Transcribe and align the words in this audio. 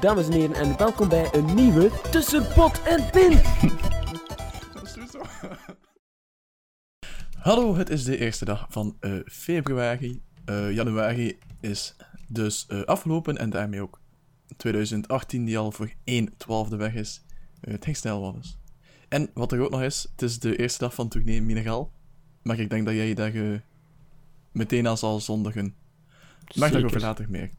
Dames 0.00 0.26
en 0.26 0.32
heren, 0.32 0.54
en 0.54 0.76
welkom 0.76 1.08
bij 1.08 1.28
een 1.34 1.54
nieuwe 1.54 1.90
Tussen 2.10 2.46
Pot 2.54 2.82
en 2.82 3.10
Pint. 3.10 3.42
Hallo, 7.38 7.76
het 7.76 7.90
is 7.90 8.04
de 8.04 8.18
eerste 8.18 8.44
dag 8.44 8.66
van 8.68 8.96
eh, 9.00 9.12
februari. 9.26 10.22
Eh, 10.44 10.72
januari 10.72 11.38
is 11.60 11.96
dus 12.28 12.66
eh, 12.66 12.82
afgelopen 12.82 13.38
en 13.38 13.50
daarmee 13.50 13.82
ook 13.82 14.00
2018, 14.56 15.44
die 15.44 15.58
al 15.58 15.72
voor 15.72 15.92
1 16.04 16.36
twaalfde 16.36 16.76
weg 16.76 16.94
is. 16.94 17.24
Het 17.60 17.84
ging 17.84 17.96
snel 17.96 18.20
wel 18.20 18.34
eens. 18.34 18.58
En 19.08 19.30
wat 19.34 19.52
er 19.52 19.60
ook 19.60 19.70
nog 19.70 19.82
is, 19.82 20.06
het 20.10 20.22
is 20.22 20.38
de 20.38 20.56
eerste 20.56 20.78
dag 20.78 20.94
van 20.94 21.08
tournee 21.08 21.42
Mineral. 21.42 21.92
Maar 22.42 22.58
ik 22.58 22.70
denk 22.70 22.86
dat 22.86 22.94
jij 22.94 23.14
daar 23.14 23.34
eh, 23.34 23.58
meteen 24.52 24.88
aan 24.88 24.98
zal 24.98 25.20
zondigen. 25.20 25.74
Maar 26.54 26.70
daarover 26.70 27.00
later 27.00 27.26
meer. 27.30 27.50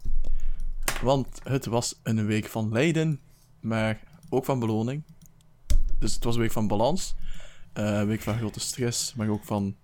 Want 1.02 1.28
het 1.44 1.66
was 1.66 2.00
een 2.04 2.26
week 2.26 2.46
van 2.46 2.72
lijden, 2.72 3.20
maar 3.60 4.00
ook 4.30 4.46
van 4.46 4.60
beloning. 4.60 5.04
Dus 6.00 6.14
het 6.14 6.24
was 6.24 6.36
een 6.36 6.42
week 6.42 6.52
van 6.52 6.68
balans. 6.68 7.16
Eh, 7.74 7.86
een 8.00 8.08
week 8.08 8.22
van 8.22 8.38
grote 8.38 8.60
stress, 8.60 9.14
maar 9.16 9.30
ook 9.30 9.44
van 9.46 9.76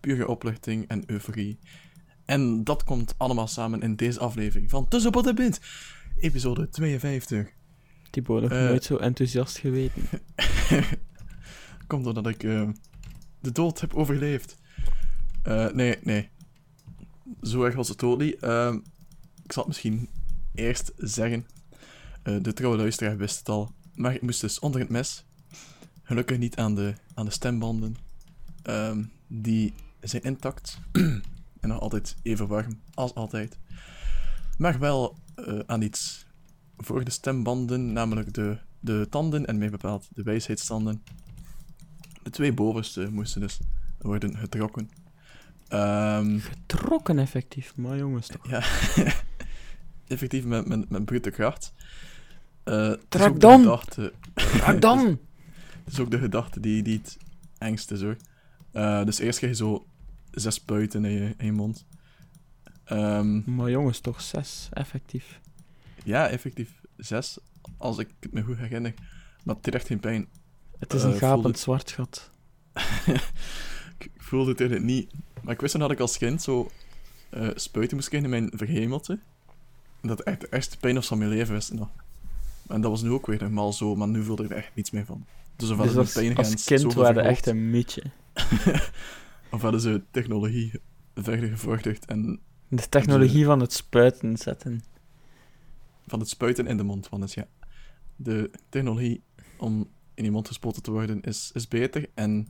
pure 0.00 0.28
opluchting 0.28 0.88
en 0.88 1.02
euforie. 1.06 1.58
En 2.24 2.64
dat 2.64 2.84
komt 2.84 3.14
allemaal 3.16 3.46
samen 3.46 3.80
in 3.82 3.96
deze 3.96 4.18
aflevering 4.20 4.70
van 4.70 4.88
Tussen 4.88 5.10
Pot 5.10 5.26
en 5.26 5.34
Pint, 5.34 5.60
episode 6.18 6.68
52. 6.68 7.48
Thibaut 8.10 8.42
nog 8.42 8.50
Eh. 8.50 8.58
nooit 8.64 8.84
zo 8.84 8.96
enthousiast 8.96 9.58
geweten. 9.58 10.02
Komt 11.86 12.04
doordat 12.04 12.26
ik 12.26 12.42
eh, 12.42 12.68
de 13.40 13.52
dood 13.52 13.80
heb 13.80 13.94
overleefd. 13.94 14.56
Nee, 15.72 15.96
nee. 16.02 16.28
Zo 17.42 17.62
erg 17.64 17.74
was 17.74 17.88
het 17.88 18.02
ook 18.02 18.20
niet. 18.20 18.36
Ehm, 18.36 18.74
ik 19.44 19.52
zal 19.52 19.62
het 19.62 19.66
misschien 19.66 20.08
eerst 20.54 20.92
zeggen. 20.96 21.46
Eh, 22.22 22.36
de 22.42 22.52
trouwe 22.52 22.76
luisteraar 22.76 23.16
wist 23.16 23.38
het 23.38 23.48
al. 23.48 23.72
Maar 23.94 24.14
ik 24.14 24.22
moest 24.22 24.40
dus 24.40 24.58
onder 24.58 24.80
het 24.80 24.88
mes. 24.88 25.24
Gelukkig 26.02 26.38
niet 26.38 26.56
aan 26.56 26.74
de, 26.74 26.94
aan 27.14 27.24
de 27.24 27.30
stembanden. 27.30 27.96
Ehm, 28.62 29.02
die 29.26 29.74
zijn 30.00 30.22
intact. 30.22 30.80
en 31.60 31.68
nog 31.68 31.80
altijd 31.80 32.16
even 32.22 32.46
warm 32.46 32.80
als 32.94 33.14
altijd. 33.14 33.58
Maar 34.58 34.78
wel 34.78 35.18
eh, 35.34 35.58
aan 35.66 35.82
iets 35.82 36.26
voor 36.76 37.04
de 37.04 37.10
stembanden, 37.10 37.92
namelijk 37.92 38.34
de, 38.34 38.58
de 38.80 39.06
tanden 39.10 39.46
en 39.46 39.58
meer 39.58 39.70
bepaald 39.70 40.08
de 40.14 40.22
wijsheidstanden. 40.22 41.02
De 42.22 42.30
twee 42.30 42.52
bovenste 42.52 43.08
moesten 43.10 43.40
dus 43.40 43.58
worden 43.98 44.36
getrokken. 44.36 44.90
Ehm, 45.68 46.38
Trokken 46.66 47.18
effectief, 47.18 47.76
maar 47.76 47.96
jongens 47.96 48.26
toch. 48.26 48.48
ja, 48.48 48.62
effectief 50.10 50.44
met, 50.44 50.68
met, 50.68 50.90
met 50.90 51.04
brute 51.04 51.30
kracht. 51.30 51.72
Eh, 52.64 52.88
het 52.88 52.98
is 53.00 53.04
Trek 53.08 53.26
ook 53.28 53.34
de 53.34 53.38
dan! 53.40 53.60
gedachte- 53.60 54.12
dan! 54.80 54.98
Het 55.84 55.92
is 55.98 56.00
ook 56.04 56.10
de 56.10 56.18
gedachte 56.18 56.60
die, 56.60 56.82
die 56.82 56.98
het 56.98 57.16
engst 57.58 57.90
is 57.90 58.02
hoor. 58.02 58.16
Eh, 58.72 59.04
dus 59.04 59.18
eerst 59.18 59.38
krijg 59.38 59.58
je 59.58 59.64
zo 59.64 59.86
zes 60.30 60.54
spuiten 60.54 61.04
in 61.04 61.10
je, 61.12 61.34
in 61.38 61.46
je 61.46 61.52
mond. 61.52 61.84
Ehm, 62.84 63.54
Maar 63.54 63.70
jongens, 63.70 64.00
toch 64.00 64.20
zes, 64.20 64.68
effectief. 64.72 65.40
ja, 66.04 66.28
effectief 66.28 66.80
zes, 66.96 67.38
als 67.76 67.98
ik 67.98 68.08
het 68.20 68.32
me 68.32 68.42
goed 68.42 68.56
herinner. 68.56 68.94
Maar 69.44 69.54
het 69.54 69.64
deed 69.64 69.74
echt 69.74 69.86
geen 69.86 70.00
pijn. 70.00 70.26
Het 70.78 70.92
is 70.92 71.02
Eh, 71.04 71.10
een 71.10 71.18
gapend 71.18 71.58
zwart 71.58 71.90
gat. 71.90 72.30
ik 73.98 74.10
voelde 74.16 74.50
het 74.50 74.60
eigenlijk 74.60 74.90
niet. 74.90 75.10
Maar 75.42 75.54
ik 75.54 75.60
wist 75.60 75.72
dan 75.72 75.80
dat 75.82 75.90
ik 75.90 76.00
als 76.00 76.18
kind 76.18 76.42
zo 76.42 76.70
eh, 77.30 77.48
spuiten 77.54 77.96
moest 77.96 78.08
krijgen 78.08 78.32
in 78.32 78.38
mijn 78.44 78.52
verhemelte. 78.58 79.18
Dat 80.02 80.20
echt 80.20 80.40
de 80.40 80.48
ergste 80.48 80.76
pijn 80.78 80.94
was 80.94 81.06
van 81.06 81.18
mijn 81.18 81.30
leven 81.30 81.62
nog. 81.78 81.88
En 82.68 82.80
dat 82.80 82.90
was 82.90 83.02
nu 83.02 83.10
ook 83.10 83.26
weer 83.26 83.40
normaal 83.40 83.72
zo, 83.72 83.96
maar 83.96 84.08
nu 84.08 84.22
voelde 84.24 84.44
ik 84.44 84.50
er 84.50 84.56
echt 84.56 84.74
niets 84.74 84.90
meer 84.90 85.04
van. 85.04 85.24
Dus 85.56 85.68
Dus 85.68 85.90
is 85.90 85.96
als, 85.96 86.12
pijngrens 86.12 86.52
als 86.52 86.64
kind 86.64 86.94
waren 86.94 87.24
echt 87.24 87.46
een 87.46 87.70
mietje. 87.70 88.02
Of 89.52 89.60
hadden 89.62 89.80
ze 89.80 90.02
technologie 90.10 90.72
verder 91.14 91.48
gevorderd 91.48 92.04
en 92.06 92.40
De 92.68 92.88
technologie 92.88 93.44
van 93.44 93.60
het 93.60 93.72
spuiten 93.72 94.36
zetten. 94.36 94.82
van 96.06 96.18
het 96.20 96.28
spuiten 96.28 96.66
in 96.66 96.76
de 96.76 96.82
mond. 96.82 97.08
Want 97.08 97.22
het, 97.22 97.32
ja, 97.32 97.46
de 98.16 98.50
technologie 98.68 99.22
om 99.58 99.88
in 100.14 100.24
je 100.24 100.30
mond 100.30 100.48
gespoten 100.48 100.82
te 100.82 100.90
worden 100.90 101.20
is, 101.22 101.50
is 101.54 101.68
beter. 101.68 102.06
En 102.14 102.48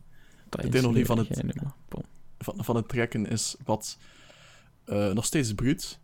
Dat 0.48 0.60
De 0.60 0.66
is 0.66 0.72
technologie 0.72 1.06
van 1.06 1.18
het- 1.18 1.42
van, 2.38 2.54
van 2.64 2.76
het 2.76 2.88
trekken 2.88 3.26
is 3.26 3.56
wat 3.64 3.98
eh, 4.84 5.12
nog 5.12 5.24
steeds 5.24 5.54
bruut. 5.54 5.98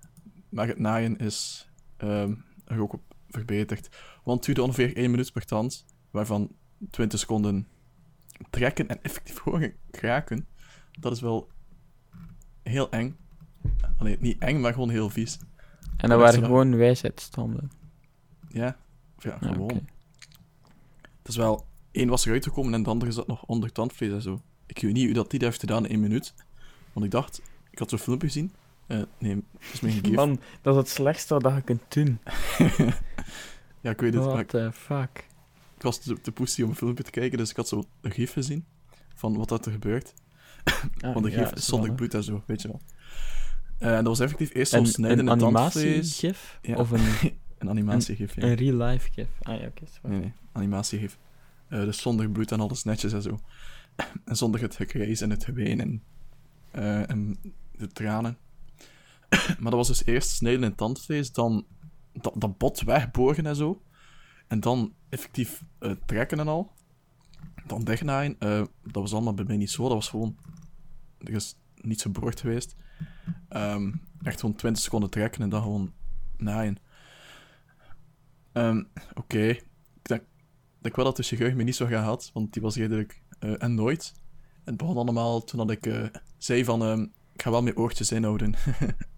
Maar 0.56 0.66
het 0.66 0.78
naaien 0.78 1.16
is 1.16 1.68
ehm, 1.96 2.34
er 2.64 2.80
ook 2.80 2.92
op 2.92 3.02
verbeterd. 3.28 3.88
Want 4.24 4.36
het 4.36 4.46
duurde 4.46 4.62
ongeveer 4.62 4.96
1 4.96 5.10
minuut 5.10 5.32
per 5.32 5.44
tand, 5.44 5.84
waarvan 6.10 6.50
20 6.90 7.18
seconden 7.18 7.68
trekken 8.50 8.88
en 8.88 9.02
effectief 9.02 9.38
gewoon 9.42 9.72
kraken. 9.90 10.46
Dat 11.00 11.12
is 11.12 11.20
wel 11.20 11.48
heel 12.62 12.90
eng. 12.90 13.16
Allee, 13.98 14.16
niet 14.20 14.38
eng, 14.38 14.60
maar 14.60 14.72
gewoon 14.72 14.90
heel 14.90 15.10
vies. 15.10 15.38
En 15.38 15.46
dat 15.96 16.08
dat 16.08 16.18
waren 16.18 16.44
gewoon 16.44 16.76
wijsheidstanden. 16.76 17.70
Ja, 18.48 18.76
of 19.16 19.24
ja, 19.24 19.36
Ja, 19.40 19.52
gewoon. 19.52 19.70
oké. 19.70 19.84
Het 21.18 21.28
is 21.28 21.36
wel, 21.36 21.66
één 21.90 22.08
was 22.08 22.26
eruit 22.26 22.44
gekomen 22.44 22.74
en 22.74 22.82
de 22.82 22.90
andere 22.90 23.12
zat 23.12 23.26
nog 23.26 23.44
onder 23.44 23.72
tandvlees 23.72 24.12
en 24.12 24.22
zo. 24.22 24.42
Ik 24.66 24.78
weet 24.78 24.92
niet 24.92 25.04
hoe 25.04 25.14
dat 25.14 25.30
die 25.30 25.38
dat 25.38 25.48
heeft 25.48 25.60
gedaan 25.60 25.84
in 25.84 25.90
één 25.90 26.00
minuut. 26.00 26.34
Want 26.92 27.06
ik 27.06 27.12
dacht, 27.12 27.42
ik 27.70 27.78
had 27.78 27.90
zo'n 27.90 27.98
filmpje 27.98 28.26
gezien. 28.26 28.52
Eh, 28.86 29.02
nee, 29.18 29.34
het 29.58 29.72
is 29.72 29.80
mijn 29.80 29.94
gif. 30.04 30.14
Man, 30.14 30.40
dat 30.62 30.74
is 30.74 30.80
het 30.80 30.88
slechtste 30.90 31.38
wat 31.38 31.54
je 31.54 31.62
kunt 31.62 31.82
doen. 31.88 32.18
ja, 33.80 33.90
ik 33.90 34.00
weet 34.00 34.14
het. 34.14 34.24
maar 34.24 34.32
What 34.32 34.48
the 34.48 34.70
fuck. 34.72 35.26
ik 35.76 35.82
was 35.82 35.98
te, 35.98 36.20
te 36.20 36.32
poestie 36.32 36.64
om 36.64 36.70
een 36.70 36.76
filmpje 36.76 37.04
te 37.04 37.10
kijken, 37.10 37.38
dus 37.38 37.50
ik 37.50 37.56
had 37.56 37.68
zo 37.68 37.84
een 38.00 38.10
gif 38.10 38.32
gezien. 38.32 38.64
Van 39.14 39.36
wat 39.36 39.48
dat 39.48 39.66
er 39.66 39.72
gebeurt. 39.72 40.12
Ah, 41.00 41.12
Want 41.12 41.24
de 41.24 41.30
ja, 41.30 41.38
gif 41.38 41.52
is 41.52 41.66
zonder 41.66 41.92
bloed 41.92 42.14
en 42.14 42.22
zo, 42.24 42.42
weet 42.46 42.62
je 42.62 42.68
wel. 42.68 42.80
Eh, 43.78 43.88
en 43.88 43.96
dat 43.96 44.06
was 44.06 44.20
effectief 44.20 44.54
eerst 44.54 44.70
zo'n 44.72 44.80
Een, 44.80 44.86
snijden 44.86 45.26
een 45.26 45.32
in 45.32 45.38
tandvlees. 45.38 45.84
animatiegif? 45.84 46.58
Ja. 46.62 46.74
Of 46.76 46.90
een, 46.90 47.00
Een 47.58 47.68
animatiegif, 47.68 48.34
ja. 48.34 48.42
een 48.42 48.54
real-life 48.54 49.10
gif? 49.12 49.28
Ah 49.42 49.60
ja, 49.60 49.66
oké. 49.66 49.82
sorry. 49.86 50.10
Nee, 50.16 50.20
nee, 50.20 50.32
animatiegif. 50.52 51.18
Eh, 51.68 51.80
dus 51.80 52.00
zonder 52.00 52.30
bloed 52.30 52.52
en 52.52 52.60
alles 52.60 52.84
netjes 52.84 53.12
en 53.12 53.22
zo. 53.22 53.38
En 54.24 54.36
zonder 54.36 54.60
het 54.60 54.76
gekrijs 54.76 55.20
en 55.20 55.30
het 55.30 55.44
geween 55.44 55.80
en, 55.80 56.02
eh, 56.70 57.10
en 57.10 57.38
de 57.76 57.88
tranen. 57.88 58.38
Maar 59.28 59.70
dat 59.70 59.72
was 59.72 59.88
dus 59.88 60.04
eerst 60.04 60.28
snijden 60.28 60.64
in 60.64 60.74
tandvlees, 60.74 61.32
dan 61.32 61.66
dat, 62.12 62.34
dat 62.36 62.58
bot 62.58 62.80
wegboren 62.82 63.46
en 63.46 63.56
zo. 63.56 63.82
En 64.46 64.60
dan 64.60 64.94
effectief 65.08 65.64
eh, 65.78 65.90
trekken 66.06 66.38
en 66.38 66.48
al. 66.48 66.72
Dan 67.66 67.84
dichtnaaien. 67.84 68.36
Eh, 68.38 68.62
dat 68.82 69.02
was 69.02 69.12
allemaal 69.12 69.34
bij 69.34 69.44
mij 69.44 69.56
niet 69.56 69.70
zo. 69.70 69.82
Dat 69.82 69.92
was 69.92 70.08
gewoon... 70.08 70.36
Er 71.18 71.32
is 71.34 71.58
niets 71.74 72.02
geboord 72.02 72.40
geweest. 72.40 72.76
Ehm, 73.48 73.92
echt 74.22 74.40
gewoon 74.40 74.54
20 74.54 74.82
seconden 74.82 75.10
trekken 75.10 75.42
en 75.42 75.48
dan 75.48 75.62
gewoon 75.62 75.92
naaien. 76.36 76.76
Ehm, 78.52 78.82
Oké. 79.14 79.46
Ik 79.48 79.62
denk, 80.02 80.22
denk 80.78 80.96
wel 80.96 81.04
dat 81.04 81.16
de 81.16 81.22
chirurg 81.22 81.54
me 81.54 81.62
niet 81.62 81.76
zo 81.76 81.86
graag 81.86 82.04
had, 82.04 82.30
want 82.32 82.52
die 82.52 82.62
was 82.62 82.76
redelijk... 82.76 83.22
eh, 83.38 83.62
en 83.62 83.74
nooit. 83.74 84.12
En 84.54 84.72
het 84.72 84.76
begon 84.76 84.96
allemaal 84.96 85.44
toen 85.44 85.66
dat 85.66 85.70
ik 85.70 86.10
zei 86.38 86.64
van... 86.64 86.82
ehm, 86.82 87.02
ik 87.32 87.42
ga 87.42 87.50
wel 87.50 87.62
mijn 87.62 87.76
oortjes 87.76 88.12
inhouden. 88.12 88.54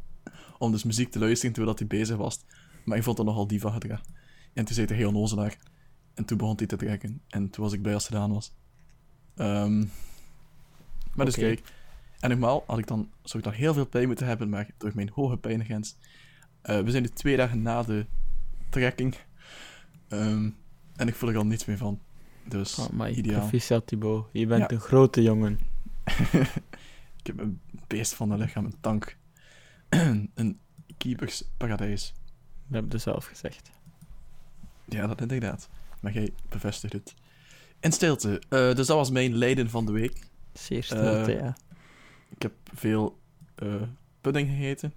Om 0.59 0.71
dus 0.73 0.85
muziek 0.85 1.11
te 1.11 1.19
luisteren 1.19 1.55
terwijl 1.55 1.77
dat 1.77 1.89
hij 1.89 1.99
bezig 1.99 2.17
was. 2.17 2.41
Maar 2.85 2.97
ik 2.97 3.03
vond 3.03 3.17
dat 3.17 3.27
nogal 3.27 3.47
diva 3.47 3.71
gedrag. 3.71 4.01
En 4.53 4.65
toen 4.65 4.75
zei 4.75 4.87
hij 4.87 4.97
heel 4.97 5.09
onnozelaar. 5.09 5.57
En 6.15 6.25
toen 6.25 6.39
begon 6.39 6.57
hij 6.57 6.67
te 6.67 6.77
trekken. 6.77 7.21
En 7.29 7.51
toen 7.51 7.65
was 7.65 7.73
ik 7.73 7.83
blij 7.83 7.95
als 7.95 8.07
het 8.07 8.13
gedaan 8.13 8.33
was. 8.33 8.53
Ehm, 9.37 9.79
maar 11.15 11.27
dus 11.27 11.35
kijk. 11.35 11.63
En 12.21 12.29
normaal 12.31 12.65
had 12.67 12.79
ik 12.79 12.87
dan, 12.87 13.09
zou 13.23 13.39
ik 13.39 13.45
dan 13.51 13.59
heel 13.59 13.75
veel 13.75 13.87
pijn 13.87 14.07
moeten 14.07 14.27
hebben, 14.27 14.49
maar 14.49 14.71
door 14.79 14.93
mijn 14.95 15.11
hoge 15.15 15.37
pijngrens. 15.37 15.97
eh, 16.63 16.81
we 16.81 16.91
zijn 16.91 17.03
nu 17.03 17.09
twee 17.09 17.37
dagen 17.37 17.63
na 17.63 17.83
de 17.83 18.07
trekking. 18.71 19.15
Ehm, 20.09 20.51
en 20.97 21.09
ik 21.09 21.15
voel 21.15 21.31
er 21.31 21.37
al 21.37 21.47
niets 21.47 21.65
meer 21.65 21.77
van. 21.77 22.01
Dus 22.49 22.79
Oh, 22.79 22.89
maar 22.91 23.11
ideaal. 23.11 23.39
proficiat 23.41 23.87
Thibaut. 23.87 24.27
Je 24.33 24.47
bent 24.47 24.61
Ja. 24.71 24.71
een 24.77 24.81
grote 24.81 25.23
jongen. 25.23 25.59
ik 27.21 27.27
heb 27.27 27.39
een 27.39 27.61
beest 27.87 28.15
van 28.15 28.31
een 28.31 28.39
lichaam, 28.39 28.65
een 28.65 28.81
tank. 28.81 29.17
een 30.35 30.61
keepersparadijs. 30.97 32.13
Dat 32.67 32.83
heb 32.83 32.93
je 32.93 32.99
zelf 32.99 33.25
gezegd. 33.27 33.71
Ja, 34.85 35.07
dat 35.07 35.21
inderdaad. 35.21 35.69
Maar 36.01 36.13
jij 36.13 36.33
bevestigt 36.49 36.93
het. 36.93 37.15
In 37.81 37.93
stilte. 37.93 38.39
Eh, 38.49 38.75
dus 38.75 38.87
dat 38.87 38.97
was 38.97 39.11
mijn 39.11 39.35
lijden 39.35 39.71
van 39.71 39.87
de 39.87 39.93
week. 39.93 40.27
Zeer 40.53 40.83
stilte, 40.85 41.33
Eh, 41.33 41.41
ja. 41.41 41.57
Ik 42.29 42.43
heb 42.43 42.53
veel 42.75 43.19
eh, 43.55 43.83
pudding 44.21 44.49
gegeten. 44.49 44.95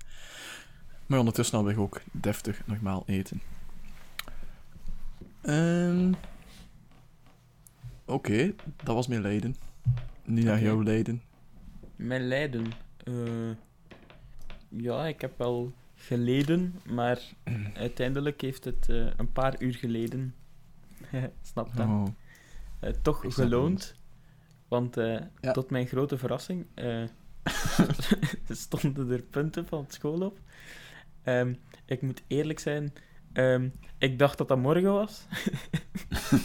Maar 1.05 1.19
ondertussen 1.19 1.57
had 1.59 1.69
ik 1.69 1.77
ook 1.77 2.01
deftig 2.11 2.61
normaal 2.67 3.03
eten. 3.05 3.41
Ehm, 5.41 6.13
Oké, 8.05 8.53
dat 8.83 8.95
was 8.95 9.07
mijn 9.07 9.21
lijden. 9.21 9.55
Nu 10.23 10.43
naar 10.43 10.61
jouw 10.61 10.83
lijden. 10.83 11.21
Mijn 11.95 12.27
lijden. 12.27 12.71
eh, 13.03 13.13
ja, 14.77 15.07
ik 15.07 15.21
heb 15.21 15.38
wel 15.38 15.73
geleden, 15.95 16.79
maar 16.85 17.19
uiteindelijk 17.73 18.41
heeft 18.41 18.65
het 18.65 18.89
eh, 18.89 19.07
een 19.18 19.31
paar 19.31 19.62
uur 19.62 19.73
geleden, 19.73 20.35
snap 21.41 21.69
Oh. 21.79 22.06
eh, 22.79 22.94
toch 23.01 23.23
Ik 23.23 23.31
snap 23.31 23.45
geloond. 23.45 23.95
Want 24.68 24.97
eh, 24.97 25.19
Ja. 25.41 25.51
tot 25.51 25.69
mijn 25.69 25.88
grote 25.88 26.18
verrassing 26.18 26.65
stonden 28.50 29.09
er 29.09 29.21
punten 29.21 29.65
van 29.68 29.85
school 29.88 30.21
op. 30.21 30.39
Ehm, 31.24 31.53
ik 31.85 32.01
moet 32.01 32.21
eerlijk 32.27 32.59
zijn, 32.59 32.94
ehm, 33.33 33.69
ik 33.97 34.19
dacht 34.19 34.38
dat 34.38 34.47
dat 34.47 34.57
morgen 34.57 34.91
was. 34.94 35.25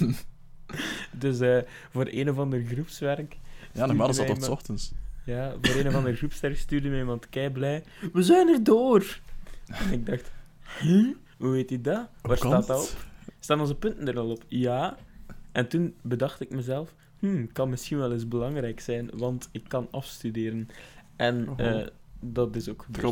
dus 1.12 1.64
voor 1.90 2.06
een 2.10 2.30
of 2.30 2.38
ander 2.38 2.64
groepswerk 2.64 3.36
Ja, 3.72 3.86
normaal 3.86 4.08
is 4.08 4.16
dat 4.16 4.26
tot 4.26 4.48
ochtends. 4.48 4.92
Ja, 5.26 5.54
voor 5.62 5.80
een 5.80 5.86
of 5.88 5.94
andere 5.94 6.16
groepsterk 6.16 6.56
stuurde 6.56 6.88
mij 6.88 6.98
iemand 6.98 7.28
kei 7.28 7.50
blij. 7.50 7.84
We 8.12 8.22
zijn 8.22 8.48
er 8.48 8.64
door! 8.64 9.18
En 9.66 9.92
ik 9.92 10.06
dacht, 10.06 10.32
huh? 10.80 11.14
Hoe 11.38 11.50
weet 11.50 11.68
hij 11.68 11.80
dat? 11.80 12.08
Waar 12.22 12.36
staat 12.36 12.66
dat 12.66 12.80
op? 12.92 13.04
Staan 13.40 13.60
onze 13.60 13.74
punten 13.74 14.08
er 14.08 14.18
al 14.18 14.30
op? 14.30 14.44
Ja. 14.48 14.96
En 15.52 15.68
toen 15.68 15.94
bedacht 16.02 16.40
ik 16.40 16.50
mezelf, 16.50 16.94
hmm, 17.18 17.52
kan 17.52 17.68
misschien 17.68 17.98
wel 17.98 18.12
eens 18.12 18.28
belangrijk 18.28 18.80
zijn, 18.80 19.10
want 19.14 19.48
ik 19.52 19.64
kan 19.68 19.88
afstuderen. 19.90 20.68
En 21.16 21.48
Oh. 21.48 21.60
eh, 21.60 21.86
dat 22.20 22.56
is 22.56 22.68
ook 22.68 22.82
gebeurd. 22.82 23.04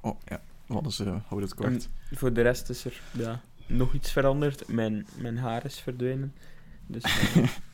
Oh, 0.00 0.20
ja. 0.24 0.42
Wat 0.66 0.86
is, 0.86 0.98
eh 0.98 1.16
houd 1.26 1.42
het 1.42 1.54
kort. 1.54 1.88
En 2.10 2.16
voor 2.16 2.32
de 2.32 2.42
rest 2.42 2.68
is 2.68 2.84
er 2.84 3.00
ja, 3.12 3.40
nog 3.66 3.94
iets 3.94 4.12
veranderd. 4.12 4.68
Mijn, 4.68 5.06
mijn 5.20 5.38
haar 5.38 5.64
is 5.64 5.78
verdwenen. 5.78 6.34
Dus 6.86 7.02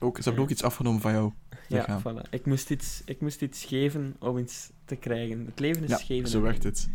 ook, 0.00 0.16
ze 0.16 0.22
hebben 0.22 0.42
ook 0.42 0.50
iets 0.50 0.62
afgenomen 0.62 1.00
van 1.00 1.12
jou. 1.12 1.32
ja, 1.68 2.00
voilà. 2.02 2.30
Ik 2.30 2.46
moest, 2.46 2.70
iets, 2.70 3.02
ik 3.04 3.20
moest 3.20 3.42
iets 3.42 3.64
geven 3.64 4.16
om 4.18 4.38
iets 4.38 4.70
te 4.84 4.96
krijgen. 4.96 5.46
Het 5.46 5.58
leven 5.60 5.82
is 5.84 5.90
Ja, 5.90 5.96
geven. 5.96 6.28
zo 6.28 6.40
werkt 6.40 6.62
het. 6.62 6.88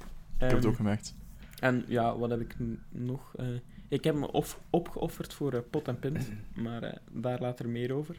Ik 0.00 0.04
heb 0.38 0.50
het 0.50 0.58
Ehm, 0.60 0.68
ook 0.68 0.76
gemerkt. 0.76 1.14
En 1.60 1.84
ja, 1.88 2.18
wat 2.18 2.30
heb 2.30 2.40
ik 2.40 2.56
nog? 2.88 3.34
Eh, 3.36 3.46
ik 3.88 4.04
heb 4.04 4.14
me 4.14 4.32
of, 4.32 4.60
opgeofferd 4.70 5.34
voor 5.34 5.52
eh, 5.52 5.60
pot 5.70 5.88
en 5.88 5.98
pint, 5.98 6.28
maar 6.64 6.82
eh, 6.82 6.96
daar 7.12 7.40
later 7.40 7.68
meer 7.68 7.92
over. 7.92 8.16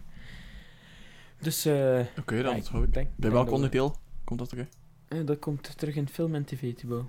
Dus 1.42 1.66
eh, 1.66 2.00
Oké, 2.20 2.42
dan 2.42 2.56
ja, 2.56 2.82
ik. 2.84 2.94
denk- 2.94 3.10
Bij 3.16 3.32
welk 3.32 3.52
onderdeel 3.52 3.96
komt 4.24 4.40
dat 4.40 4.50
terug? 4.50 4.68
Eh, 5.08 5.26
dat 5.26 5.40
komt 5.40 5.78
terug 5.78 5.96
in 5.96 6.08
film 6.10 6.36
en 6.36 6.46
tv, 6.46 6.74
Thibaut. 6.76 7.06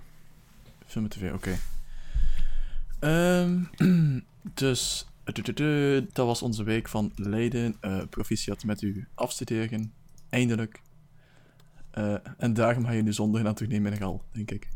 Film 0.85 1.03
en 1.03 1.09
tv, 1.09 1.33
oké. 1.33 1.57
Ehm, 2.99 3.63
dus, 4.53 5.07
tududu, 5.07 5.10
dat 6.13 6.25
was 6.25 6.41
onze 6.41 6.63
week 6.63 6.87
van 6.87 7.11
Leiden. 7.15 7.75
Eh 7.79 8.01
proficiat 8.09 8.63
met 8.63 8.79
uw 8.79 9.03
afstuderen. 9.15 9.93
Eindelijk. 10.29 10.81
Eh, 11.91 12.15
en 12.37 12.53
daarom 12.53 12.85
ga 12.85 12.91
je 12.91 13.01
nu 13.01 13.13
zondag 13.13 13.41
naar 13.41 13.53
Tournee 13.53 13.81
Mineral, 13.81 14.23
denk 14.31 14.51
ik. 14.51 14.69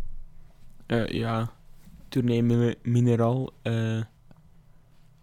Eh, 0.85 1.07
ja, 1.07 1.51
tournee 2.09 2.43
Mi- 2.43 2.75
Mineral. 2.83 3.53
eh, 3.61 4.01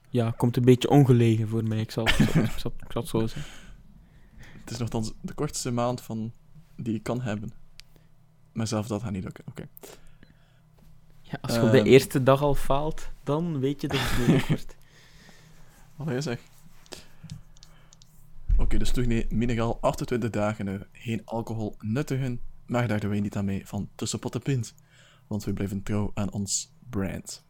ja, 0.09 0.31
komt 0.31 0.57
een 0.57 0.65
beetje 0.65 0.91
ongelegen 0.91 1.49
voor 1.49 1.65
mij. 1.65 1.81
Ik 1.81 1.91
zal, 1.91 2.09
ik 2.09 2.15
zal, 2.15 2.43
ik 2.43 2.51
zal, 2.59 2.73
ik 2.79 2.93
zal 2.93 3.01
het 3.03 3.11
zo 3.11 3.27
zeggen. 3.27 3.53
Het 4.61 4.71
is 4.71 4.79
nogthans 4.79 5.13
de 5.21 5.33
kortste 5.35 5.71
maand 5.71 6.01
van, 6.01 6.33
die 6.77 6.95
ik 6.95 7.03
kan 7.03 7.21
hebben. 7.23 7.53
Maar 8.53 8.67
zelfs 8.67 8.89
dat 8.89 9.03
gaat 9.03 9.13
niet 9.13 9.25
lukken, 9.25 9.45
oké. 9.49 9.69
Ja, 11.21 11.39
als 11.41 11.55
je 11.55 11.63
op 11.63 11.71
de 11.71 11.83
eerste 11.83 12.23
dag 12.23 12.43
al 12.43 12.55
faalt, 12.55 13.11
dan 13.25 13.59
weet 13.61 13.81
je 13.81 13.89
dat 13.89 13.99
het 14.01 14.19
moeilijk 14.19 14.47
wordt. 14.47 14.77
Je 15.97 16.21
zeggen? 16.21 16.47
Oké, 18.57 18.79
dus 18.79 18.91
Tournee 18.91 19.27
Mineral, 19.31 19.79
28 19.81 20.31
dagen 20.31 20.69
eh, 20.69 20.81
geen 20.93 21.23
alcohol 21.25 21.77
nuttigen. 21.81 22.41
Maar 22.67 22.89
daar 22.89 23.01
doen 23.01 23.11
wij 23.11 23.21
niet 23.21 23.37
aan 23.37 23.45
mee 23.45 23.67
van 23.67 23.89
tussenpot 23.95 24.35
en 24.35 24.43
pint. 24.43 24.75
Want 25.27 25.45
we 25.45 25.53
blijven 25.53 25.83
trouw 25.83 26.11
aan 26.15 26.31
ons 26.33 26.71
brand. 26.91 27.45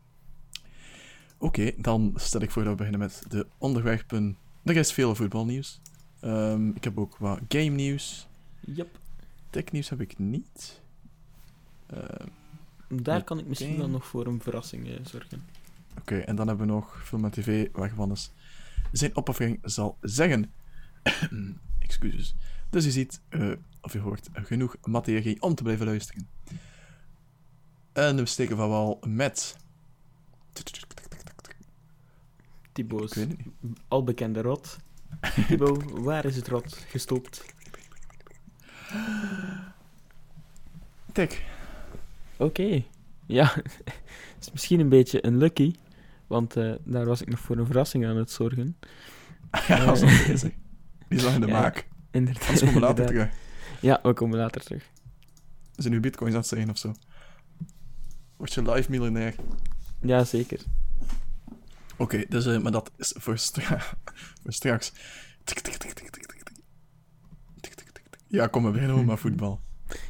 Oké, 1.39 1.73
dan 1.77 2.13
stel 2.17 2.41
ik 2.41 2.51
voor 2.51 2.63
dat 2.63 2.71
we 2.71 2.77
beginnen 2.77 3.01
met 3.01 3.23
de 3.29 3.47
onderwerpen. 3.59 4.37
Er 4.63 4.77
is 4.77 4.93
veel 4.93 5.15
voetbalnieuws. 5.15 5.81
Ehm, 6.21 6.69
ik 6.69 6.85
heb 6.85 6.99
ook 6.99 7.17
wat 7.17 7.41
game 7.49 7.69
nieuws. 7.69 8.27
Yep. 8.61 8.99
Technieuws 9.51 9.89
heb 9.89 10.01
ik 10.01 10.19
niet. 10.19 10.81
Ehm, 11.87 12.27
Daar 12.89 13.25
kan 13.25 13.39
ik 13.39 13.47
misschien 13.47 13.77
wel 13.77 13.89
nog 13.89 14.07
voor 14.07 14.27
een 14.27 14.41
verrassing 14.41 14.89
eh, 14.89 15.05
zorgen. 15.05 15.45
Oké, 15.99 16.19
en 16.19 16.37
dan 16.37 16.49
hebben 16.49 16.67
we 16.67 16.73
nog 16.73 17.05
film 17.05 17.25
en 17.25 17.31
tv 17.31 17.69
waarvan 17.73 18.13
is 18.13 18.33
zijn 18.93 19.17
opoffering 19.17 19.59
zal 19.63 19.99
zeggen. 20.01 20.53
Excuses. 21.79 22.35
Dus 22.71 22.85
je 22.85 22.91
ziet, 22.91 23.21
eh, 23.29 23.53
of 23.81 23.93
je 23.93 23.99
hoort, 23.99 24.29
genoeg 24.33 24.77
materie 24.85 25.43
om 25.43 25.55
te 25.55 25.63
blijven 25.63 25.87
luisteren. 25.87 26.29
En 27.93 28.17
we 28.17 28.27
steken 28.27 28.57
van 28.57 28.69
wal 28.69 28.99
met. 29.07 29.57
Thibaut's 32.73 33.15
weet 33.15 33.29
het 33.29 33.45
niet. 33.45 33.79
al 33.89 34.05
bekende 34.05 34.41
rot. 34.41 34.79
Thibaut, 35.49 35.83
waar 35.91 36.25
is 36.25 36.37
het 36.37 36.49
rot 36.49 36.75
gestopt? 36.89 37.45
Tik. 41.13 41.45
Oké. 42.37 42.85
Ja, 43.27 43.55
is 44.45 44.53
misschien 44.53 44.81
een 44.81 44.89
beetje 44.89 45.27
unlucky, 45.27 45.75
want 46.27 46.57
eh, 46.57 46.73
daar 46.85 47.05
was 47.05 47.21
ik 47.23 47.29
nog 47.29 47.39
voor 47.39 47.57
een 47.57 47.67
verrassing 47.67 48.07
aan 48.07 48.17
het 48.17 48.31
zorgen. 48.31 48.77
Ja, 49.69 49.85
dat 49.85 50.03
is 50.03 50.27
bezig. 50.27 50.53
Die 51.09 51.19
is 51.19 51.25
in 51.35 51.41
de 51.41 51.47
Ja. 51.47 51.61
maak. 51.61 51.89
Inderdaad. 52.11 52.43
Anders 52.47 52.61
komen 52.61 52.75
we 52.75 52.81
later 52.81 53.07
terug. 53.07 53.31
Ja, 53.81 54.01
we 54.03 54.13
komen 54.13 54.39
later 54.39 54.61
terug. 54.61 54.91
Zijn 55.77 55.93
nu 55.93 56.01
bitcoins 56.01 56.33
aan 56.35 56.39
het 56.41 56.49
zeggen 56.49 56.71
of 56.71 56.79
zo? 56.79 56.95
Word 58.37 58.53
je 58.53 58.63
live 58.73 58.91
miljonair? 58.91 59.35
Ja, 60.01 60.25
zeker. 60.25 60.61
Oké, 61.97 62.25
dus, 62.29 62.47
eh, 62.47 62.59
maar 62.59 62.73
dat 62.73 62.91
is 62.97 63.15
voor, 63.19 63.39
stra- 63.39 63.81
voor 64.43 64.53
straks. 64.53 64.93
Tik, 65.45 65.59
tik, 65.61 65.77
tik, 65.77 65.93
tik, 65.93 66.11
tik, 66.11 66.27
tik, 66.27 66.43
tik. 66.45 66.53
Tik, 67.61 67.75
tik, 67.75 67.91
tik, 67.91 68.07
tik. 68.11 68.21
Ja, 68.27 68.47
kom, 68.47 68.65
we 68.65 68.71
beginnen 68.71 69.05
met 69.05 69.21
voetbal. 69.25 69.61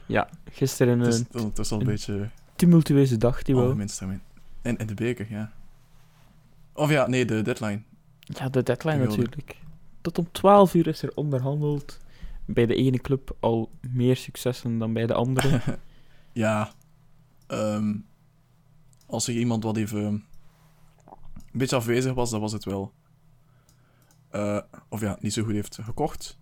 Ja, 0.06 0.28
gisteren 0.50 0.98
Het 0.98 1.14
is 1.14 1.18
een 1.20 1.26
ondertussen 1.32 1.76
al 1.76 1.82
een 1.82 1.88
een- 1.88 1.94
beetje 1.94 2.30
tumultueuze 2.66 3.16
dag, 3.16 3.42
Thibaut. 3.42 3.64
algemeen 3.64 3.88
stemming. 3.88 4.20
En, 4.62 4.76
en 4.78 4.86
de 4.86 4.94
beker, 4.94 5.26
ja. 5.30 5.52
Of 6.72 6.90
ja, 6.90 7.06
nee, 7.06 7.24
de 7.24 7.42
deadline. 7.42 7.82
Ja, 8.20 8.48
de 8.48 8.62
deadline 8.62 8.96
natuurlijk. 9.04 9.56
Tot 10.00 10.18
om 10.18 10.28
12 10.32 10.74
uur 10.74 10.86
is 10.86 11.02
er 11.02 11.12
onderhandeld. 11.14 11.98
Bij 12.44 12.66
de 12.66 12.74
ene 12.74 12.98
club 12.98 13.36
al 13.40 13.70
meer 13.90 14.16
successen 14.16 14.78
dan 14.78 14.92
bij 14.92 15.06
de 15.06 15.14
andere. 15.14 15.60
ja. 16.32 16.72
ehm, 17.46 17.94
als 19.06 19.28
er 19.28 19.34
iemand 19.34 19.62
wat 19.64 19.76
even 19.76 20.04
een 20.04 20.24
beetje 21.52 21.76
afwezig 21.76 22.14
was, 22.14 22.30
dan 22.30 22.40
was 22.40 22.52
het 22.52 22.64
wel. 22.64 22.92
eh, 24.30 24.58
of 24.88 25.00
ja, 25.00 25.16
niet 25.20 25.32
zo 25.32 25.42
goed 25.44 25.52
heeft 25.54 25.78
gekocht. 25.82 26.38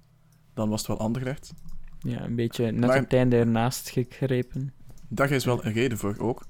Dan 0.55 0.69
was 0.69 0.79
het 0.79 0.89
wel 0.89 0.99
Anderlecht. 0.99 1.53
ja, 1.99 2.25
een 2.25 2.35
beetje 2.35 2.65
net 2.65 2.81
Maar- 2.81 2.97
op 2.97 3.03
het 3.05 3.12
einde 3.12 3.37
ernaast 3.37 3.91
gegrepen. 3.91 4.73
Daar 5.12 5.31
is 5.31 5.45
wel 5.45 5.64
een 5.64 5.73
reden 5.73 5.99
voor 5.99 6.17
ook. 6.19 6.47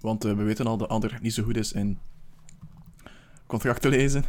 Want 0.00 0.24
eh, 0.24 0.32
we 0.36 0.42
weten 0.42 0.66
al 0.66 0.76
dat 0.76 0.88
Anderlecht 0.88 1.22
niet 1.22 1.34
zo 1.34 1.42
goed 1.42 1.56
is 1.56 1.72
in 1.72 1.98
contracten 3.46 3.90
lezen. 3.90 4.24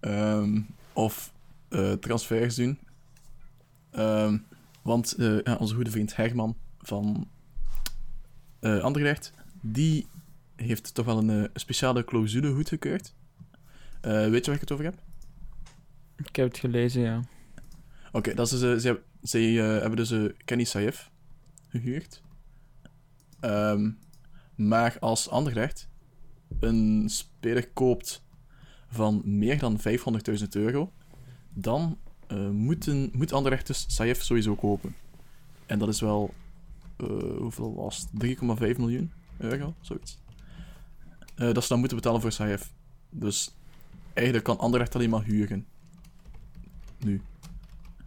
Ehm, 0.00 0.60
of 0.92 1.32
eh, 1.68 1.92
transfers 1.92 2.54
doen. 2.54 2.78
Ehm, 3.90 4.38
want 4.82 5.12
eh, 5.12 5.42
ja, 5.42 5.56
onze 5.56 5.74
goede 5.74 5.90
vriend 5.90 6.16
Herman 6.16 6.56
van 6.78 7.28
eh 8.60 8.78
Anderlecht, 8.78 9.32
die 9.60 10.06
heeft 10.56 10.94
toch 10.94 11.06
wel 11.06 11.28
een 11.28 11.50
speciale 11.54 12.04
clausule 12.04 12.54
goedgekeurd. 12.54 13.14
Weet 14.00 14.44
je 14.44 14.50
waar 14.50 14.54
ik 14.54 14.60
het 14.60 14.72
over 14.72 14.84
heb? 14.84 15.02
Ik 16.16 16.36
heb 16.36 16.48
het 16.48 16.58
gelezen, 16.58 17.02
ja. 17.02 17.22
Oké, 18.12 18.34
dat 18.34 18.52
is, 18.52 18.82
zij 19.22 19.58
eh, 19.58 19.80
hebben 19.80 19.96
dus 19.96 20.32
Kenny 20.44 20.64
Saif 20.64 21.10
gehuurd. 21.68 22.22
Ehm, 23.46 23.90
maar 24.54 24.96
als 25.00 25.30
Anderlecht 25.30 25.88
een 26.60 27.04
speler 27.06 27.68
koopt 27.68 28.22
van 28.88 29.22
meer 29.24 29.58
dan 29.58 29.78
500.000 29.78 30.48
euro, 30.48 30.92
dan 31.54 31.98
eh, 32.26 32.48
moeten, 32.48 33.10
moet 33.12 33.32
Anderlecht 33.32 33.66
dus 33.66 33.84
Saif 33.88 34.22
sowieso 34.22 34.54
kopen. 34.54 34.94
En 35.66 35.78
dat 35.78 35.88
is 35.88 36.00
wel, 36.00 36.34
eh, 36.96 37.06
hoeveel 37.38 37.74
was 37.74 37.98
het? 37.98 38.08
3,5 38.20 38.78
miljoen? 38.78 39.12
euro, 39.36 39.74
zoiets. 39.80 40.18
Eh, 41.34 41.52
dat 41.52 41.62
ze 41.62 41.68
dan 41.68 41.78
moeten 41.78 41.96
betalen 41.96 42.20
voor 42.20 42.32
Saif. 42.32 42.72
Dus 43.10 43.54
eigenlijk 44.14 44.46
kan 44.46 44.58
Anderlecht 44.58 44.94
alleen 44.94 45.10
maar 45.10 45.24
huren. 45.24 45.66
Nu. 46.98 47.20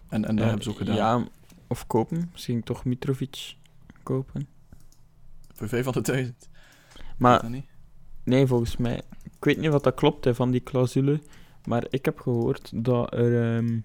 En, 0.08 0.26
en 0.26 0.36
dat 0.36 0.46
hebben 0.46 0.64
ze 0.64 0.70
ook 0.70 0.78
gedaan. 0.78 0.96
Ja, 0.96 1.28
of 1.68 1.88
kopen. 1.88 2.30
Misschien 2.32 2.64
toch 2.64 2.86
Mitrovic 2.86 3.56
kopen. 4.04 4.48
Voor 5.60 5.94
500.000. 6.24 6.30
Maar 7.18 7.42
dat 7.42 7.50
niet? 7.50 7.66
nee, 8.24 8.48
volgens 8.48 8.78
mij... 8.78 9.02
Ik 9.24 9.46
weet 9.46 9.58
niet 9.58 9.72
wat 9.72 9.84
dat 9.84 9.96
klopt 9.96 10.26
hè, 10.26 10.36
van 10.36 10.52
die 10.52 10.64
clausule. 10.64 11.22
Maar 11.66 11.86
ik 11.90 12.06
heb 12.06 12.20
gehoord 12.20 12.72
dat 12.76 13.14
er... 13.14 13.56
ehm, 13.56 13.80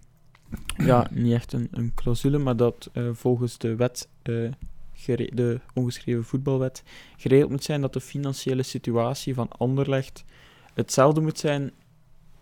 ja, 0.77 1.09
niet 1.11 1.33
echt 1.33 1.53
een, 1.53 1.69
een 1.71 1.93
clausule, 1.95 2.39
maar 2.39 2.57
dat 2.57 2.91
eh, 2.93 3.09
volgens 3.13 3.59
de 3.59 3.77
wet... 3.77 4.09
de 4.23 5.61
ongeschreven 5.75 6.25
voetbalwet 6.25 6.83
geregeld 7.17 7.51
moet 7.51 7.65
zijn 7.65 7.81
dat 7.81 7.93
de 7.93 8.01
financiële 8.01 8.63
situatie 8.63 9.35
van 9.35 9.49
Anderlecht 9.49 10.25
hetzelfde 10.75 11.21
moet 11.21 11.39
zijn 11.39 11.73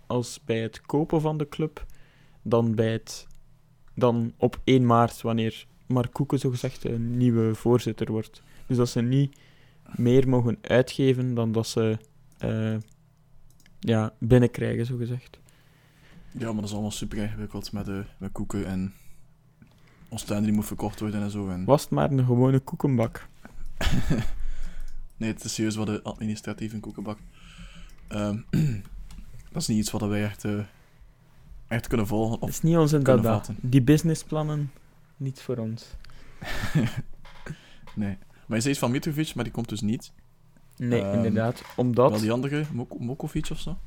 als 0.06 0.40
bij 0.44 0.60
het 0.60 0.80
kopen 0.80 1.20
van 1.20 1.38
de 1.38 1.48
club 1.48 1.86
dan 2.42 2.74
bij 2.74 2.92
het 2.92 3.26
dan 3.94 4.32
op 4.36 4.60
1 4.64 4.86
maart 4.86 5.22
wanneer 5.22 5.66
Mark 5.86 6.12
Koeken 6.12 6.38
zogezegd 6.38 6.84
een 6.84 7.16
nieuwe 7.16 7.54
voorzitter 7.54 8.10
wordt. 8.10 8.42
Dus 8.66 8.76
dat 8.76 8.88
ze 8.88 9.00
niet 9.00 9.38
meer 9.96 10.28
mogen 10.28 10.58
uitgeven 10.60 11.34
dan 11.34 11.52
dat 11.52 11.66
ze 11.66 11.98
eh, 12.38 12.76
ja, 13.80 14.12
binnenkrijgen, 14.18 14.86
zogezegd. 14.86 15.40
Ja, 16.38 16.46
maar 16.46 16.54
dat 16.54 16.64
is 16.64 16.72
allemaal 16.72 16.90
super 16.90 17.18
ingewikkeld 17.18 17.72
met, 17.72 17.84
de 17.84 18.04
met 18.18 18.32
koeken 18.32 18.66
en 18.66 18.92
Oostende 20.12 20.42
die 20.42 20.52
moet 20.52 20.66
verkocht 20.66 21.00
worden 21.00 21.22
en 21.22 21.30
zo. 21.30 21.48
En... 21.48 21.64
Was 21.64 21.82
het 21.82 21.90
maar 21.90 22.10
een 22.10 22.24
gewone 22.24 22.58
koekenbak. 22.58 23.28
nee, 25.16 25.32
het 25.32 25.44
is 25.44 25.54
serieus 25.54 25.76
wat 25.76 25.86
de 25.86 26.02
administratieve 26.02 26.80
koekenbak. 26.80 27.18
Ehm, 28.08 28.40
dat 29.52 29.62
is 29.62 29.66
niet 29.66 29.78
iets 29.78 29.90
wat 29.90 30.00
wij 30.00 30.24
echt, 30.24 30.44
eh, 30.44 30.58
echt 31.68 31.86
kunnen 31.86 32.06
volgen. 32.06 32.40
Of... 32.40 32.48
is 32.48 32.60
niet 32.60 32.76
onze 32.76 32.98
dada. 32.98 33.22
vatten. 33.22 33.56
Die 33.60 33.82
businessplannen, 33.82 34.72
niet 35.16 35.40
voor 35.40 35.56
ons. 35.56 35.86
nee. 37.94 38.18
Maar 38.52 38.60
je 38.60 38.66
zei 38.66 38.76
iets 38.76 38.84
van 38.86 38.92
Mitrovic, 38.92 39.34
maar 39.34 39.44
die 39.44 39.52
komt 39.52 39.68
dus 39.68 39.80
niet. 39.80 40.12
Nee, 40.76 41.00
Ehm, 41.02 41.14
inderdaad. 41.16 41.62
Omdat... 41.76 42.10
Wel 42.10 42.20
die 42.20 42.32
andere, 42.32 42.64
Mok 42.72 42.98
Mokovic 42.98 43.48
of 43.50 43.58
zo? 43.58 43.78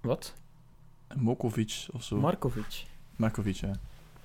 Wat? 0.00 0.34
Mokovic 1.16 1.86
of 1.92 2.02
zo. 2.02 2.16
Markovic. 2.16 2.84
Markovic, 3.16 3.54
ja. 3.54 3.72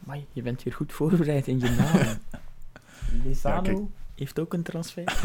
Amai, 0.03 0.25
je 0.33 0.41
bent 0.41 0.61
hier 0.61 0.73
goed 0.73 0.93
voorbereid 0.93 1.47
in 1.47 1.59
je 1.59 1.69
naam. 1.69 2.17
Lezano 3.23 3.61
kijk. 3.61 3.77
heeft 4.15 4.39
ook 4.39 4.53
een 4.53 4.63
transfer. 4.63 5.03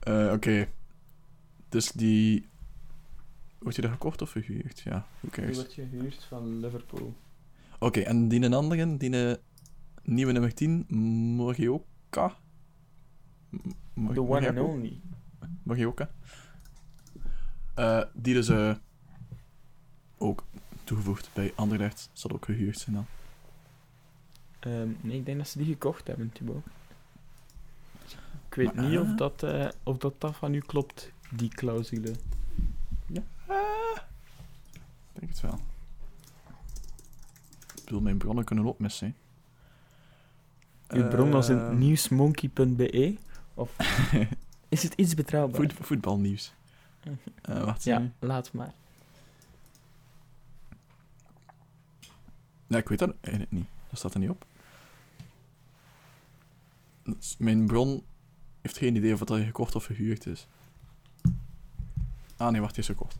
Eh, 0.00 0.30
Oké. 0.32 0.68
Dus 1.68 1.90
die... 1.92 2.46
Wordt 3.58 3.76
hij 3.76 3.86
daar 3.86 3.96
gekocht 3.96 4.22
of 4.22 4.30
gehuurd? 4.30 4.80
Ja, 4.80 5.06
hoe 5.20 5.30
Die 5.30 5.54
wordt 5.54 5.72
gehuurd 5.72 6.24
van 6.28 6.60
Liverpool. 6.60 7.14
Oké, 7.78 8.00
en 8.00 8.28
die 8.28 8.42
een 8.42 8.54
andere, 8.54 8.96
die 8.96 9.12
een 9.16 9.38
nieuwe 10.02 10.32
nummer 10.32 10.54
10, 10.54 10.86
Morioka? 11.36 12.36
Mor- 13.94 14.14
The 14.14 14.20
one 14.22 14.48
and 14.48 14.58
only. 14.58 15.00
Morioka. 15.62 16.10
Eh, 17.74 18.02
die 18.14 18.34
dus 18.34 18.48
eh, 18.48 18.74
ook 20.18 20.44
toegevoegd 20.84 21.30
bij 21.32 21.52
Anderlecht. 21.56 22.10
Zal 22.12 22.30
ook 22.30 22.44
gehuurd 22.44 22.78
zijn 22.78 22.94
dan. 22.96 23.06
Ehm, 24.58 24.88
nee, 25.00 25.18
ik 25.18 25.26
denk 25.26 25.38
dat 25.38 25.48
ze 25.48 25.58
die 25.58 25.66
gekocht 25.66 26.06
hebben, 26.06 26.32
Thibaut. 26.32 26.64
Ik 28.48 28.54
weet 28.54 28.74
Maar, 28.74 28.88
niet 28.88 28.98
of 28.98 29.08
eh? 29.08 29.16
dat, 29.16 29.42
eh, 29.42 29.68
of 29.82 29.96
dat, 29.98 30.20
dat 30.20 30.36
van 30.36 30.54
u 30.54 30.58
klopt, 30.60 31.12
die 31.30 31.48
clausule. 31.48 32.10
Ik 33.08 33.22
denk 35.22 35.28
het 35.32 35.40
wel. 35.40 35.60
Ik 37.86 37.92
bedoel, 37.92 38.04
mijn 38.04 38.18
bronnen 38.18 38.44
kunnen 38.44 38.66
ook 38.66 38.78
mis 38.78 38.96
zijn. 38.96 39.14
Uw 40.88 41.08
bron 41.08 41.30
was 41.30 41.48
in 41.48 41.58
Ehm, 41.58 41.78
nieuwsmonkey.be? 41.78 43.16
Of 43.54 43.76
is 44.68 44.82
het 44.82 44.94
iets 44.94 45.14
betrouwbaar? 45.14 45.60
voet, 45.60 45.72
voetbalnieuws. 45.72 46.52
Eh 47.42 47.64
wacht 47.64 47.84
Ja, 47.84 48.10
laat 48.18 48.52
maar. 48.52 48.72
Ja, 52.66 52.76
ik 52.76 52.88
weet 52.88 52.98
dat 52.98 53.14
eigenlijk 53.20 53.52
niet. 53.54 53.66
Dat 53.88 53.98
staat 53.98 54.14
er 54.14 54.20
niet 54.20 54.30
op. 54.30 54.46
Mijn 57.38 57.66
bron 57.66 58.04
heeft 58.62 58.76
geen 58.76 58.96
idee 58.96 59.12
of 59.12 59.18
dat 59.18 59.40
gekocht 59.40 59.74
of 59.74 59.84
gehuurd 59.84 60.26
is. 60.26 60.46
Ah 62.36 62.50
nee, 62.50 62.60
wacht, 62.60 62.74
die 62.74 62.82
is 62.82 62.88
gekocht. 62.88 63.18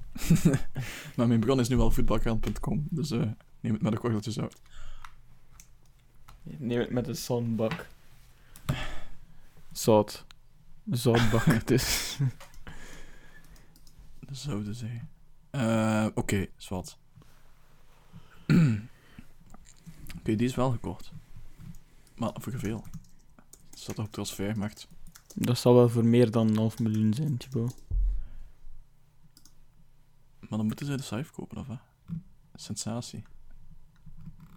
maar 1.17 1.29
mijn 1.29 1.41
bron 1.41 1.61
is 1.61 1.69
nu 1.69 1.77
wel 1.77 1.91
voetbalkrant.com, 1.91 2.87
dus 2.91 3.11
eh, 3.11 3.31
neem 3.67 3.75
het 3.75 3.83
met 3.83 3.93
een 3.93 3.99
korreltje 3.99 4.31
zout. 4.31 4.61
Neem 6.43 6.79
het 6.79 6.91
met 6.91 7.09
een 7.09 7.17
zandbak. 7.17 7.87
Zout. 9.73 10.25
Zoutbak, 10.91 11.45
het 11.45 11.71
is. 11.71 12.19
De 14.19 14.35
Zoute 14.35 14.75
Zee. 14.75 15.03
Oké, 16.15 16.47
zwart. 16.57 16.99
Oké, 20.19 20.35
die 20.35 20.47
is 20.47 20.55
wel 20.55 20.71
gekocht. 20.71 21.13
Maar 22.15 22.33
voor 22.35 22.53
hoeveel? 22.53 22.85
Het 23.71 23.79
staat 23.79 23.99
op 23.99 24.13
transfermarkt. 24.13 24.89
Dat 25.35 25.59
zal 25.59 25.75
wel 25.75 25.89
voor 25.89 26.05
meer 26.05 26.31
dan 26.31 26.49
een 26.49 26.57
half 26.57 26.79
miljoen 26.79 27.15
zijn, 27.15 27.37
Thibaut. 27.37 27.75
Maar 30.39 30.59
dan 30.59 30.67
moeten 30.67 30.87
ze 30.87 30.97
de 30.97 31.03
cijfer 31.03 31.33
kopen, 31.33 31.59
of 31.59 31.67
wat? 31.67 31.81
Sensatie. 32.55 33.25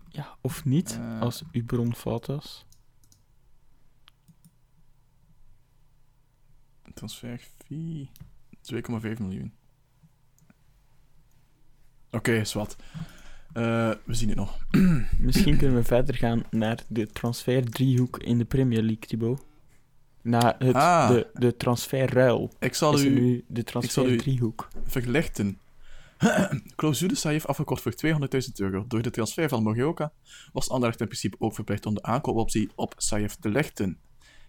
Ja, 0.10 0.38
of 0.42 0.66
niet, 0.66 0.92
Eh. 1.02 1.22
als 1.22 1.44
uw 1.52 1.66
bron 1.66 1.96
fout 1.96 2.26
was. 2.26 2.66
Transferfee 6.94 8.10
2,5 8.62 9.20
miljoen. 9.20 9.54
Oké, 12.12 12.46
zwart. 12.46 12.76
Eh, 13.54 13.92
we 14.06 14.14
zien 14.14 14.28
het 14.30 14.38
nog. 14.38 14.58
Misschien 15.20 15.58
kunnen 15.58 15.76
we 15.78 15.84
verder 15.84 16.16
gaan 16.16 16.44
naar 16.52 16.84
de 16.88 17.08
transfer-driehoek 17.08 18.18
in 18.18 18.38
de 18.38 18.46
Premier 18.46 18.82
League, 18.82 19.00
Thibaut. 19.08 19.46
Na 20.22 20.56
het, 20.60 20.76
Ah. 20.76 21.08
de, 21.10 21.30
de 21.34 21.58
transferruil 21.58 22.52
Ik 22.60 22.74
zal 22.74 22.94
is 22.94 23.04
u 23.04 23.10
nu 23.10 23.38
de 23.38 23.44
zal 23.48 23.60
u- 23.60 23.64
transfer-driehoek. 23.64 24.68
verlichten. 24.84 25.60
Clausule 26.76 27.16
heeft 27.22 27.48
afgekort 27.48 27.82
voor 27.82 27.94
200.000 28.06 28.52
euro. 28.56 28.86
Door 28.88 29.02
de 29.02 29.10
transfer 29.10 29.50
van 29.50 29.64
Morioka 29.64 30.12
was 30.54 30.70
Anderlecht 30.70 31.00
in 31.02 31.08
principe 31.08 31.36
ook 31.40 31.54
verplicht 31.54 31.86
om 31.86 31.94
de 31.94 32.04
aankoopoptie 32.04 32.70
op 32.76 32.94
Saif 32.98 33.36
te 33.36 33.50
lichten. 33.50 33.98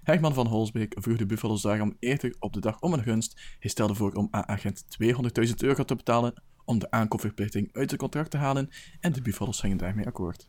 Herman 0.03 0.35
van 0.35 0.47
Holsbeek 0.47 0.97
vroeg 0.99 1.17
de 1.17 1.27
Buffalo's 1.27 1.63
daarom 1.63 1.97
eerder 1.99 2.35
op 2.39 2.53
de 2.53 2.61
dag 2.61 2.81
om 2.81 2.93
een 2.93 3.03
gunst. 3.03 3.41
Hij 3.59 3.71
stelde 3.71 3.95
voor 3.95 4.13
om 4.13 4.29
A-agent 4.35 4.85
200.000 4.85 5.55
euro 5.57 5.85
te 5.85 5.95
betalen 5.95 6.35
om 6.65 6.79
de 6.79 6.91
aankoopverplichting 6.91 7.69
uit 7.73 7.91
het 7.91 8.01
contract 8.01 8.31
te 8.31 8.37
halen 8.37 8.71
en 9.01 9.13
de 9.13 9.23
Buffalo's 9.23 9.61
gingen 9.61 9.77
daarmee 9.77 10.07
akkoord. 10.07 10.47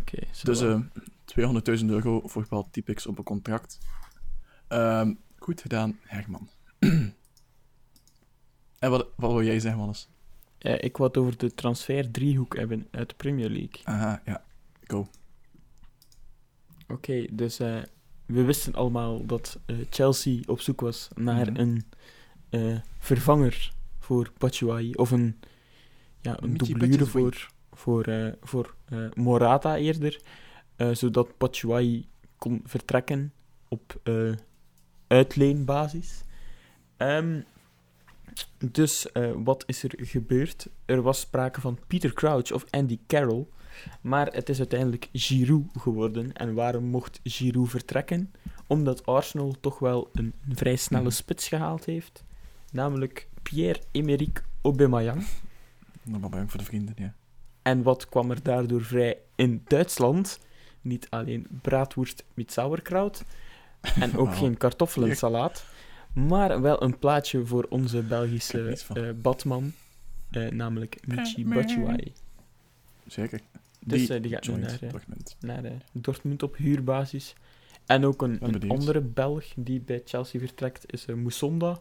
Oké, 0.00 0.18
Dus 0.42 0.60
wel. 0.60 0.84
eh 1.34 1.78
200.000 1.78 1.84
euro 1.86 2.20
voor 2.28 2.42
bepaald 2.42 2.72
typics 2.72 3.06
op 3.06 3.18
een 3.18 3.24
contract. 3.24 3.78
Ehm, 4.68 5.14
goed 5.38 5.60
gedaan, 5.60 5.98
Herman. 6.02 6.48
en 8.78 8.90
wat, 8.90 9.06
wat 9.16 9.32
wil 9.32 9.42
jij 9.44 9.60
zeggen, 9.60 9.80
Wannes? 9.80 10.08
Ik 10.58 10.96
wou 10.96 11.08
het 11.08 11.18
over 11.18 11.38
de 11.38 11.54
transfer-driehoek 11.54 12.56
hebben 12.56 12.86
uit 12.90 13.08
de 13.08 13.14
Premier 13.14 13.48
League. 13.48 13.80
Aha, 13.84 14.22
ja. 14.24 14.42
Go. 14.86 15.08
Oké, 16.88 17.26
dus 17.30 17.58
eh, 17.58 17.82
we 18.26 18.42
wisten 18.44 18.74
allemaal 18.74 19.26
dat 19.26 19.58
eh, 19.66 19.76
Chelsea 19.90 20.40
op 20.46 20.60
zoek 20.60 20.80
was 20.80 21.08
naar 21.14 21.50
Mhm. 21.52 21.60
een 21.60 21.84
eh, 22.50 22.78
vervanger 22.98 23.72
voor 23.98 24.32
Batshuayi. 24.38 24.94
Of 24.94 25.10
een, 25.10 25.38
ja, 26.20 26.42
een 26.42 26.56
Batshuayi. 26.56 27.04
voor, 27.04 27.48
voor, 27.72 28.34
voor 28.40 28.74
Morata 29.14 29.76
eerder. 29.76 30.20
zodat 30.92 31.38
Batshuayi 31.38 32.06
kon 32.36 32.60
vertrekken 32.64 33.32
op 33.68 34.00
uitleenbasis. 35.06 36.22
Ehm, 36.96 37.40
dus 38.58 39.12
eh, 39.12 39.30
wat 39.36 39.64
is 39.66 39.82
er 39.82 39.94
gebeurd? 39.96 40.68
Er 40.84 41.02
was 41.02 41.20
sprake 41.20 41.60
van 41.60 41.78
Peter 41.86 42.12
Crouch 42.12 42.52
of 42.52 42.64
Andy 42.70 42.98
Carroll. 43.06 43.46
Maar 44.00 44.26
het 44.26 44.48
is 44.48 44.58
uiteindelijk 44.58 45.08
Giroud 45.12 45.64
geworden. 45.78 46.32
En 46.32 46.54
waarom 46.54 46.84
mocht 46.84 47.20
Giroud 47.24 47.68
vertrekken? 47.68 48.32
Omdat 48.66 49.06
Arsenal 49.06 49.54
toch 49.60 49.78
wel 49.78 50.10
een, 50.12 50.32
een 50.48 50.56
vrij 50.56 50.76
snelle 50.76 51.10
spits 51.10 51.48
gehaald 51.48 51.84
heeft. 51.84 52.24
Namelijk 52.72 53.28
Pierre-Emerick 53.42 54.44
Aubameyang. 54.62 55.26
Bang 56.04 56.50
voor 56.50 56.60
de 56.60 56.66
vrienden, 56.66 56.94
ja. 56.98 57.14
En 57.62 57.82
wat 57.82 58.08
kwam 58.08 58.30
er 58.30 58.42
daardoor 58.42 58.82
vrij 58.82 59.18
in 59.34 59.62
Duitsland? 59.64 60.38
niet 60.88 61.06
alleen 61.10 61.46
braadworst 61.62 62.24
met 62.34 62.52
sauerkraut 62.52 63.24
en 63.80 64.16
ook 64.16 64.34
geen 64.34 64.56
kartoffelensalaat, 64.56 65.64
maar 66.26 66.60
wel 66.60 66.82
een 66.82 66.98
plaatje 66.98 67.46
voor 67.46 67.66
onze 67.68 68.02
Belgische 68.02 68.58
niets 68.58 68.82
van. 68.82 68.96
eh, 68.96 69.12
badman, 69.14 69.72
eh, 70.30 70.50
namelijk 70.50 71.06
Michi 71.06 71.46
Batshuayi. 71.46 72.12
Zeker. 73.06 73.40
Dus 73.80 74.06
die 74.06 74.28
gaat 74.28 74.46
nu 74.48 74.56
naar, 74.56 74.78
Dortmund. 74.90 75.36
naar 75.40 75.62
Dortmund 75.92 76.42
op 76.42 76.56
huurbasis. 76.56 77.34
En 77.86 78.04
ook 78.04 78.22
een, 78.22 78.68
andere 78.68 79.00
Belg 79.00 79.44
die 79.56 79.80
bij 79.80 80.02
Chelsea 80.04 80.40
vertrekt 80.40 80.92
is 80.92 81.06
Musonda. 81.06 81.80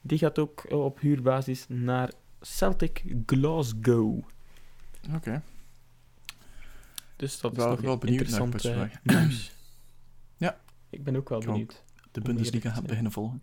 Die 0.00 0.18
gaat 0.18 0.38
ook 0.38 0.72
op 0.72 1.00
huurbasis 1.00 1.64
naar 1.68 2.10
Celtic 2.40 3.04
Glasgow. 3.26 4.18
Oké. 5.14 5.42
Dus 7.16 7.40
dat 7.40 7.50
is 7.52 7.56
Wel- 7.58 7.68
nog 7.68 7.80
wel 7.80 7.98
interessant 8.00 8.62
nieuws. 9.02 9.54
Ja. 10.36 10.60
Ik 10.90 11.04
ben 11.04 11.16
ook 11.16 11.28
wel 11.28 11.40
Ik 11.40 11.46
ook. 11.48 11.52
benieuwd. 11.52 11.82
De 12.12 12.20
Bundesliga 12.20 12.70
gaat 12.70 12.86
beginnen 12.86 13.12
volgen. 13.12 13.42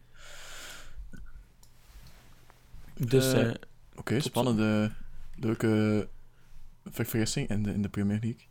Dus 2.93 3.33
Eh, 3.33 3.49
eh, 3.49 3.55
Oké, 3.95 4.19
spannende, 4.19 4.91
leuke 5.35 6.07
verfrissing 6.85 7.49
in 7.49 7.63
de, 7.63 7.73
in 7.73 7.81
de 7.81 7.89
Premier 7.89 8.19
League. 8.21 8.45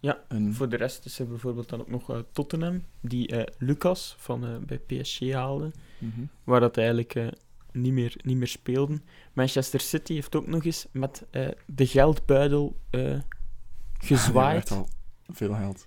Ja, 0.00 0.24
En, 0.28 0.54
voor 0.54 0.68
de 0.68 0.76
rest 0.76 1.04
is 1.04 1.18
er 1.18 1.28
bijvoorbeeld 1.28 1.68
dan 1.68 1.80
ook 1.80 1.90
nog 1.90 2.10
eh, 2.10 2.18
Tottenham, 2.32 2.84
die 3.00 3.28
eh, 3.28 3.54
Lucas 3.58 4.14
van 4.18 4.64
bij 4.66 4.78
PSG 4.78 5.32
haalde. 5.32 5.70
Mhm. 5.98 6.20
waar 6.44 6.60
dat 6.60 6.76
eigenlijk 6.76 7.14
niet, 7.72 7.92
meer, 7.92 8.14
niet 8.22 8.36
meer 8.36 8.48
speelden. 8.48 9.04
Manchester 9.32 9.80
City 9.80 10.14
heeft 10.14 10.34
ook 10.34 10.46
nog 10.46 10.64
eens 10.64 10.86
met 10.92 11.24
de 11.66 11.86
geldbuidel 11.86 12.76
Ja, 12.90 13.24
gezwaaid. 13.98 14.56
echt 14.56 14.70
al 14.70 14.88
veel 15.28 15.54
geld 15.54 15.86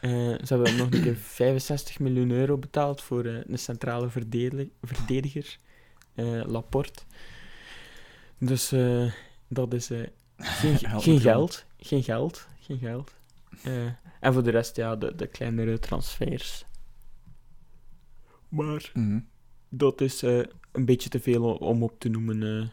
ze 0.00 0.46
hebben 0.54 0.76
nog 0.76 0.90
een 0.92 1.02
keer 1.02 1.16
65 1.40 1.98
miljoen 1.98 2.30
euro 2.30 2.58
betaald 2.58 3.02
voor 3.02 3.24
een 3.24 3.58
centrale 3.58 4.08
verdediger, 4.10 4.68
verdediger 4.82 5.58
Laporte. 6.24 7.02
Dus 8.38 8.72
eh, 8.72 9.12
dat 9.48 9.74
is 9.74 9.90
eh, 9.90 10.06
geen, 10.36 10.78
Geld 10.88 11.02
geen 11.02 11.20
geld. 11.20 11.64
Geen 11.78 12.02
geld. 12.02 12.46
Geen 12.60 12.78
geld. 12.78 13.14
Eh, 13.62 13.84
en 14.20 14.32
voor 14.32 14.42
de 14.42 14.50
rest, 14.50 14.76
ja, 14.76 14.96
de, 14.96 15.14
de 15.14 15.26
kleinere 15.26 15.78
transfers. 15.78 16.64
Maar 18.48 18.90
Mhm. 18.94 19.20
dat 19.68 20.00
is 20.00 20.22
eh, 20.22 20.38
een 20.72 20.84
beetje 20.84 21.08
te 21.08 21.20
veel 21.20 21.54
om 21.54 21.82
op 21.82 22.00
te 22.00 22.08
noemen, 22.08 22.42
eh, 22.42 22.68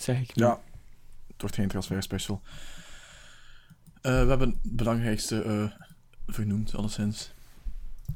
zeg 0.00 0.20
ik 0.20 0.34
nu. 0.36 0.42
Ja, 0.42 0.60
het 1.26 1.40
wordt 1.40 1.54
geen 1.56 1.68
transfer 1.68 2.02
special. 2.02 2.40
Eh, 4.00 4.22
we 4.22 4.28
hebben 4.28 4.48
het 4.62 4.76
belangrijkste 4.76 5.42
eh, 5.42 5.70
vernoemd, 6.26 6.74
alleszins. 6.74 7.32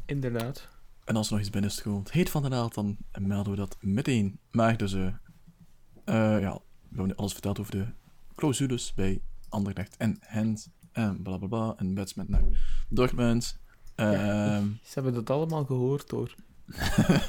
Inderdaad. 0.06 0.68
En 1.08 1.16
als 1.16 1.26
er 1.26 1.32
nog 1.32 1.40
iets 1.40 1.50
binnen 1.50 1.70
is 1.70 2.12
heet 2.12 2.30
van 2.30 2.42
de 2.42 2.48
naald, 2.48 2.74
dan 2.74 2.96
melden 3.18 3.52
we 3.52 3.58
dat 3.58 3.76
meteen. 3.80 4.38
Maar 4.50 4.76
dus, 4.76 4.92
eh, 4.92 5.06
eh, 6.04 6.40
ja, 6.40 6.52
we 6.54 6.86
hebben 6.88 7.06
nu 7.06 7.14
alles 7.14 7.32
verteld 7.32 7.58
over 7.58 7.72
de 7.72 7.86
clausules 8.34 8.94
bij 8.94 9.20
Anderlecht 9.48 9.96
en 9.96 10.18
Gent. 10.20 10.70
En 10.92 11.22
bla 11.22 11.36
bla 11.36 11.46
bla. 11.48 11.74
En 11.76 11.94
Betsmet 11.94 12.28
naar 12.28 12.42
Dortmund. 12.88 13.58
Ja, 13.96 14.12
Ehm 14.12 14.66
Ze 14.82 14.94
hebben 14.94 15.14
dat 15.14 15.30
allemaal 15.30 15.64
gehoord 15.64 16.10
hoor. 16.10 16.34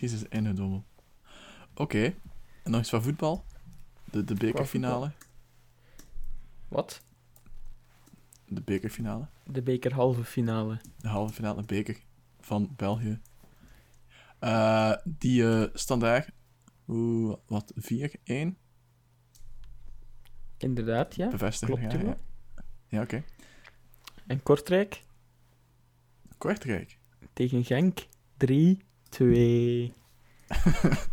Jezus, 0.00 0.22
ingedommel. 0.28 0.84
Oké, 1.74 2.14
en 2.62 2.70
nog 2.70 2.80
iets 2.80 2.90
van 2.90 3.02
voetbal? 3.02 3.44
De, 4.04 4.24
de 4.24 4.34
bekerfinale. 4.34 5.10
Wat? 6.68 7.02
De 8.48 8.60
bekerfinale. 8.60 9.26
De 9.46 9.62
beker 9.62 9.92
halve 9.92 10.24
finale. 10.24 10.80
De 10.96 11.08
halve 11.08 11.34
finale 11.34 11.62
beker 11.62 12.00
van 12.44 12.72
België. 12.76 13.20
Eh, 14.38 14.92
die 15.04 15.44
eh 15.44 15.68
standaard, 15.74 16.30
hoe, 16.84 17.38
wat, 17.46 17.72
4-1 17.74 18.56
Inderdaad, 20.58 21.14
ja. 21.14 21.28
bevestigen. 21.28 21.88
Klopt, 21.88 21.92
ja, 21.92 22.00
ja. 22.00 22.16
ja 22.88 23.02
oké. 23.02 23.24
En 24.26 24.42
Kortrijk 24.42 25.02
Kortrijk. 26.38 26.98
tegen 27.32 27.64
Genk 27.64 28.06
3-2. 28.46 28.48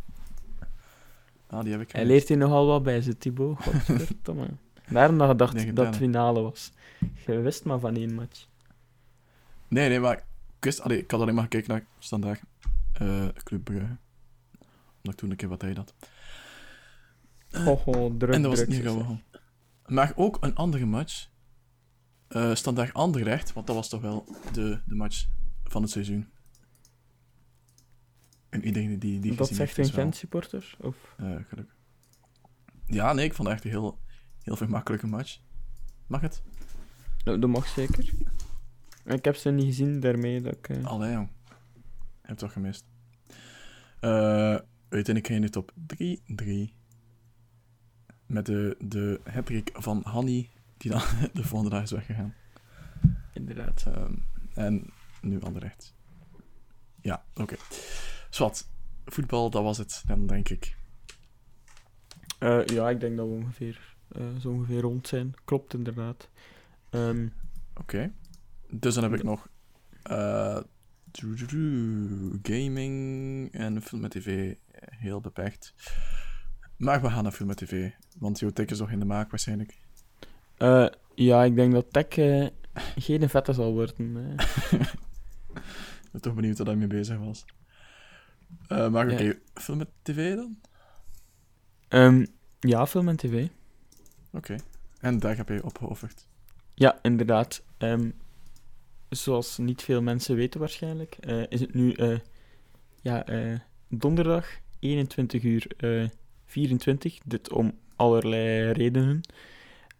Ah, 1.51 1.63
die 1.63 1.71
heb 1.71 1.81
ik 1.81 1.91
Hij 1.91 2.05
leert 2.05 2.27
hier 2.27 2.37
nogal 2.37 2.65
wat 2.65 2.83
bij 2.83 3.01
ze, 3.01 3.17
Thibaut. 3.17 3.57
Godverdomme. 3.63 4.47
Daarom 4.89 5.17
dat 5.17 5.29
je 5.29 5.35
dacht 5.35 5.53
Nee, 5.53 5.73
dat 5.73 5.85
het 5.85 5.95
finale 5.95 6.41
was. 6.41 6.71
Je 7.25 7.39
wist 7.39 7.65
maar 7.65 7.79
van 7.79 7.95
één 7.95 8.13
match. 8.13 8.47
Nee, 9.67 9.89
nee, 9.89 9.99
maar 9.99 10.23
wist, 10.63 10.81
allee, 10.81 10.97
ik 10.97 11.11
had 11.11 11.21
alleen 11.21 11.33
maar 11.33 11.43
gekeken 11.43 11.69
naar 11.69 11.85
standaard 11.99 12.41
eh 12.93 13.27
Club 13.43 13.63
Brugge. 13.63 13.97
Omdat 14.95 15.13
ik 15.13 15.15
toen 15.15 15.29
een 15.29 15.35
keer 15.35 15.49
wat 15.49 15.61
hij 15.61 15.73
had. 15.73 15.93
Oh, 17.53 17.87
oh, 17.87 18.17
druk, 18.17 18.33
en 18.33 18.41
dat 18.41 18.51
was 18.51 18.59
druk, 18.59 18.69
niet 18.69 18.81
gewoon. 18.81 19.21
Maar 19.85 20.13
ook 20.15 20.37
een 20.41 20.55
andere 20.55 20.85
match. 20.85 21.29
Eh 22.27 22.55
standaard 22.55 22.93
Anderlecht, 22.93 23.53
want 23.53 23.67
dat 23.67 23.75
was 23.75 23.89
toch 23.89 24.01
wel 24.01 24.35
de, 24.53 24.81
de 24.85 24.95
match 24.95 25.27
van 25.63 25.81
het 25.81 25.91
seizoen. 25.91 26.29
En 28.49 28.65
iedereen 28.65 28.99
die 28.99 29.19
die 29.19 29.35
Dat 29.35 29.47
zegt 29.47 29.77
een 29.77 29.83
is 29.83 29.91
wel, 29.91 30.03
Gent-supporter? 30.03 30.75
Of... 30.79 31.15
eh, 31.17 31.35
gelukkig. 31.47 31.75
Ja, 32.85 33.13
nee, 33.13 33.25
ik 33.25 33.33
vond 33.33 33.47
het 33.47 33.57
echt 33.57 33.65
een 33.65 33.71
heel, 33.71 33.99
heel 34.41 34.55
vermakkelijke 34.55 35.07
match. 35.07 35.39
Mag 36.07 36.21
het? 36.21 36.41
Dat 37.23 37.47
mag 37.47 37.67
zeker. 37.67 38.13
Ik 39.05 39.25
heb 39.25 39.35
ze 39.35 39.49
niet 39.49 39.65
gezien, 39.65 39.99
daarmee 39.99 40.41
dat 40.41 40.53
ik... 40.57 40.69
eh, 40.69 40.85
Allee, 40.85 41.11
jong. 41.13 41.29
Heb 42.21 42.37
toch 42.37 42.53
gemist. 42.53 42.85
Eh 43.99 44.57
uiteindelijk 44.89 45.27
ging 45.27 45.43
het 45.43 45.55
op 45.55 45.71
3-3. 46.73 46.73
Met 48.25 48.45
de, 48.45 48.75
de 48.79 49.19
hattrick 49.29 49.69
van 49.73 50.01
Hanny, 50.03 50.49
die 50.77 50.91
dan 50.91 51.01
de 51.33 51.43
volgende 51.43 51.75
dag 51.75 51.83
is 51.83 51.91
weggegaan. 51.91 52.33
Inderdaad. 53.33 53.83
Ehm, 53.87 54.13
en 54.53 54.89
nu 55.21 55.41
Anderlecht. 55.41 55.93
Ja, 57.01 57.23
oké. 57.35 57.55
Zwat. 58.29 58.69
Voetbal, 59.05 59.49
dat 59.49 59.63
was 59.63 59.77
het 59.77 60.03
dan, 60.07 60.27
denk 60.27 60.49
ik. 60.49 60.75
Eh, 62.39 62.65
ja, 62.65 62.89
ik 62.89 62.99
denk 62.99 63.17
dat 63.17 63.27
we 63.27 63.33
ongeveer, 63.33 63.95
zo 64.39 64.49
ongeveer 64.49 64.81
rond 64.81 65.07
zijn. 65.07 65.33
Klopt, 65.43 65.73
inderdaad. 65.73 66.29
Ehm, 66.89 67.27
Oké. 67.75 68.11
Dus 68.71 68.93
dan 68.93 69.03
heb 69.03 69.13
ik 69.13 69.23
nog... 69.23 69.47
doedoedoe, 71.11 72.39
gaming 72.43 73.51
en 73.53 73.81
film 73.81 74.01
met 74.01 74.11
tv. 74.11 74.55
Heel 74.71 75.21
beperkt. 75.21 75.73
Maar 76.77 77.01
we 77.01 77.09
gaan 77.09 77.23
naar 77.23 77.31
film 77.31 77.47
met 77.47 77.57
tv. 77.57 77.91
Want 78.19 78.39
jouw 78.39 78.49
tik 78.49 78.71
is 78.71 78.79
nog 78.79 78.91
in 78.91 78.99
de 78.99 79.05
maak, 79.05 79.29
waarschijnlijk. 79.29 79.79
eh, 80.57 80.87
ja, 81.15 81.43
ik 81.43 81.55
denk 81.55 81.73
dat 81.73 81.85
Tech 81.93 82.07
eh, 82.07 82.47
geen 82.95 83.29
vette 83.29 83.53
zal 83.53 83.73
worden. 83.73 84.15
Ik 86.03 86.11
ben 86.11 86.21
toch 86.21 86.35
benieuwd 86.35 86.57
wat 86.57 86.67
hij 86.67 86.75
mee 86.75 86.87
bezig 86.87 87.17
was. 87.17 87.45
Maar 88.67 89.05
oké, 89.11 89.23
Ja. 89.23 89.33
film 89.53 89.77
met 89.77 89.89
tv 90.01 90.35
dan? 90.35 90.59
Ehm, 91.87 92.25
ja, 92.59 92.87
film 92.87 93.07
en 93.07 93.15
tv. 93.15 93.47
Oké. 94.31 94.55
En 94.99 95.19
daar 95.19 95.37
heb 95.37 95.49
je 95.49 95.63
opgeofferd. 95.63 96.27
Ja, 96.73 96.99
inderdaad. 97.01 97.63
Ehm, 97.77 98.09
zoals 99.11 99.57
niet 99.57 99.81
veel 99.81 100.01
mensen 100.01 100.35
weten 100.35 100.59
waarschijnlijk, 100.59 101.15
eh, 101.19 101.43
is 101.49 101.59
het 101.59 101.73
nu 101.73 101.91
eh, 101.91 102.17
ja, 103.01 103.25
eh, 103.25 103.59
donderdag 103.87 104.59
21 104.79 105.43
uur 105.43 105.67
eh, 105.77 106.09
24. 106.45 107.17
Dit 107.25 107.51
om 107.51 107.71
allerlei 107.95 108.71
redenen. 108.71 109.21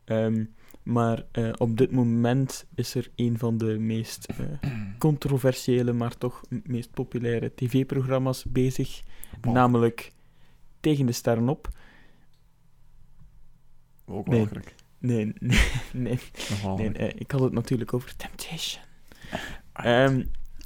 Ehm, 0.04 0.46
maar 0.84 1.26
op 1.58 1.78
dit 1.78 1.92
moment 1.92 2.66
is 2.76 2.96
er 2.96 3.12
een 3.16 3.38
van 3.38 3.58
de 3.58 3.80
meest 3.80 4.28
controversiële, 4.98 5.94
maar 5.94 6.18
toch 6.18 6.42
meest 6.64 6.92
populaire 6.92 7.52
tv-programma's 7.56 8.46
bezig. 8.48 9.02
Bon, 9.42 9.54
Namelijk 9.54 10.12
Tegen 10.80 11.06
de 11.06 11.12
Sterren 11.12 11.50
op. 11.50 11.70
ook 14.06 14.28
nee. 14.28 14.48
Nee, 14.98 15.34
nee, 15.40 15.60
nee. 15.94 16.20
Nee, 16.90 17.14
ik 17.14 17.32
had 17.32 17.42
het 17.42 17.54
natuurlijk 17.54 17.94
over 17.94 18.16
Temptation. 18.16 18.84
Ehm, 19.74 20.24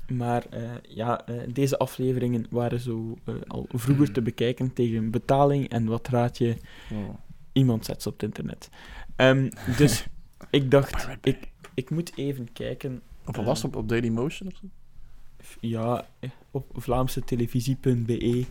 maar 0.07 0.45
eh, 0.49 0.71
ja, 0.89 1.25
eh, 1.25 1.35
deze 1.53 1.77
afleveringen 1.77 2.45
waren 2.49 2.79
zo 2.79 3.17
eh, 3.25 3.35
al 3.47 3.67
vroeger 3.69 4.11
te 4.11 4.21
bekijken 4.21 4.73
tegen 4.73 5.11
betaling 5.11 5.69
en 5.69 5.85
wat 5.85 6.07
raad 6.07 6.37
je, 6.37 6.57
Oh. 6.91 7.09
iemand 7.51 7.85
zet 7.85 8.01
ze 8.01 8.07
op 8.09 8.13
het 8.13 8.23
internet. 8.23 8.69
Ehm, 9.15 9.49
dus 9.77 10.07
ik 10.49 10.71
dacht, 10.71 11.07
ik, 11.21 11.51
ik 11.73 11.89
moet 11.89 12.17
even 12.17 12.51
kijken. 12.53 13.01
Of 13.25 13.35
was 13.35 13.63
op, 13.63 13.75
op 13.75 13.89
Dailymotion 13.89 14.47
of 14.47 14.55
zo? 14.55 14.67
Ja, 15.59 16.07
op 16.51 16.65
vlaamsetelevisie.be 16.73 18.45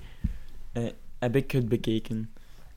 heb 1.19 1.37
ik 1.37 1.51
het 1.51 1.69
bekeken. 1.69 2.31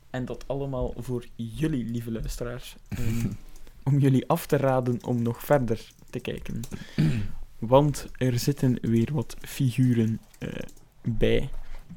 En 0.09 0.25
dat 0.25 0.43
allemaal 0.47 0.93
voor 0.97 1.25
jullie, 1.35 1.85
lieve 1.85 2.11
luisteraars. 2.11 2.75
Ehm, 2.89 3.27
om 3.83 3.99
jullie 3.99 4.27
af 4.27 4.45
te 4.45 4.57
raden 4.57 5.05
om 5.05 5.21
nog 5.21 5.43
verder 5.43 5.89
te 6.21 6.31
kijken. 6.31 6.61
Want 7.59 8.07
er 8.17 8.39
zitten 8.39 8.77
weer 8.81 9.13
wat 9.13 9.35
figuren 9.39 10.19
eh, 10.39 10.49
bij. 11.01 11.49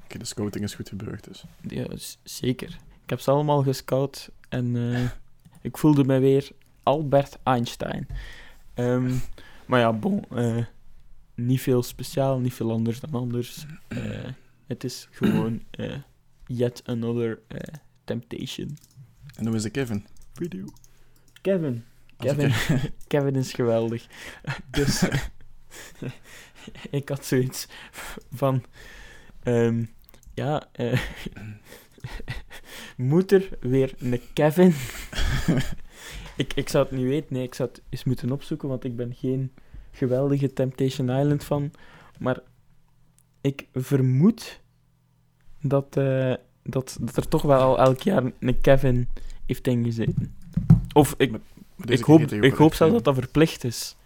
Oké, 0.04 0.18
de 0.18 0.24
scouting 0.24 0.64
is 0.64 0.74
goed 0.74 0.88
gebeurd, 0.88 1.24
dus. 1.24 1.44
Ja, 1.68 1.86
zeker. 2.22 2.68
Ik 3.04 3.10
heb 3.10 3.20
ze 3.20 3.30
allemaal 3.30 3.62
gescout 3.62 4.30
en 4.48 4.76
eh, 4.94 5.04
ik 5.68 5.78
voelde 5.78 6.04
me 6.04 6.18
weer 6.18 6.50
Albert 6.82 7.38
Einstein. 7.42 8.06
Ehm, 8.74 9.14
maar 9.66 9.80
ja, 9.80 9.92
bon. 9.92 10.24
eh, 10.30 10.64
niet 11.34 11.60
veel 11.60 11.82
speciaal, 11.82 12.38
niet 12.38 12.54
veel 12.54 12.70
anders 12.70 13.00
dan 13.00 13.14
anders. 13.14 13.66
Het 14.66 14.84
is 14.84 15.08
gewoon 15.10 15.62
yet 16.46 16.82
another 16.86 17.38
temptation 18.04 18.76
En 19.36 19.46
hoe 19.46 19.56
is 19.56 19.62
de 19.62 19.70
Kevin? 19.70 20.06
video. 20.32 20.64
Kevin. 21.42 21.84
Kevin, 22.20 22.46
ik- 22.48 22.92
Kevin 23.08 23.34
is 23.36 23.52
geweldig. 23.52 24.06
Dus 24.70 25.04
ik 26.90 27.08
had 27.08 27.24
zoiets 27.24 27.66
van... 28.32 28.64
ehm, 29.42 29.84
ja, 30.34 30.68
eh, 30.72 31.00
moet 32.96 33.32
er 33.32 33.48
weer 33.60 33.94
een 33.98 34.20
Kevin? 34.32 34.74
ik, 36.36 36.52
ik 36.54 36.68
zou 36.68 36.84
het 36.84 36.96
niet 36.96 37.06
weten, 37.06 37.34
nee, 37.34 37.42
ik 37.42 37.54
zou 37.54 37.68
het 37.68 37.82
eens 37.88 38.04
moeten 38.04 38.32
opzoeken, 38.32 38.68
want 38.68 38.84
ik 38.84 38.96
ben 38.96 39.14
geen 39.14 39.52
geweldige 39.90 40.52
Temptation 40.52 41.10
Island 41.10 41.44
fan. 41.44 41.70
Maar 42.18 42.40
ik 43.40 43.66
vermoed 43.74 44.60
dat, 45.62 45.96
eh, 45.96 46.34
dat, 46.62 46.96
dat 47.00 47.16
er 47.16 47.28
toch 47.28 47.42
wel 47.42 47.60
al 47.60 47.78
elk 47.78 48.00
jaar 48.00 48.22
een 48.38 48.60
Kevin 48.60 49.08
heeft 49.46 49.66
ingezeten. 49.66 50.34
Of 50.92 51.14
ik, 51.18 51.34
Deze 51.84 51.98
ik 51.98 52.04
hoop, 52.04 52.20
ik 52.20 52.54
hoop 52.54 52.74
zelfs 52.74 52.92
dat 52.92 53.04
dat 53.04 53.14
verplicht 53.14 53.64
is. 53.64 53.96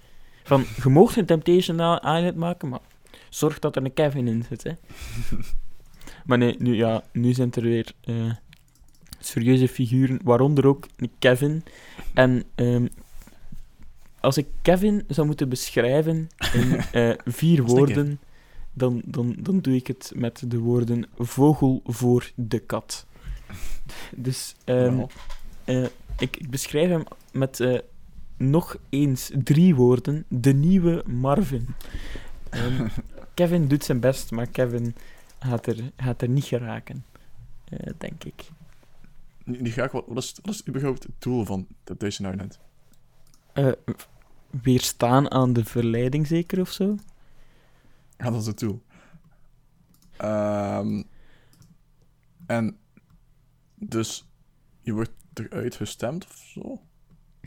Van, 0.44 0.64
je 0.82 0.88
mag 0.88 1.16
een 1.16 1.26
Temptation 1.26 1.80
Island 1.96 2.36
maken, 2.36 2.68
maar 2.68 2.80
zorg 3.28 3.58
dat 3.58 3.76
er 3.76 3.84
een 3.84 3.94
Kevin 3.94 4.28
in 4.28 4.44
zit, 4.48 4.62
hè. 4.62 4.72
maar 6.26 6.38
nee, 6.38 6.56
nu, 6.58 6.74
ja, 6.76 7.02
nu 7.12 7.32
zijn 7.32 7.52
er 7.52 7.62
weer 7.62 7.92
eh, 8.00 8.32
serieuze 9.18 9.68
figuren, 9.68 10.20
waaronder 10.24 10.66
ook 10.66 10.86
een 10.96 11.10
Kevin. 11.18 11.64
En 12.14 12.44
ehm, 12.54 12.86
als 14.20 14.36
ik 14.36 14.46
Kevin 14.62 15.04
zou 15.08 15.26
moeten 15.26 15.48
beschrijven 15.48 16.28
in 16.52 16.76
eh, 16.92 17.10
vier 17.24 17.62
woorden, 17.62 18.20
dan, 18.72 19.02
dan, 19.04 19.34
dan 19.38 19.60
doe 19.60 19.74
ik 19.74 19.86
het 19.86 20.12
met 20.14 20.42
de 20.46 20.58
woorden 20.58 21.06
vogel 21.18 21.80
voor 21.84 22.30
de 22.34 22.58
kat. 22.58 23.06
Dus 24.16 24.54
ehm, 24.64 25.04
eh, 25.64 25.82
ik, 26.18 26.36
ik 26.36 26.50
beschrijf 26.50 26.88
hem 26.88 27.04
met 27.34 27.60
eh, 27.60 27.78
nog 28.36 28.76
eens 28.88 29.30
drie 29.44 29.74
woorden. 29.74 30.24
De 30.28 30.52
nieuwe 30.54 31.02
Marvin. 31.06 31.66
Ehm, 32.50 32.88
Kevin 33.34 33.68
doet 33.68 33.84
zijn 33.84 34.00
best, 34.00 34.30
maar 34.30 34.46
Kevin 34.46 34.94
gaat 35.38 35.66
er, 35.66 35.90
gaat 35.96 36.22
er 36.22 36.28
niet 36.28 36.44
geraken. 36.44 37.04
eh, 37.64 37.92
denk 37.98 38.24
ik. 38.24 38.48
Die 39.44 39.72
graag, 39.72 39.92
wat, 39.92 40.04
wat, 40.06 40.22
is, 40.22 40.38
wat 40.42 40.54
is 40.54 40.66
überhaupt 40.68 41.02
het 41.02 41.12
doel 41.18 41.44
van 41.44 41.66
Temptation 41.84 42.32
Island? 42.32 42.58
Eh, 43.52 43.72
weerstaan 44.62 45.30
aan 45.30 45.52
de 45.52 45.64
verleiding, 45.64 46.26
zeker 46.26 46.60
of 46.60 46.70
zo? 46.70 46.96
Ja, 48.18 48.30
dat 48.30 48.40
is 48.40 48.46
het 48.46 48.58
doel. 48.58 48.82
Ehm, 50.16 51.02
en 52.46 52.76
dus 53.74 54.28
je 54.80 54.92
wordt 54.92 55.12
eruit 55.34 55.74
gestemd 55.74 56.24
of 56.26 56.36
zo? 56.36 56.80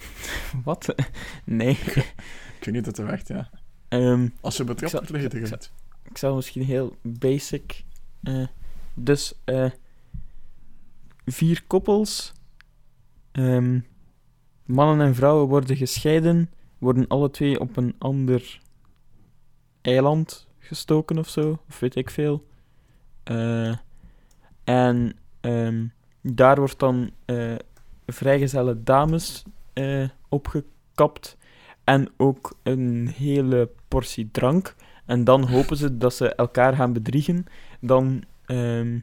Wat? 0.63 0.95
nee. 1.43 1.71
Ik 2.59 2.63
weet 2.65 2.73
niet 2.75 2.85
dat 2.85 2.97
het 2.97 3.05
werkt, 3.07 3.27
ja. 3.27 3.49
Ehm, 3.87 4.27
Als 4.41 4.57
je 4.57 4.63
betrapt 4.63 4.91
wordt, 4.91 5.09
lig 5.09 5.21
je 5.21 5.27
ik 5.27 5.33
zal- 5.33 5.41
eruit. 5.45 5.71
ik 6.03 6.17
zal 6.17 6.35
misschien 6.35 6.63
heel 6.63 6.95
basic. 7.01 7.83
eh, 8.23 8.47
dus 8.93 9.33
eh, 9.43 9.71
vier 11.25 11.63
koppels. 11.67 12.33
Ehm, 13.31 13.79
mannen 14.65 15.07
en 15.07 15.15
vrouwen 15.15 15.47
worden 15.47 15.75
gescheiden, 15.77 16.49
worden 16.77 17.07
alle 17.07 17.29
twee 17.31 17.59
op 17.59 17.77
een 17.77 17.95
ander 17.97 18.59
eiland 19.81 20.47
gestoken 20.59 21.17
of 21.17 21.29
zo, 21.29 21.59
of 21.69 21.79
weet 21.79 21.95
ik 21.95 22.09
veel. 22.09 22.47
Eh, 23.23 23.75
en 24.63 25.15
ehm, 25.41 25.85
daar 26.21 26.55
wordt 26.57 26.79
dan 26.79 27.11
vrijgezelle 28.05 28.83
dames 28.83 29.43
eh, 29.77 30.09
opgekapt 30.29 31.37
en 31.83 32.09
ook 32.17 32.57
een 32.63 33.13
hele 33.15 33.69
portie 33.87 34.29
drank. 34.31 34.75
En 35.05 35.23
dan 35.23 35.43
hopen 35.43 35.77
ze 35.77 35.97
dat 35.97 36.13
ze 36.13 36.35
elkaar 36.35 36.75
gaan 36.75 36.93
bedriegen. 36.93 37.45
Dan, 37.79 38.23
ehm, 38.45 38.99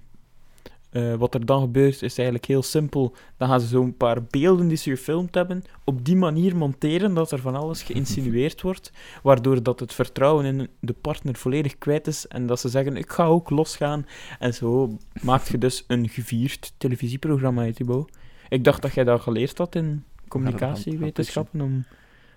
eh, 0.90 1.14
wat 1.14 1.34
er 1.34 1.46
dan 1.46 1.60
gebeurt, 1.60 2.02
is 2.02 2.18
eigenlijk 2.18 2.48
heel 2.48 2.62
simpel. 2.62 3.14
Dan 3.36 3.48
gaan 3.48 3.60
ze 3.60 3.66
zo'n 3.66 3.96
paar 3.96 4.22
beelden 4.22 4.68
die 4.68 4.76
ze 4.76 4.90
gefilmd 4.90 5.34
hebben, 5.34 5.64
op 5.84 6.04
die 6.04 6.16
manier 6.16 6.56
monteren 6.56 7.14
dat 7.14 7.30
er 7.30 7.38
van 7.38 7.54
alles 7.54 7.82
geïnsinueerd 7.82 8.62
wordt, 8.68 8.92
waardoor 9.22 9.62
dat 9.62 9.80
het 9.80 9.92
vertrouwen 9.92 10.44
in 10.44 10.68
de 10.80 10.94
partner 11.00 11.34
volledig 11.34 11.78
kwijt 11.78 12.06
is 12.06 12.26
en 12.26 12.46
dat 12.46 12.60
ze 12.60 12.68
zeggen, 12.68 12.96
ik 12.96 13.12
ga 13.12 13.24
ook 13.24 13.50
losgaan. 13.50 14.06
En 14.38 14.54
zo 14.54 14.98
maak 15.22 15.42
je 15.42 15.58
dus 15.58 15.84
een 15.86 16.08
gevierd 16.08 16.72
televisieprogramma 16.76 17.62
uit, 17.62 17.76
Thibaut. 17.76 18.10
Ik 18.48 18.64
dacht 18.64 18.82
dat 18.82 18.94
jij 18.94 19.04
dat 19.04 19.20
geleerd 19.20 19.58
had 19.58 19.74
in 19.74 20.04
communicatiewetenschappen, 20.40 21.60
om, 21.60 21.84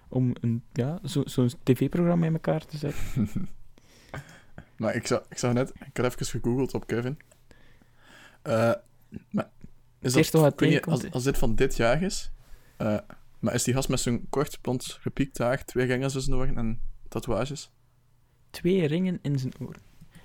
om 0.08 0.34
een, 0.42 0.64
ja, 0.74 1.00
zo- 1.04 1.24
zo'n 1.26 1.50
tv-programma 1.64 2.26
in 2.26 2.34
elkaar 2.34 2.66
te 2.66 2.78
zetten. 2.78 3.04
Maar 4.78 4.96
ik 4.96 5.08
zag, 5.08 5.22
ik 5.30 5.38
zag 5.38 5.54
net, 5.54 5.70
ik 5.86 5.98
had 5.98 6.06
even 6.06 6.26
gegoogeld 6.26 6.74
op 6.74 6.88
Kevin. 6.88 7.18
Maar 8.44 9.50
is 10.00 10.16
ik 10.16 10.32
weet 10.32 10.42
niet, 10.42 10.58
tegenkomt, 10.58 11.04
als, 11.04 11.12
als 11.12 11.24
dit 11.24 11.38
van 11.38 11.56
dit 11.56 11.76
jaar 11.76 12.02
is, 12.02 12.32
eh, 12.78 12.98
maar 13.40 13.54
is 13.54 13.64
die 13.64 13.74
gast 13.74 13.90
met 13.90 14.00
zo'n 14.00 14.26
kort 14.30 14.62
blond 14.62 14.98
gepiekt 15.02 15.38
haar, 15.38 15.66
twee 15.66 15.86
ringen 15.86 16.10
tussen 16.10 16.32
de 16.32 16.38
ogen 16.38 16.58
en 16.58 16.80
tatoeages? 17.08 17.70
Twee 18.50 18.88
ringen 18.88 19.20
in 19.22 19.40
zijn 19.40 19.54
oren. 19.60 19.82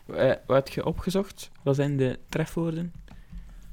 Eh, 0.07 0.37
wat 0.47 0.57
heb 0.57 0.69
je 0.69 0.85
opgezocht? 0.85 1.51
Wat 1.63 1.75
zijn 1.75 1.97
de 1.97 2.19
trefwoorden? 2.29 2.93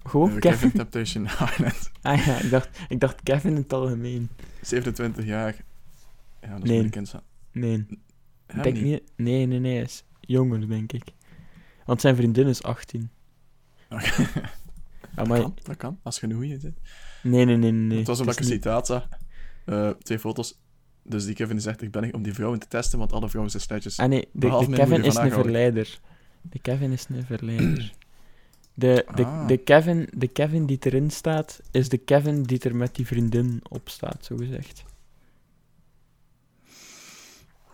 Gewoon 0.03 0.39
Kevin. 0.39 0.71
Temptation 0.71 1.25
Island. 1.51 1.91
Ah 2.01 2.25
ja, 2.25 2.39
ik 2.41 2.49
dacht, 2.49 2.69
ik 2.87 2.99
dacht 2.99 3.23
Kevin 3.23 3.49
in 3.49 3.61
het 3.61 3.73
algemeen. 3.73 4.29
27 4.61 5.25
jaar. 5.25 5.55
Ja, 6.41 6.49
dat 6.53 6.63
is 6.63 6.69
Nee. 6.69 6.89
kind. 6.89 7.13
Nee, 7.51 7.85
denk 8.61 8.81
niet. 8.81 9.01
Nee, 9.15 9.45
nee, 9.45 9.59
nee, 9.59 9.73
hij 9.73 9.83
is 9.83 10.03
jonger, 10.19 10.67
denk 10.67 10.91
ik. 10.91 11.03
Want 11.85 12.01
zijn 12.01 12.15
vriendin 12.15 12.47
is 12.47 12.63
18. 12.63 13.09
Oké. 13.89 14.27
Dat, 15.15 15.27
maar, 15.27 15.41
kan, 15.41 15.55
dat 15.63 15.77
kan, 15.77 15.99
als 16.03 16.19
je 16.19 16.27
een 16.27 16.33
goeie 16.33 16.59
zit. 16.59 16.73
nee, 17.23 17.45
nee, 17.45 17.55
nee, 17.55 17.71
nee. 17.71 17.97
het 17.97 18.07
was 18.07 18.19
omdat 18.19 18.35
ik 18.35 18.39
is 18.41 18.47
een 18.47 18.53
citaat 18.53 18.85
zag. 18.87 19.07
Eh, 19.65 19.89
twee 19.89 20.19
foto's. 20.19 20.59
Dus 21.03 21.25
die 21.25 21.35
Kevin 21.35 21.55
die 21.55 21.63
zegt, 21.63 21.81
ik 21.81 21.91
ben 21.91 22.03
hier 22.03 22.13
om 22.13 22.23
die 22.23 22.33
vrouwen 22.33 22.59
te 22.59 22.67
testen, 22.67 22.99
want 22.99 23.13
alle 23.13 23.27
vrouwen 23.29 23.51
zijn 23.51 23.63
sletjes. 23.63 23.99
Ah 23.99 24.09
nee, 24.09 24.27
de, 24.31 24.67
Kevin 24.71 25.03
is 25.03 25.15
een 25.15 25.31
verleider. 25.31 25.99
De 26.41 26.59
Kevin 26.59 26.91
is 26.91 27.05
een 27.09 27.25
verleider. 27.25 27.93
De, 28.79 29.05
de, 29.15 29.25
Ah. 29.25 29.47
de, 29.47 29.57
Kevin, 29.57 30.09
de 30.15 30.27
Kevin 30.27 30.65
die 30.65 30.77
erin 30.79 31.09
staat, 31.11 31.61
is 31.71 31.89
de 31.89 31.97
Kevin 31.97 32.43
die 32.43 32.59
er 32.59 32.75
met 32.75 32.95
die 32.95 33.05
vriendin 33.07 33.61
op 33.69 33.89
staat, 33.89 34.25
zogezegd. 34.25 34.83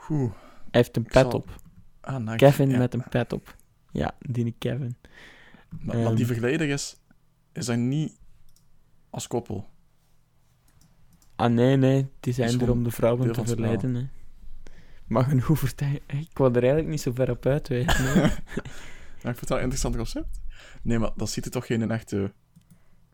Oeh. 0.09 0.31
Hij 0.31 0.81
heeft 0.83 0.97
een 0.97 1.03
pet 1.03 1.13
zal- 1.13 1.31
op. 1.31 1.55
Ah, 2.01 2.17
nice. 2.23 2.35
Kevin 2.37 2.69
Ja. 2.69 2.77
met 2.77 2.93
een 2.93 3.03
pet 3.09 3.33
op. 3.33 3.55
Ja, 3.91 4.15
die 4.19 4.55
Kevin. 4.57 4.95
Maar, 5.79 5.97
maar 5.97 6.15
die 6.15 6.25
Ehm. 6.25 6.33
verleider 6.33 6.69
is, 6.69 6.95
is 7.53 7.65
dat 7.65 7.77
niet 7.77 8.13
als 9.09 9.27
koppel. 9.27 9.67
Ah 11.35 11.51
nee, 11.53 11.75
nee, 11.77 12.07
die 12.19 12.33
zijn 12.33 12.61
er 12.61 12.71
om 12.71 12.83
de 12.83 12.91
vrouwen 12.91 13.31
te 13.31 13.45
verleiden. 13.45 13.95
Hè. 13.95 14.05
Maar 15.07 15.23
genoeg 15.23 15.59
vertellen. 15.59 15.99
Ik 16.07 16.37
wou 16.37 16.49
er 16.51 16.57
eigenlijk 16.61 16.87
niet 16.89 17.01
zo 17.01 17.11
ver 17.13 17.29
op 17.31 17.45
uitwijzen. 17.45 18.05
hè. 18.05 18.21
Ja, 19.21 19.31
ik 19.31 19.37
vind 19.37 19.49
het 19.49 19.49
wel 19.49 19.57
een 19.57 19.63
interessant 19.63 19.95
concept. 19.95 20.39
Nee, 20.81 20.99
maar 20.99 21.11
dat 21.15 21.29
ziet 21.29 21.45
er 21.45 21.51
toch 21.51 21.65
geen 21.65 21.91
echte 21.91 22.31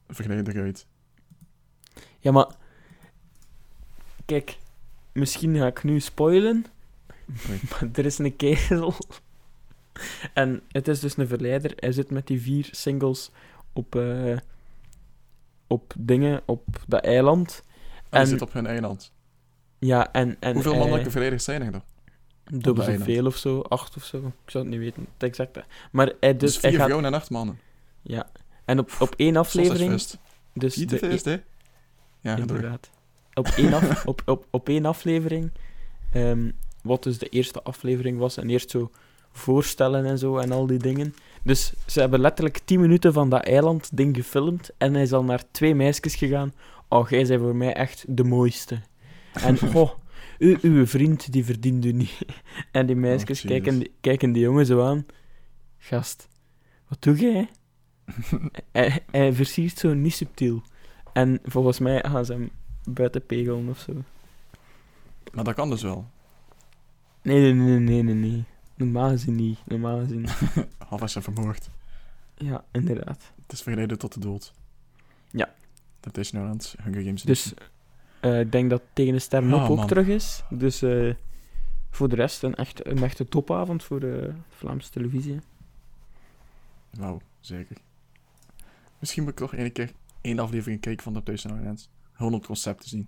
verleider 0.08 0.62
uit. 0.62 0.86
ja, 2.20 2.32
maar... 2.32 2.48
Kijk, 4.26 4.58
misschien 5.12 5.56
ga 5.56 5.68
ik 5.68 5.84
nu 5.84 6.00
spoilen. 6.00 6.66
Maar 7.70 7.90
er 7.94 8.06
is 8.06 8.18
een 8.18 8.36
kerel. 8.36 8.94
En 10.34 10.62
het 10.72 10.88
is 10.88 11.00
dus 11.00 11.18
een 11.18 11.28
verleider. 11.28 11.74
Hij 11.76 11.92
zit 11.92 12.10
met 12.10 12.28
die 12.28 12.42
vier 12.42 12.68
singles 12.72 13.32
op... 13.74 13.96
eh, 13.96 14.38
op 15.68 15.94
dingen, 15.98 16.42
op 16.46 16.66
dat 16.88 17.04
eiland. 17.04 17.64
En 17.66 18.04
En- 18.10 18.20
die 18.20 18.30
zit 18.34 18.42
op 18.42 18.54
hun 18.54 18.66
eiland. 18.68 19.14
Ja, 19.80 20.12
en... 20.12 20.38
en 20.40 20.54
Hoeveel 20.54 20.72
hij- 20.72 20.80
mannelijke 20.80 21.12
verleiders 21.12 21.44
zijn 21.44 21.62
er 21.62 21.72
dan? 21.72 21.84
Dubbel 22.52 22.74
dat 22.74 22.84
zo 22.84 22.90
eiland? 22.90 23.10
veel 23.10 23.26
of 23.26 23.38
zo, 23.38 23.60
acht 23.62 23.96
of 23.96 24.04
zo. 24.04 24.18
Ik 24.18 24.52
zou 24.52 24.64
het 24.64 24.74
niet 24.74 24.82
weten, 24.82 25.08
het 25.14 25.30
exacte. 25.30 25.64
Maar 25.92 26.12
hij, 26.20 26.38
Dus, 26.38 26.54
dus, 26.54 26.62
hij 26.62 26.70
vier 26.70 26.80
gaat... 26.80 26.88
vrouwen 26.88 27.14
en 27.14 27.20
acht 27.20 27.30
mannen. 27.30 27.60
Ja. 28.02 28.30
En 28.66 28.80
op, 28.80 28.92
op 29.00 29.14
één 29.18 29.36
aflevering... 29.36 29.92
Dus 29.92 30.74
Fest. 30.74 30.90
de, 30.90 30.96
e- 30.96 31.00
first, 31.00 31.26
hè? 31.26 31.38
Ja, 32.20 32.36
door. 32.36 32.40
inderdaad. 32.40 32.90
op 33.34 33.48
één, 33.48 33.74
af, 33.74 34.06
op, 34.06 34.22
op, 34.26 34.46
op 34.50 34.70
één 34.70 34.86
aflevering, 34.86 35.52
ehm, 36.14 36.52
wat 36.84 37.04
dus 37.04 37.18
de 37.18 37.30
eerste 37.30 37.64
aflevering 37.64 38.18
was, 38.18 38.38
en 38.38 38.50
eerst 38.50 38.70
zo 38.70 38.92
voorstellen 39.32 40.06
en 40.06 40.18
zo 40.18 40.38
en 40.38 40.52
al 40.52 40.66
die 40.66 40.78
dingen. 40.80 41.16
Dus 41.44 41.74
ze 41.86 42.00
hebben 42.00 42.20
letterlijk 42.20 42.60
10 42.66 42.80
minuten 42.80 43.14
van 43.14 43.30
dat 43.30 43.44
eiland-ding 43.44 44.16
gefilmd 44.16 44.70
en 44.78 44.94
hij 44.94 45.04
is 45.04 45.14
al 45.14 45.24
naar 45.24 45.44
twee 45.52 45.76
meisjes 45.76 46.16
gegaan. 46.16 46.54
Oh, 46.88 47.10
jij 47.10 47.26
bent 47.26 47.42
voor 47.42 47.56
mij 47.56 47.74
echt 47.74 48.06
de 48.08 48.24
mooiste. 48.24 48.80
En 49.34 49.58
oh, 49.74 49.92
u, 50.42 50.58
uw 50.62 50.86
vriend 50.86 51.32
die 51.32 51.46
verdient 51.46 51.86
u 51.86 51.92
niet. 51.92 52.18
En 52.72 52.86
die 52.86 52.96
meisjes 52.96 53.42
Jesus. 53.42 53.50
kijken, 53.50 53.80
die- 53.80 53.92
kijken 54.02 54.32
die 54.32 54.42
jongen 54.42 54.66
zo 54.66 54.86
aan. 54.86 55.06
Gast, 55.78 56.28
wat 56.88 57.02
doe 57.02 57.16
jij? 57.16 57.50
hij, 58.72 59.04
hij 59.12 59.34
versiert 59.34 59.78
zo 59.78 59.94
niet 59.94 60.14
subtiel. 60.14 60.62
En 61.14 61.40
volgens 61.44 61.80
mij 61.80 62.04
gaan 62.08 62.26
ze 62.26 62.34
hem 62.34 62.50
buiten 62.84 63.26
pegelen 63.26 63.70
of 63.70 63.80
zo. 63.80 63.94
Maar 65.34 65.44
dat 65.44 65.54
kan 65.56 65.70
dus 65.70 65.82
wel. 65.82 66.10
Nee, 67.22 67.40
nee, 67.40 67.54
nee, 67.54 67.80
nee, 67.80 68.04
nee, 68.04 68.14
nee. 68.32 68.44
Normaal 68.76 69.10
gezien 69.10 69.36
niet. 69.36 69.60
Normaal 69.66 70.00
gezien. 70.00 70.28
Half 70.88 71.02
is 71.02 71.16
vermoord. 71.20 71.70
Ja, 72.36 72.64
inderdaad. 72.72 73.32
Het 73.42 73.52
is 73.52 73.62
verreden 73.62 73.98
tot 73.98 74.14
de 74.14 74.20
dood. 74.20 74.54
Ja. 75.32 75.54
Temptation 76.00 76.42
Island, 76.42 76.76
Hunger 76.84 77.02
Games. 77.04 77.22
Dus 77.22 77.54
eh, 78.22 78.40
ik 78.40 78.52
denk 78.52 78.70
dat 78.70 78.82
Tegen 78.94 79.14
de 79.14 79.20
Sterren 79.20 79.54
Ah, 79.54 79.64
op 79.64 79.70
ook 79.70 79.78
man. 79.78 79.88
terug 79.88 80.08
is. 80.08 80.44
Dus 80.50 80.82
eh, 80.82 81.14
voor 81.90 82.10
de 82.10 82.16
rest 82.16 82.44
een, 82.44 82.56
echt, 82.56 82.88
een 82.88 83.04
echte 83.04 83.26
topavond 83.28 83.84
voor 83.84 84.00
de 84.00 84.34
Vlaamse 84.50 84.90
televisie. 84.90 85.40
Wauw, 86.90 87.22
zeker. 87.40 87.78
Misschien 89.00 89.24
moet 89.24 89.32
ik 89.32 89.38
toch 89.38 89.56
één 89.56 89.72
keer 89.72 89.92
één 90.22 90.40
aflevering 90.40 90.82
kijken 90.82 91.04
van 91.04 91.14
Temptation 91.14 91.58
Island. 91.60 91.90
Gewoon 92.12 92.32
om 92.32 92.38
het 92.38 92.48
concept 92.48 92.82
te 92.82 92.90
zien. 92.90 93.08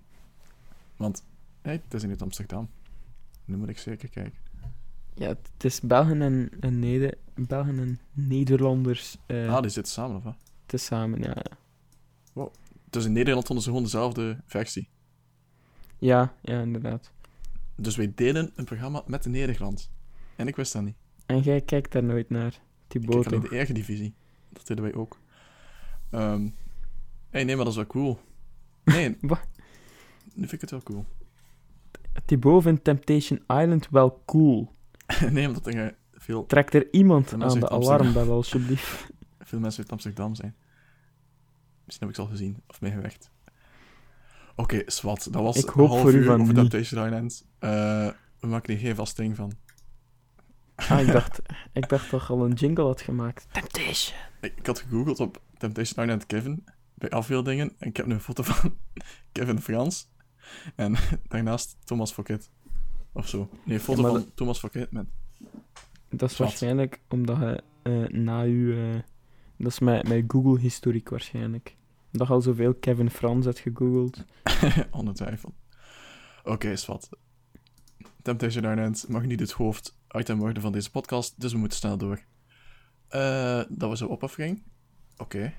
Want, 0.96 1.24
het 1.62 1.94
is 1.94 2.02
in 2.02 2.10
het 2.10 2.22
Amsterdam. 2.22 2.68
Nu 3.44 3.56
moet 3.56 3.68
ik 3.68 3.78
zeker 3.78 4.08
kijken. 4.08 4.42
Ja, 5.14 5.28
het 5.28 5.64
is 5.64 5.80
Belgen 5.80 6.22
en, 6.22 6.50
en, 6.60 6.78
Neder 6.78 7.14
Belgen 7.34 7.78
en 7.78 8.00
Nederlanders 8.12 9.16
eh 9.26 9.54
ah, 9.54 9.62
die 9.62 9.70
zitten 9.70 9.92
samen, 9.92 10.16
of 10.16 10.22
wat? 10.22 10.36
tezamen. 10.66 11.22
Ja. 11.22 11.36
Dus 12.90 13.04
in 13.04 13.12
Nederland 13.12 13.46
hadden 13.46 13.64
ze 13.64 13.68
gewoon 13.68 13.84
dezelfde 13.84 14.40
versie. 14.46 14.88
Ja, 16.04 16.34
ja, 16.42 16.60
inderdaad. 16.60 17.12
Dus 17.76 17.96
wij 17.96 18.12
delen 18.14 18.52
een 18.54 18.64
programma 18.64 19.02
met 19.06 19.22
de 19.22 19.28
Nederland. 19.28 19.90
En 20.36 20.48
ik 20.48 20.56
wist 20.56 20.72
dat 20.72 20.82
niet. 20.82 20.96
En 21.26 21.40
jij 21.40 21.60
kijkt 21.60 21.92
daar 21.92 22.04
nooit 22.04 22.30
naar, 22.30 22.46
Ik 22.46 22.60
Thibaut. 22.86 23.14
kijk 23.14 23.26
alleen 23.26 23.40
toch? 23.40 23.50
de 23.50 23.56
Eredivisie. 23.56 24.14
Dat 24.48 24.66
deden 24.66 24.84
wij 24.84 24.94
ook. 24.94 25.18
Ehm 26.10 26.48
hey, 27.30 27.44
nee, 27.44 27.56
maar 27.56 27.64
dat 27.64 27.74
is 27.74 27.80
wel 27.80 27.86
cool. 27.86 28.18
Nee. 28.84 29.16
Wat? 29.20 29.46
Nu 30.34 30.48
vind 30.48 30.52
ik 30.52 30.60
het 30.60 30.70
wel 30.70 30.82
cool. 30.82 31.04
Thibaut 32.24 32.62
vindt 32.62 32.84
Temptation 32.84 33.38
Island 33.38 33.88
wel 33.90 34.22
cool. 34.26 34.74
nee, 35.30 35.46
omdat 35.46 35.66
er 35.66 35.96
veel, 36.12 36.46
Trekt 36.46 36.74
er 36.74 36.92
iemand 36.92 37.32
aan 37.32 37.60
de 37.60 37.68
alarmbel, 37.68 38.30
alsjeblieft. 38.30 39.10
veel 39.38 39.60
mensen 39.60 39.82
uit 39.82 39.92
Amsterdam 39.92 40.34
zijn. 40.34 40.54
Misschien 41.84 42.06
heb 42.06 42.16
ik 42.16 42.22
ze 42.22 42.28
al 42.28 42.36
gezien 42.36 42.62
of 42.66 42.80
meegewerkt. 42.80 43.30
Oké, 44.56 44.82
zwart. 44.86 45.32
Dat 45.32 45.42
was 45.42 45.56
Ik 45.56 45.68
hoop 45.68 45.84
een 45.84 45.90
half 45.90 46.00
voor 46.00 46.12
u 46.12 46.16
uur 46.16 46.24
van 46.24 46.40
over 46.40 46.54
niet. 46.54 46.70
Temptation 46.70 47.04
Island. 47.06 47.46
Eh, 47.58 47.70
we 48.40 48.46
maken 48.46 48.72
hier 48.74 48.86
geen 48.86 48.94
vast 48.94 49.16
ding 49.16 49.36
van. 49.36 49.52
Ah, 50.74 51.00
ik 51.00 51.12
dacht, 51.12 51.40
ik 51.72 51.88
dacht 51.88 52.10
je 52.10 52.16
al 52.20 52.44
een 52.44 52.52
jingle 52.52 52.84
had 52.84 53.00
gemaakt. 53.00 53.46
Temptation. 53.52 54.18
Ik, 54.40 54.52
ik 54.56 54.66
had 54.66 54.78
gegoogeld 54.80 55.20
op 55.20 55.42
Temptation 55.58 56.04
Island 56.04 56.26
Kevin 56.26 56.64
bij 56.94 57.10
afbeeldingen 57.10 57.72
en 57.78 57.88
ik 57.88 57.96
heb 57.96 58.06
nu 58.06 58.14
een 58.14 58.20
foto 58.20 58.42
van 58.42 58.74
Kevin 59.32 59.60
Frans 59.60 60.08
en 60.74 60.94
daarnaast 61.28 61.76
Thomas 61.84 62.12
Fouquet. 62.12 62.50
Of 63.12 63.28
zo. 63.28 63.48
Nee, 63.64 63.76
een 63.76 63.82
foto 63.84 64.02
van 64.02 64.34
Thomas 64.34 64.58
Fouquet 64.58 64.92
met... 64.92 65.06
Dat 66.10 66.30
is 66.30 66.36
Wat? 66.36 66.48
waarschijnlijk 66.48 67.00
omdat 67.08 67.38
je 67.38 67.62
eh, 67.82 68.08
na 68.08 68.40
je... 68.40 68.92
eh, 68.94 69.00
dat 69.56 69.72
is 69.72 69.78
mijn, 69.78 70.08
mijn 70.08 70.24
Google-historiek 70.28 71.08
waarschijnlijk. 71.08 71.76
Dat 72.18 72.26
je 72.26 72.32
al 72.32 72.40
zoveel 72.40 72.74
Kevin 72.74 73.10
Frans 73.10 73.44
hebt 73.44 73.58
gegoogeld. 73.58 74.24
Ongetwijfeld. 74.90 75.54
Oké, 76.44 76.76
zwart. 76.76 77.08
Temptation 78.22 78.64
Island 78.70 79.08
mag 79.08 79.24
niet 79.24 79.40
het 79.40 79.50
hoofditem 79.52 80.38
worden 80.38 80.62
van 80.62 80.72
deze 80.72 80.90
podcast, 80.90 81.40
dus 81.40 81.52
we 81.52 81.58
moeten 81.58 81.78
snel 81.78 81.96
door. 81.96 82.20
Eh, 83.08 83.62
dat 83.68 83.88
was 83.88 84.00
een 84.00 84.08
opoffering. 84.08 84.62
Oké. 85.16 85.52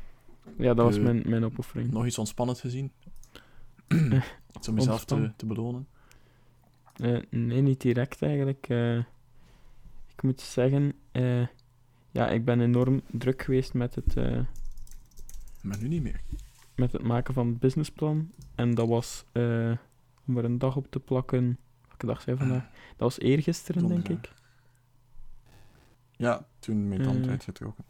Ja, 0.58 0.74
dat 0.74 0.86
was 0.86 0.96
Eh, 0.98 1.04
mijn, 1.04 1.24
mijn 1.26 1.46
opoffering. 1.46 1.92
Nog 1.92 2.06
iets 2.06 2.18
ontspannend 2.18 2.60
gezien. 2.60 2.92
Iets 4.58 4.68
om 4.70 4.76
jezelf 4.76 5.06
te, 5.06 5.34
te 5.36 5.46
belonen. 5.46 5.88
Eh, 6.96 7.22
nee, 7.30 7.62
niet 7.62 7.82
direct 7.82 8.22
eigenlijk. 8.22 8.68
Ik 10.12 10.24
moet 10.24 10.42
zeggen, 10.42 10.94
ja, 12.12 12.30
ik 12.30 12.46
ben 12.46 12.62
enorm 12.62 13.02
druk 13.12 13.42
geweest 13.42 13.74
met 13.74 13.96
het, 13.96 14.16
Maar 15.62 15.78
nu 15.80 15.88
niet 15.88 16.04
meer. 16.04 16.22
Met 16.76 16.92
het 16.92 17.04
maken 17.04 17.34
van 17.34 17.48
het 17.48 17.60
businessplan. 17.60 18.32
En 18.56 18.74
dat 18.76 18.88
was, 18.88 19.26
eh, 19.32 19.72
om 20.28 20.38
er 20.38 20.46
een 20.46 20.58
dag 20.58 20.76
op 20.76 20.88
te 20.92 21.00
plakken, 21.00 21.58
welke 21.88 22.06
dag 22.06 22.22
zijn 22.22 22.38
vandaag? 22.38 22.64
Dat 22.90 22.98
was 22.98 23.20
eergisteren, 23.20 23.88
denk 23.88 24.06
Donderdag. 24.06 24.32
ik. 24.32 24.44
Ja, 26.12 26.48
toen 26.60 26.88
mijn 26.88 27.02
tand 27.02 27.22
Eh, 27.22 27.26
werd 27.26 27.44
getrokken. 27.44 27.86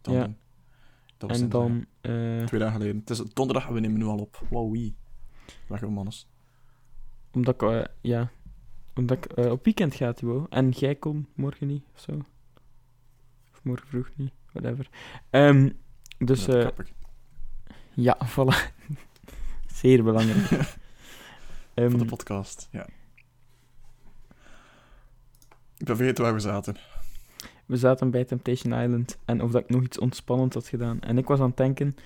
Tanden. 0.00 0.38
Dat 1.16 1.30
was 1.30 1.40
En 1.40 1.48
dan, 1.48 1.86
eh, 2.00 2.44
twee 2.44 2.60
dagen 2.60 2.72
geleden. 2.80 2.96
Het 2.96 3.10
is 3.10 3.18
donderdag 3.18 3.66
en 3.68 3.74
we 3.74 3.80
nemen 3.80 3.98
nu 3.98 4.04
al 4.04 4.18
op. 4.18 4.42
Wow, 4.50 4.72
wie. 4.72 4.94
Dag, 5.68 5.80
mannes. 5.80 6.28
omdat 7.32 7.62
ik, 7.62 7.88
ja, 8.00 8.30
omdat 8.94 9.16
ik 9.24 9.36
op 9.36 9.64
weekend 9.64 9.94
ga, 9.94 10.12
Thibaut. 10.12 10.48
En 10.48 10.68
jij 10.70 10.94
komt 10.94 11.26
morgen 11.34 11.66
niet, 11.66 11.84
of 11.94 12.00
zo. 12.00 12.12
Of 13.52 13.60
morgen 13.62 13.88
vroeg 13.88 14.10
niet, 14.14 14.32
whatever. 14.52 14.88
Ehm, 15.30 15.70
dus, 16.18 16.44
Ja, 16.46 16.54
eh, 16.54 16.60
grappig. 16.60 16.92
Ja, 17.96 18.16
voilà. 18.26 18.56
Zeer 19.80 20.04
belangrijk. 20.04 20.46
Voor 21.74 21.98
de 21.98 22.04
podcast, 22.04 22.68
ja. 22.70 22.86
Ik 25.76 25.86
ben 25.86 25.96
vergeten 25.96 26.24
waar 26.24 26.34
we 26.34 26.40
zaten. 26.40 26.76
we 27.66 27.76
zaten 27.76 28.10
bij 28.10 28.24
Temptation 28.24 28.72
Island 28.72 29.18
en 29.24 29.42
of 29.42 29.50
dat 29.50 29.62
ik 29.62 29.68
nog 29.68 29.82
iets 29.82 29.98
ontspannend 29.98 30.54
had 30.54 30.68
gedaan. 30.68 31.00
En 31.00 31.18
ik 31.18 31.26
was 31.26 31.40
aan 31.40 31.48
het 31.48 31.56
denken, 31.56 31.96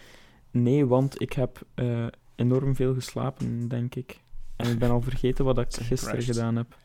nee, 0.50 0.86
want 0.86 1.20
ik 1.20 1.32
heb 1.32 1.62
eh, 1.74 2.06
enorm 2.34 2.74
veel 2.74 2.94
geslapen, 2.94 3.68
denk 3.68 3.94
ik. 3.94 4.20
En 4.56 4.70
ik 4.70 4.78
ben 4.78 4.90
al 4.90 5.00
vergeten 5.00 5.44
wat 5.44 5.58
ik 5.58 5.74
gisteren 5.90 6.22
gedaan 6.22 6.56
heb. 6.56 6.76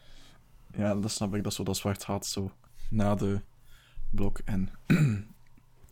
Ja, 0.78 0.96
dat 0.96 1.12
snap 1.12 1.36
ik. 1.36 1.44
Dat 1.44 1.52
is 1.52 1.58
zo 1.58 1.64
dat 1.64 1.78
zwart 1.78 2.04
gaat, 2.04 2.26
zo 2.26 2.52
na 2.90 3.16
de 3.16 3.42
blok 4.10 4.40
en 4.46 4.70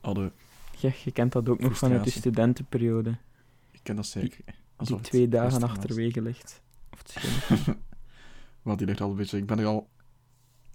al 0.01 0.31
je 0.91 1.11
kent 1.11 1.31
dat 1.31 1.49
ook 1.49 1.59
nog 1.59 1.77
vanuit 1.77 2.03
de 2.03 2.09
studentenperiode. 2.11 3.17
Ik 3.71 3.79
ken 3.83 3.95
dat 3.95 4.05
zeker. 4.05 4.43
Die 4.77 5.01
twee 5.01 5.27
dagen 5.27 5.63
achterwege 5.63 6.21
ligt. 6.21 6.61
Of 6.91 6.97
het 6.97 7.09
schijnt. 7.09 7.65
Wel, 8.61 8.77
die 8.77 8.87
ligt 8.87 9.01
al 9.01 9.09
een 9.09 9.15
beetje... 9.15 9.37
Ik 9.37 9.45
ben 9.45 9.59
er 9.59 9.65
al, 9.65 9.89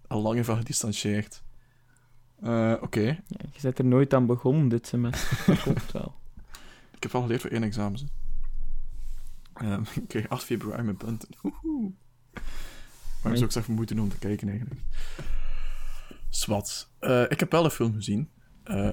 al 0.07 0.23
lang 0.23 0.45
van 0.45 0.57
gedistanceerd. 0.57 1.43
Eh, 2.41 2.75
Oké. 2.81 3.01
Ja, 3.01 3.45
je 3.53 3.61
bent 3.63 3.79
er 3.79 3.85
nooit 3.85 4.15
aan 4.15 4.27
begonnen 4.27 4.69
dit 4.69 4.87
semester. 4.87 5.45
Dat 5.47 5.63
klopt 5.63 5.93
wel. 5.93 6.15
Ik 6.95 7.03
heb 7.03 7.15
al 7.15 7.23
geleerd 7.23 7.41
voor 7.41 7.51
één 7.51 7.63
examen. 7.63 8.09
Ehm, 9.55 9.83
ik 10.01 10.09
kreeg 10.09 10.29
8 10.29 10.45
februari 10.45 10.83
mijn 10.83 10.97
punten. 10.97 11.29
Woehoe. 11.43 11.93
Maar 13.23 13.33
ik 13.33 13.39
zou 13.39 13.45
ook 13.45 13.53
zeggen 13.53 13.75
moeite 13.75 13.95
doen 13.95 14.05
om 14.05 14.11
te 14.11 14.19
kijken 14.19 14.49
eigenlijk. 14.49 14.81
Swat. 16.29 16.91
Eh, 16.99 17.23
ik 17.23 17.41
heb 17.41 17.51
wel 17.51 17.65
een 17.65 17.71
film 17.71 17.93
gezien. 17.93 18.31
Eh, 18.69 18.89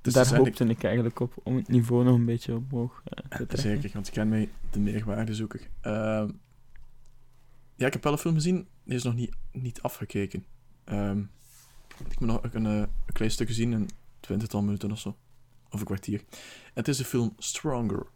Daar 0.00 0.36
hoopte 0.36 0.64
ik 0.64 0.84
eigenlijk 0.84 1.20
op, 1.20 1.34
om 1.42 1.56
het 1.56 1.68
niveau 1.68 2.04
nog 2.04 2.14
een 2.14 2.24
beetje 2.24 2.56
omhoog 2.56 3.02
eh, 3.04 3.22
te 3.22 3.28
trekken. 3.28 3.58
Zeker, 3.58 3.90
want 3.92 4.06
ik 4.06 4.12
ken 4.12 4.28
mij 4.28 4.50
de 4.70 4.80
meerwaardezoeker. 4.80 5.60
Ehm 5.80 6.30
ja, 7.76 7.86
ik 7.86 7.92
heb 7.92 8.02
wel 8.02 8.12
een 8.12 8.18
film 8.18 8.34
gezien. 8.34 8.68
Die 8.84 8.94
is 8.94 9.02
nog 9.02 9.14
niet, 9.14 9.34
niet 9.52 9.82
afgekeken. 9.82 10.44
Ehm, 10.84 11.18
ik 12.08 12.20
moet 12.20 12.28
nog 12.28 12.42
een, 12.42 12.66
eh, 12.66 12.76
een 12.78 13.12
klein 13.12 13.30
stukje 13.30 13.54
zien, 13.54 13.72
een 13.72 13.88
twintigtal 14.20 14.62
minuten 14.62 14.92
of 14.92 14.98
zo. 14.98 15.16
Of 15.70 15.80
een 15.80 15.86
kwartier. 15.86 16.22
Het 16.74 16.88
is 16.88 16.96
de 16.96 17.04
film 17.04 17.34
Stronger 17.38 18.06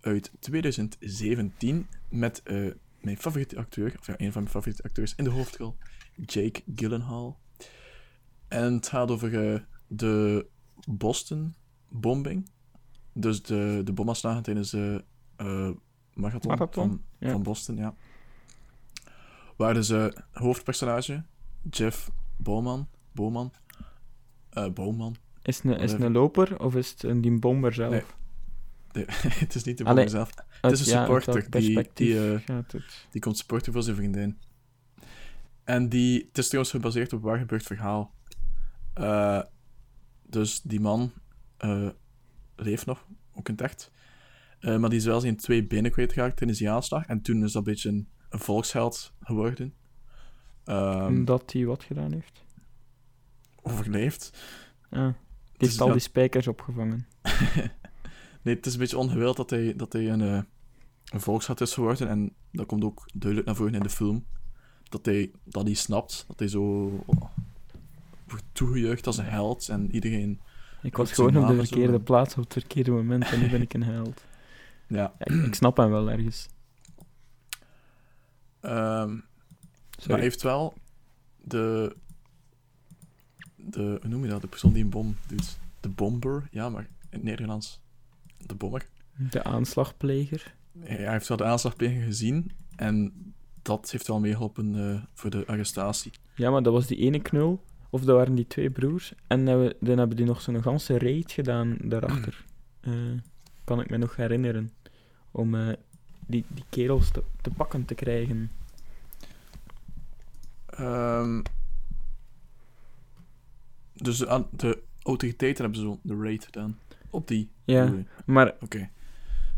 uit 0.00 0.32
2017 0.38 1.86
met 2.08 2.42
mijn 3.00 3.16
favoriete 3.18 3.56
acteur, 3.56 3.94
of 3.98 4.06
ja, 4.06 4.14
een 4.16 4.32
van 4.32 4.42
mijn 4.42 4.54
favoriete 4.54 4.82
acteurs 4.82 5.14
in 5.14 5.24
de 5.24 5.30
hoofdrol, 5.30 5.76
Jake 6.26 6.62
Gyllenhaal. 6.74 7.40
En 8.48 8.72
het 8.72 8.88
gaat 8.88 9.10
over 9.10 9.66
de 9.92 10.46
Boston 10.88 11.54
bombing. 11.88 12.50
Dus 13.12 13.42
de, 13.42 13.80
de 13.84 13.92
bomaanslagen 13.92 14.42
tijdens 14.42 14.70
de 14.70 15.04
eh, 15.36 15.70
marathon, 16.14 16.50
Marathon, 16.50 16.88
van, 16.88 17.02
ja. 17.18 17.30
van 17.30 17.42
Boston, 17.42 17.76
ja. 17.76 17.94
Waar 19.56 19.74
dus 19.74 19.90
eh, 19.90 20.06
hoofdpersonage, 20.32 21.24
Jeff 21.70 22.10
Bowman, 22.36 22.88
Bowman, 23.12 23.52
eh 24.50 24.68
Bowman, 24.68 25.16
Is 25.42 25.56
het 25.56 25.64
een, 25.64 25.78
is 25.78 25.92
het 25.92 26.02
een 26.02 26.12
loper 26.12 26.60
of 26.60 26.74
is 26.74 26.90
het 26.90 27.02
een 27.02 27.20
die 27.20 27.38
bomber 27.38 27.72
zelf? 27.72 27.90
Nee. 27.90 28.02
het 29.44 29.54
is 29.54 29.64
niet 29.64 29.78
de 29.78 29.84
bom 29.84 29.92
Allee, 29.92 30.08
zelf. 30.08 30.30
Uit- 30.60 30.72
is 30.72 30.80
een 30.80 30.86
supporter 30.86 31.50
die- 31.50 31.88
die, 31.94 32.38
gaat 32.38 32.72
het? 32.72 33.06
Die 33.10 33.20
komt 33.20 33.36
supporten 33.36 33.72
voor 33.72 33.82
zijn 33.82 33.96
vriendin. 33.96 34.38
En 35.64 35.88
die, 35.88 36.24
het 36.28 36.38
is 36.38 36.46
trouwens 36.46 36.74
gebaseerd 36.74 37.12
op 37.12 37.22
waar 37.22 37.38
gebeurd 37.38 37.62
verhaal. 37.62 38.14
Dus 40.30 40.60
die 40.62 40.80
man 40.80 41.12
eh, 41.56 41.88
leeft 42.56 42.86
nog, 42.86 43.06
ook 43.34 43.48
in 43.48 43.54
het 43.54 43.62
echt. 43.62 43.90
Eh, 44.60 44.76
maar 44.78 44.90
die 44.90 44.98
is 44.98 45.04
wel 45.04 45.20
zijn 45.20 45.36
twee 45.36 45.66
benen 45.66 45.90
kwijtgeraakt 45.90 46.36
tijdens 46.36 46.58
die 46.58 46.70
aanslag. 46.70 47.06
En 47.06 47.22
toen 47.22 47.44
is 47.44 47.52
dat 47.52 47.66
een 47.66 47.72
beetje 47.72 47.88
een, 47.88 48.08
een 48.28 48.38
volksheld 48.38 49.12
geworden. 49.20 49.74
Ehm, 50.64 51.04
Omdat 51.06 51.52
hij 51.52 51.64
wat 51.66 51.84
gedaan 51.84 52.12
heeft? 52.12 52.44
overleefd. 53.62 54.30
Ah, 54.90 55.04
die 55.04 55.12
Dus 55.58 55.68
heeft 55.68 55.80
al 55.80 55.86
ja- 55.86 55.92
die 55.92 56.02
spijkers 56.02 56.46
opgevangen. 56.46 57.06
nee, 58.42 58.54
het 58.54 58.66
is 58.66 58.72
een 58.72 58.78
beetje 58.78 58.98
ongewild 58.98 59.36
dat 59.36 59.50
hij, 59.50 59.76
dat 59.76 59.92
hij 59.92 60.10
een, 60.10 60.20
eh, 60.20 60.42
een 61.04 61.20
volksheld 61.20 61.60
is 61.60 61.74
geworden. 61.74 62.08
En 62.08 62.34
dat 62.52 62.66
komt 62.66 62.84
ook 62.84 63.08
duidelijk 63.12 63.46
naar 63.46 63.56
voren 63.56 63.74
in 63.74 63.82
de 63.82 63.90
film. 63.90 64.24
Dat 64.88 65.06
hij, 65.06 65.30
dat 65.44 65.64
hij 65.64 65.74
snapt 65.74 66.24
dat 66.28 66.38
hij 66.38 66.48
zo 66.48 66.88
toegejuicht 68.52 69.06
als 69.06 69.18
een 69.18 69.24
held. 69.24 69.68
En 69.68 69.94
iedereen... 69.94 70.40
Ik 70.82 70.96
was 70.96 71.12
gewoon 71.12 71.36
op 71.36 71.46
de 71.46 71.54
zo. 71.54 71.62
verkeerde 71.62 72.00
plaats 72.00 72.36
op 72.36 72.44
het 72.44 72.52
verkeerde 72.52 72.90
moment 72.90 73.30
en 73.30 73.40
nu 73.40 73.48
ben 73.50 73.62
ik 73.62 73.74
een 73.74 73.82
held. 73.94 74.24
Ja. 74.26 74.30
Ja, 74.96 75.14
ik, 75.18 75.32
ik 75.46 75.54
snap 75.54 75.76
hem 75.76 75.90
wel 75.90 76.10
ergens. 76.10 76.48
Ehm, 78.60 79.18
maar 80.08 80.18
heeft 80.18 80.42
wel 80.42 80.74
de, 81.36 81.96
de... 83.56 83.98
Hoe 84.00 84.08
noem 84.08 84.24
je 84.24 84.30
dat? 84.30 84.40
De 84.40 84.46
persoon 84.46 84.72
die 84.72 84.84
een 84.84 84.90
bom 84.90 85.16
doet. 85.26 85.58
De 85.80 85.88
bomber. 85.88 86.48
Ja, 86.50 86.68
maar 86.68 86.82
in 86.82 86.88
het 87.10 87.22
Nederlands... 87.22 87.80
De 88.36 88.54
bommer. 88.54 88.88
De 89.30 89.42
aanslagpleger. 89.42 90.54
Hij 90.78 91.12
heeft 91.12 91.28
wel 91.28 91.36
de 91.36 91.44
aanslagpleging 91.44 92.02
gezien. 92.02 92.52
En 92.76 93.12
dat 93.62 93.90
heeft 93.90 94.06
wel 94.06 94.20
meegeholpen 94.20 94.90
eh, 94.90 95.02
voor 95.14 95.30
de 95.30 95.46
arrestatie. 95.46 96.12
Ja, 96.34 96.50
maar 96.50 96.62
dat 96.62 96.72
was 96.72 96.86
die 96.86 96.98
ene 96.98 97.20
knul. 97.20 97.64
Of 97.90 98.04
dat 98.04 98.16
waren 98.16 98.34
die 98.34 98.46
twee 98.46 98.70
broers. 98.70 99.12
En 99.26 99.44
dan 99.44 99.48
hebben- 99.58 99.76
dan 99.80 99.98
hebben 99.98 100.16
die 100.16 100.26
nog 100.26 100.40
zo'n 100.40 100.62
ganse 100.62 100.98
raid 100.98 101.32
gedaan 101.32 101.76
daarachter. 101.82 102.44
Eh, 102.80 102.92
kan 103.64 103.80
ik 103.80 103.90
me 103.90 103.96
nog 103.96 104.16
herinneren. 104.16 104.70
Om 105.30 105.54
eh, 105.54 105.68
die, 106.26 106.44
die 106.48 106.64
kerels 106.68 107.10
te, 107.10 107.22
te 107.40 107.50
pakken 107.50 107.84
te 107.84 107.94
krijgen. 107.94 108.50
Ehm, 110.66 111.42
dus 113.94 114.18
de, 114.18 114.28
aan- 114.28 114.48
de 114.50 114.82
autoriteiten 115.02 115.64
hebben 115.64 115.80
zo 115.82 115.98
de 116.02 116.16
raid 116.16 116.44
gedaan. 116.44 116.78
Op 117.10 117.28
die. 117.28 117.50
Ja, 117.64 117.92
maar 118.24 118.54
Oké. 118.60 118.88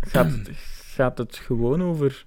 gaat 0.00 0.30
het, 0.32 0.48
gaat 0.94 1.18
het 1.18 1.36
gewoon 1.36 1.82
over... 1.82 2.26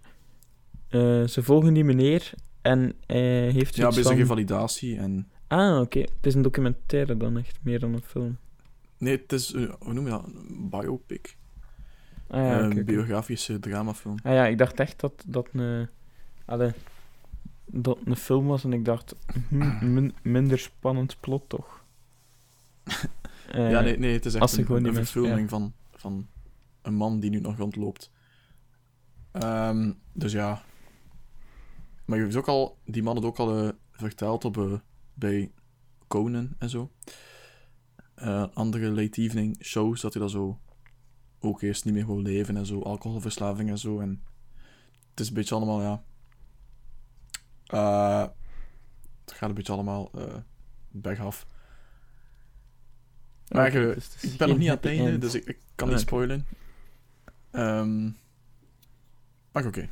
eh, 0.89 1.23
ze 1.23 1.43
volgen 1.43 1.73
die 1.73 1.83
meneer 1.83 2.33
en 2.61 2.93
hij 3.05 3.49
heeft 3.51 3.75
Ja, 3.75 3.87
bezig 3.87 4.17
van- 4.17 4.25
validatie 4.25 4.97
en... 4.97 5.27
Ah, 5.47 5.79
oké. 5.81 5.99
Het 5.99 6.25
is 6.25 6.33
een 6.35 6.41
documentaire 6.41 7.17
dan 7.17 7.37
echt, 7.37 7.57
meer 7.61 7.79
dan 7.79 7.93
een 7.93 8.01
film. 8.01 8.37
Nee, 8.97 9.17
het 9.17 9.31
is... 9.31 9.53
eh, 9.53 9.73
hoe 9.79 9.93
noem 9.93 10.03
je 10.05 10.11
dat? 10.11 10.25
Een 10.25 10.69
biopic. 10.69 11.37
Ah 12.27 12.39
ja, 12.45 12.59
een 12.63 12.85
biografische 12.85 13.59
dramafilm. 13.59 14.15
Ah 14.23 14.33
ja, 14.33 14.45
ik 14.45 14.57
dacht 14.57 14.79
echt 14.79 14.99
dat 14.99 15.23
dat 15.27 15.47
een... 15.53 15.87
Allee, 16.45 16.71
dat 17.65 17.97
een 18.05 18.15
film 18.15 18.45
was 18.47 18.63
en 18.63 18.73
ik 18.73 18.85
dacht, 18.85 19.15
hm, 19.49 19.93
min- 19.93 20.15
minder 20.21 20.59
spannend 20.59 21.19
plot 21.19 21.49
toch? 21.49 21.83
Ja, 23.51 23.81
nee, 23.81 23.97
nee, 23.97 24.13
het 24.13 24.25
is 24.25 24.33
echt 24.33 24.41
een, 24.57 24.65
een 24.85 24.93
verfilming 25.05 25.49
van, 25.49 25.73
van 25.91 26.27
een 26.81 26.93
man 26.93 27.19
die 27.19 27.29
nu 27.29 27.39
nog 27.39 27.57
rondloopt. 27.57 28.11
Ehm, 29.31 29.91
dus 30.13 30.31
ja. 30.31 30.63
Maar 32.05 32.17
je 32.17 32.23
hebt 32.23 32.35
ook 32.35 32.47
al... 32.47 32.77
Die 32.85 33.03
man 33.03 33.15
had 33.15 33.25
ook 33.25 33.37
al 33.39 33.71
verteld 33.91 34.45
op, 34.45 34.57
eh, 34.57 34.73
bij 35.15 35.51
Conan 36.07 36.55
en 36.57 36.69
zo. 36.69 36.91
Eh, 38.15 38.45
andere 38.53 38.89
late 38.89 39.21
evening 39.21 39.57
shows, 39.61 40.01
dat 40.01 40.13
hij 40.13 40.21
dat 40.21 40.31
zo 40.31 40.59
ook 41.39 41.61
eerst 41.61 41.85
niet 41.85 41.93
meer 41.93 42.05
wil 42.05 42.21
leven 42.21 42.57
en 42.57 42.65
zo. 42.65 42.81
Alcoholverslaving 42.81 43.69
en 43.69 43.77
zo. 43.77 43.99
En 43.99 44.23
het 45.09 45.19
is 45.19 45.27
een 45.27 45.33
beetje 45.33 45.55
allemaal, 45.55 45.81
ja... 45.81 46.03
eh, 47.65 48.29
het 49.25 49.33
gaat 49.33 49.49
een 49.49 49.55
beetje 49.55 49.73
allemaal 49.73 50.11
eh 50.13 50.35
bergaf. 50.91 51.45
Maar 53.47 53.71
dus 53.71 54.23
Ik 54.23 54.37
ben 54.37 54.47
nog 54.49 54.57
niet 54.57 54.69
aan 54.69 54.75
het 54.75 54.85
einde, 54.85 55.17
dus 55.17 55.33
ik, 55.33 55.45
ik 55.45 55.57
kan 55.75 55.87
Ah, 55.87 55.93
niet 55.93 56.03
oké. 56.03 56.09
spoilen. 56.15 56.45
Ehm, 57.51 58.03
maar 59.51 59.65
oké. 59.65 59.89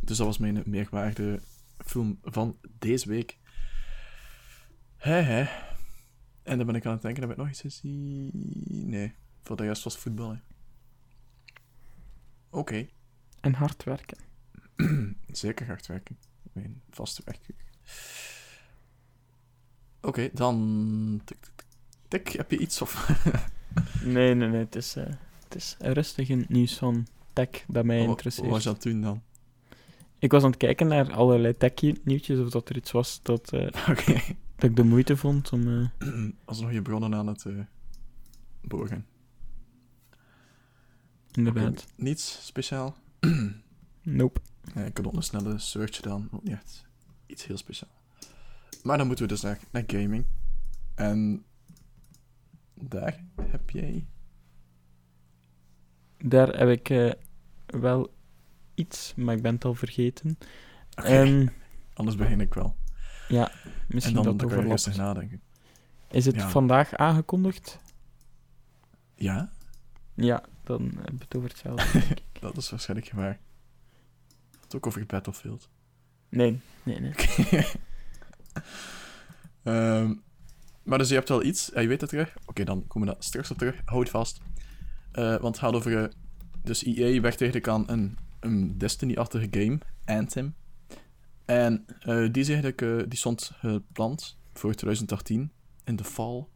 Dus 0.00 0.16
dat 0.16 0.26
was 0.26 0.38
mijn 0.38 0.62
meerwaarde 0.66 1.40
film 1.84 2.18
van 2.22 2.58
deze 2.78 3.08
week. 3.08 3.38
Hè, 5.04 5.20
hè. 5.20 5.44
En 6.42 6.56
dan 6.56 6.66
ben 6.66 6.74
ik 6.74 6.86
aan 6.86 6.92
het 6.92 7.02
denken, 7.02 7.22
heb 7.22 7.30
ik 7.30 7.36
nog 7.36 7.48
iets 7.48 7.60
gezien? 7.60 8.30
Nee, 8.68 9.12
voor 9.42 9.56
de 9.56 9.66
rest 9.66 9.84
was 9.84 9.96
voetbal. 9.96 10.38
Oké, 12.50 12.86
En 13.40 13.54
hard 13.54 13.84
werken. 13.84 14.18
zeker 15.32 15.66
hard 15.66 15.86
werken. 15.86 16.18
Mijn 16.52 16.82
vaste 16.90 17.22
werkuur. 17.24 17.56
Oké, 20.00 20.30
dan... 20.32 21.20
Tik, 21.24 21.38
tik, 21.40 21.52
tik. 21.56 21.66
Tik, 22.08 22.28
heb 22.28 22.50
je 22.50 22.58
iets 22.58 22.82
of... 22.82 23.08
Nee, 24.04 24.34
nee, 24.34 24.48
nee. 24.48 24.58
Het 24.58 24.76
is, 24.76 24.96
eh, 24.96 25.04
het 25.44 25.54
is 25.54 25.76
rustig 25.78 26.28
in 26.28 26.38
het 26.38 26.48
nieuws 26.48 26.78
van 26.78 27.06
tech 27.32 27.48
dat 27.68 27.84
mij 27.84 27.98
Wat- 27.98 28.08
interesseert. 28.08 28.46
Wat 28.46 28.54
was 28.54 28.64
het 28.64 28.82
doen 28.82 29.00
dan? 29.00 29.22
Ik 30.18 30.30
was 30.30 30.42
aan 30.42 30.50
het 30.50 30.58
kijken 30.58 30.86
naar 30.86 31.12
allerlei 31.12 31.56
tech-nieuwtjes, 31.56 32.38
of 32.38 32.50
dat 32.50 32.68
er 32.68 32.76
iets 32.76 32.90
was 32.90 33.22
dat, 33.22 33.52
eh, 33.52 33.66
Oké. 33.90 34.20
Dat 34.56 34.70
ik 34.70 34.76
de 34.76 34.82
moeite 34.84 35.16
vond 35.16 35.52
om... 35.52 35.68
eh, 35.98 36.08
Alsnog 36.44 36.72
je 36.72 36.82
bronnen 36.82 37.14
aan 37.14 37.26
het 37.26 37.44
eh 37.46 37.58
borgen. 38.60 39.06
inderdaad. 41.32 41.86
Niets 41.96 42.46
speciaal? 42.46 42.96
Nope. 44.02 44.40
Ja, 44.74 44.84
ik 44.84 44.96
had 44.96 45.06
ook 45.06 45.12
een 45.12 45.22
snelle 45.22 45.58
search 45.58 45.96
gedaan. 45.96 46.28
Ook 46.30 46.42
niet 46.42 46.52
echt 46.52 46.84
iets 47.26 47.46
heel 47.46 47.56
speciaal. 47.56 47.90
Maar 48.82 48.98
dan 48.98 49.06
moeten 49.06 49.24
we 49.26 49.32
dus 49.32 49.40
naar, 49.42 49.58
naar 49.70 49.84
gaming. 49.86 50.24
En 50.94 51.44
daar 52.74 53.24
heb 53.42 53.70
jij... 53.70 54.06
Daar 56.18 56.58
heb 56.58 56.68
ik 56.68 56.88
eh, 56.90 57.12
wel 57.66 58.14
iets, 58.74 59.14
maar 59.16 59.34
ik 59.36 59.42
ben 59.42 59.54
het 59.54 59.64
al 59.64 59.74
vergeten. 59.74 60.38
Oké, 60.98 61.06
Ehm, 61.08 61.46
anders 61.94 62.16
begin 62.16 62.40
ik 62.40 62.54
wel. 62.54 62.76
Misschien 63.28 64.16
en 64.16 64.22
dan, 64.22 64.36
dat 64.36 64.38
dan 64.38 64.64
kan 64.66 64.78
je 64.92 64.96
nadenken. 64.96 65.40
Is 66.10 66.26
het 66.26 66.34
Ja. 66.34 66.48
vandaag 66.48 66.94
aangekondigd? 66.94 67.78
Ja, 69.14 69.50
Ja, 70.14 70.42
dan 70.62 70.82
hebben 70.82 71.18
we 71.18 71.24
het 71.24 71.36
over 71.36 71.48
hetzelfde. 71.48 71.90
denk 71.92 72.04
ik. 72.10 72.22
dat 72.40 72.56
is 72.56 72.70
waarschijnlijk 72.70 73.12
waar. 73.12 73.38
Het 74.60 74.74
ook 74.74 74.86
over 74.86 75.06
Battlefield. 75.06 75.68
nee, 76.28 76.60
nee, 76.82 77.00
nee. 77.00 77.12
Ehm, 79.62 80.14
maar 80.82 80.98
dus 80.98 81.08
je 81.08 81.14
hebt 81.14 81.28
wel 81.28 81.42
iets, 81.44 81.72
en 81.72 81.82
je 81.82 81.88
weet 81.88 82.00
het 82.00 82.10
terug. 82.10 82.36
Oké, 82.46 82.64
dan 82.64 82.86
komen 82.86 83.08
we 83.08 83.14
daar 83.14 83.22
straks 83.24 83.50
op 83.50 83.58
terug. 83.58 83.80
Houd 83.84 84.08
vast. 84.08 84.40
Eh, 85.12 85.24
want 85.28 85.42
het 85.42 85.58
gaat 85.58 85.72
over... 85.74 86.02
eh, 86.02 86.08
dus 86.62 86.84
EA 86.84 87.20
werkt 87.20 87.40
eigenlijk 87.40 87.68
aan 87.68 87.84
een, 87.90 88.18
een 88.40 88.78
Destiny-achtige 88.78 89.46
game, 89.50 89.78
Anthem. 90.04 90.54
En 91.44 91.84
eh, 92.00 92.32
die, 92.32 92.42
is 92.42 92.48
eigenlijk, 92.48 92.82
eh, 92.82 92.96
die 93.08 93.18
stond 93.18 93.52
gepland 93.54 94.38
voor 94.52 94.74
2018, 94.74 95.52
in 95.84 95.96
de 95.96 96.04
fall. 96.04 96.46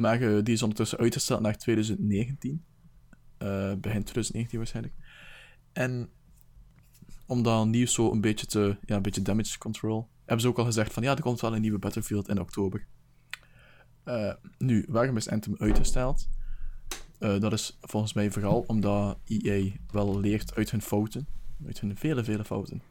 Maar 0.00 0.20
eh, 0.20 0.42
die 0.42 0.54
is 0.54 0.62
ondertussen 0.62 0.98
uitgesteld 0.98 1.40
naar 1.40 1.56
2019. 1.56 2.64
Eh, 3.38 3.74
begin 3.74 4.02
2019 4.02 4.58
waarschijnlijk. 4.58 4.94
En 5.72 6.10
om 7.26 7.42
dat 7.42 7.66
nieuws 7.66 7.94
zo 7.94 8.12
een 8.12 8.20
beetje 8.20 8.46
te... 8.46 8.76
Ja, 8.84 8.96
een 8.96 9.02
beetje 9.02 9.22
damage 9.22 9.58
control... 9.58 10.08
Hebben 10.20 10.40
ze 10.40 10.48
ook 10.48 10.58
al 10.58 10.64
gezegd 10.64 10.92
van... 10.92 11.02
Ja, 11.02 11.16
er 11.16 11.22
komt 11.22 11.40
wel 11.40 11.54
een 11.54 11.60
nieuwe 11.60 11.78
Battlefield 11.78 12.28
in 12.28 12.40
oktober. 12.40 12.86
Eh, 14.04 14.32
nu, 14.58 14.84
waarom 14.88 15.16
is 15.16 15.28
Anthem 15.28 15.54
uitgesteld? 15.58 16.28
Eh, 17.18 17.40
dat 17.40 17.52
is 17.52 17.78
volgens 17.80 18.12
mij 18.12 18.30
vooral 18.30 18.64
omdat 18.66 19.18
EA 19.24 19.70
wel 19.90 20.20
leert 20.20 20.54
uit 20.54 20.70
hun 20.70 20.82
fouten. 20.82 21.26
Uit 21.66 21.80
hun 21.80 21.96
vele, 21.96 22.24
vele 22.24 22.44
fouten. 22.44 22.82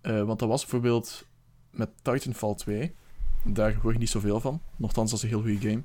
Eh, 0.00 0.22
want 0.22 0.38
dat 0.38 0.48
was 0.48 0.60
bijvoorbeeld 0.60 1.26
met 1.70 1.90
Titanfall 2.02 2.54
2. 2.54 2.94
Daar 3.44 3.74
hoor 3.74 3.92
je 3.92 3.98
niet 3.98 4.08
zoveel 4.08 4.40
van. 4.40 4.62
Nochtans, 4.76 5.10
dat 5.10 5.18
is 5.18 5.24
een 5.24 5.30
heel 5.30 5.42
goede 5.42 5.68
game. 5.68 5.82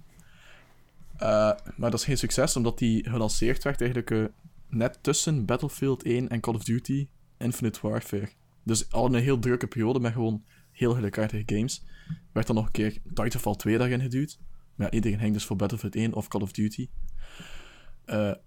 Eh, 1.18 1.74
maar 1.76 1.92
dat 1.92 2.00
is 2.00 2.06
geen 2.06 2.18
succes, 2.18 2.56
omdat 2.56 2.78
die 2.78 3.10
gelanceerd 3.10 3.64
werd 3.64 3.82
eigenlijk 3.82 4.12
eh, 4.12 4.24
net 4.68 4.98
tussen 5.02 5.46
Battlefield 5.46 6.04
1 6.04 6.30
en 6.30 6.40
Call 6.40 6.54
of 6.54 6.64
Duty 6.64 7.08
Infinite 7.38 7.80
Warfare. 7.82 8.30
Dus 8.64 8.92
al 8.92 9.06
een 9.06 9.22
heel 9.22 9.40
drukke 9.40 9.68
periode 9.68 10.00
met 10.00 10.14
gewoon 10.14 10.44
heel 10.72 10.94
gelijkaardige 10.94 11.56
games. 11.56 11.84
Werd 12.32 12.48
dan 12.48 12.56
nog 12.56 12.66
een 12.66 12.72
keer 12.72 12.98
Titanfall 13.14 13.56
2 13.56 13.78
daarin 13.78 14.02
geduwd. 14.02 14.40
Maar 14.76 14.94
iedereen 14.94 15.20
ging 15.20 15.34
dus 15.34 15.46
voor 15.46 15.56
Battlefield 15.56 15.96
1 15.96 16.14
of 16.14 16.28
Call 16.28 16.42
of 16.42 16.52
Duty. 16.52 16.90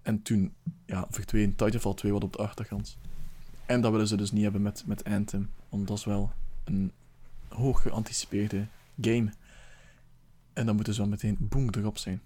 En 0.02 0.22
toen 0.22 0.54
ja, 0.86 1.06
verdween 1.10 1.54
Titanfall 1.54 1.94
2 1.94 2.12
wat 2.12 2.24
op 2.24 2.32
de 2.32 2.38
achtergrond. 2.38 2.98
En 3.66 3.80
dat 3.80 3.90
willen 3.90 4.08
ze 4.08 4.16
dus 4.16 4.32
niet 4.32 4.42
hebben 4.42 4.62
met, 4.62 4.86
met 4.86 5.04
Anthem, 5.04 5.50
want 5.68 5.88
dat 5.88 5.98
is 5.98 6.04
wel 6.04 6.32
een 6.64 6.92
hoog 7.48 7.82
geanticipeerde 7.82 8.66
game. 9.00 9.32
En 10.52 10.66
dan 10.66 10.74
moeten 10.74 10.94
ze 10.94 11.00
wel 11.00 11.08
meteen 11.10 11.36
boom 11.40 11.68
erop 11.70 11.98
zijn. 11.98 12.22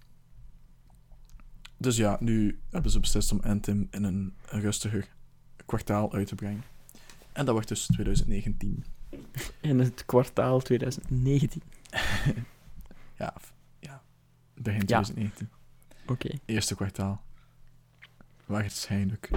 Dus 1.77 1.97
ja, 1.97 2.17
nu 2.19 2.59
hebben 2.69 2.91
ze 2.91 2.99
beslist 2.99 3.31
om 3.31 3.39
Anthem 3.43 3.87
in 3.91 4.03
een, 4.03 4.33
een 4.49 4.61
rustiger 4.61 5.07
kwartaal 5.65 6.13
uit 6.13 6.27
te 6.27 6.35
brengen. 6.35 6.63
En 7.31 7.45
dat 7.45 7.53
wordt 7.53 7.67
dus 7.67 7.85
2019. 7.85 8.85
In 9.61 9.79
het 9.79 10.05
kwartaal 10.05 10.59
2019. 10.59 11.61
Ja, 13.17 13.33
ja 13.79 14.01
begin 14.53 14.79
Ja. 14.79 15.01
2019. 15.01 15.49
Oké. 16.07 16.29
Eerste 16.45 16.75
kwartaal. 16.75 17.21
Waarschijnlijk. 18.45 19.29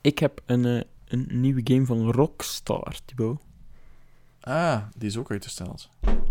Ik 0.00 0.18
heb 0.18 0.40
een, 0.46 0.64
eh, 0.64 0.80
een 1.04 1.26
nieuwe 1.30 1.60
game 1.64 1.86
van 1.86 2.10
Rockstar, 2.10 2.96
Thibaut. 3.04 3.40
Ah, 4.40 4.82
die 4.96 5.08
is 5.08 5.16
ook 5.16 5.30
uitgesteld. 5.30 5.88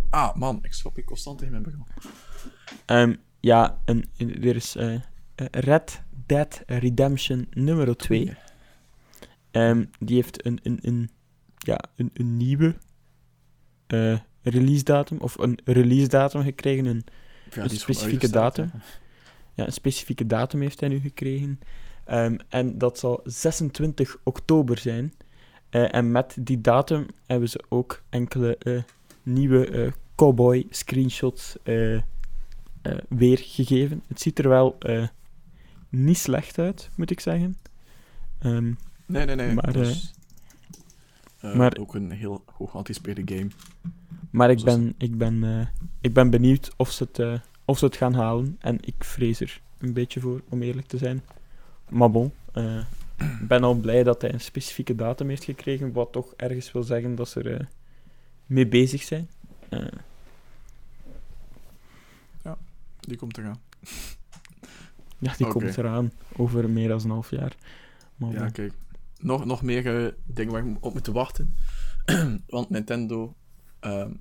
Ah, 0.10 0.36
man, 0.36 0.60
ik 0.62 0.74
stop 0.74 0.96
hier 0.96 1.04
constant 1.06 1.42
in 1.42 1.52
mijn 1.52 1.64
bureau. 1.64 1.86
Ehm, 2.86 3.16
ja, 3.40 3.82
een- 3.86 4.06
er 4.18 4.56
is 4.56 4.76
eh, 4.76 4.94
eh, 4.94 5.02
Red 5.52 6.02
Dead 6.26 6.64
Redemption 6.66 7.48
nummer 7.54 7.98
2. 7.98 8.34
Ehm, 9.52 9.86
die 10.00 10.16
heeft 10.16 10.46
een, 10.46 10.60
een, 10.64 10.80
een, 10.82 11.10
ja, 11.58 11.80
een, 11.96 12.10
een 12.14 12.38
nieuwe 12.38 12.76
eh, 13.88 14.18
release 14.42 14.84
datum, 14.84 15.18
of 15.20 15.38
een 15.38 15.60
release 15.64 16.08
datum 16.08 16.44
gekregen. 16.44 16.86
Een, 16.86 17.04
Ja, 17.52 17.64
een 17.64 17.70
specifieke 17.70 18.30
datum. 18.30 18.72
ja, 19.54 19.66
een 19.66 19.72
specifieke 19.74 20.26
datum 20.26 20.62
heeft 20.62 20.80
hij 20.80 20.90
nu 20.90 21.00
gekregen. 21.00 21.60
Ehm, 22.08 22.38
en 22.50 22.78
dat 22.78 23.00
zal 23.00 23.22
26 23.24 24.18
oktober 24.24 24.78
zijn. 24.78 25.14
Eh, 25.70 25.94
en 25.94 26.12
met 26.12 26.38
die 26.40 26.62
datum 26.62 27.06
hebben 27.26 27.50
ze 27.50 27.64
ook 27.70 28.02
enkele 28.10 28.58
eh, 28.58 28.82
nieuwe 29.24 29.68
eh, 29.70 29.92
cowboy 30.16 30.66
screenshots 30.70 31.56
weergegeven. 33.10 34.04
Het 34.08 34.22
ziet 34.22 34.40
er 34.40 34.50
wel 34.50 34.78
niet 35.90 36.18
slecht 36.18 36.60
uit, 36.60 36.90
moet 36.96 37.12
ik 37.12 37.20
zeggen. 37.20 37.58
Ehm, 38.40 38.74
Nee, 39.06 39.26
nee, 39.26 39.36
nee. 39.36 39.54
Maar, 39.54 39.74
maar- 41.56 41.78
ook 41.80 41.96
een 41.96 42.12
heel 42.12 42.44
hoog 42.58 42.72
geanticipeerde 42.72 43.36
game. 43.36 43.48
maar 44.30 44.50
ik 44.50 44.64
ben, 44.64 44.94
ik, 44.98 45.18
ben, 45.18 45.70
ik 46.02 46.14
ben 46.14 46.30
benieuwd 46.30 46.72
of 46.78 46.92
ze, 46.92 47.08
het, 47.12 47.42
of 47.66 47.78
ze 47.78 47.86
het 47.86 47.96
gaan 47.96 48.14
halen. 48.14 48.56
En 48.60 48.78
ik 48.82 49.04
vrees 49.04 49.40
er 49.40 49.62
een 49.78 49.94
beetje 49.94 50.20
voor, 50.20 50.42
om 50.50 50.62
eerlijk 50.62 50.88
te 50.88 50.98
zijn. 50.98 51.22
Maar 51.90 52.12
bon, 52.12 52.32
eh, 52.54 52.86
ik 53.18 53.48
ben 53.48 53.64
al 53.64 53.74
blij 53.74 54.04
dat 54.04 54.22
hij 54.22 54.34
een 54.34 54.40
specifieke 54.40 54.96
datum 54.96 55.30
heeft 55.30 55.44
gekregen, 55.44 55.92
wat 55.92 56.12
toch 56.12 56.34
ergens 56.36 56.72
wil 56.72 56.84
zeggen 56.84 57.16
dat 57.16 57.30
ze 57.30 57.42
er 57.42 57.60
eh, 57.60 57.68
mee 58.46 58.68
bezig 58.68 59.02
zijn. 59.02 59.30
Eh, 59.70 59.86
Die 63.00 63.18
komt 63.18 63.38
eraan. 63.38 63.62
ja, 65.20 65.34
die 65.38 65.48
komt 65.48 65.78
eraan 65.78 66.12
over 66.36 66.70
meer 66.70 66.88
dan 66.88 67.02
een 67.04 67.10
half 67.10 67.32
jaar. 67.32 67.56
Maar 68.16 68.32
Ja, 68.32 68.40
bon. 68.40 68.52
kijk. 68.52 68.74
Nog, 69.20 69.46
nog 69.46 69.62
meer 69.62 70.16
dingen 70.26 70.54
waar 70.54 70.64
we 70.66 70.76
op 70.80 70.94
moeten 70.94 71.14
wachten. 71.14 71.56
Want 72.48 72.70
Nintendo 72.70 73.36
ehm, 73.80 74.12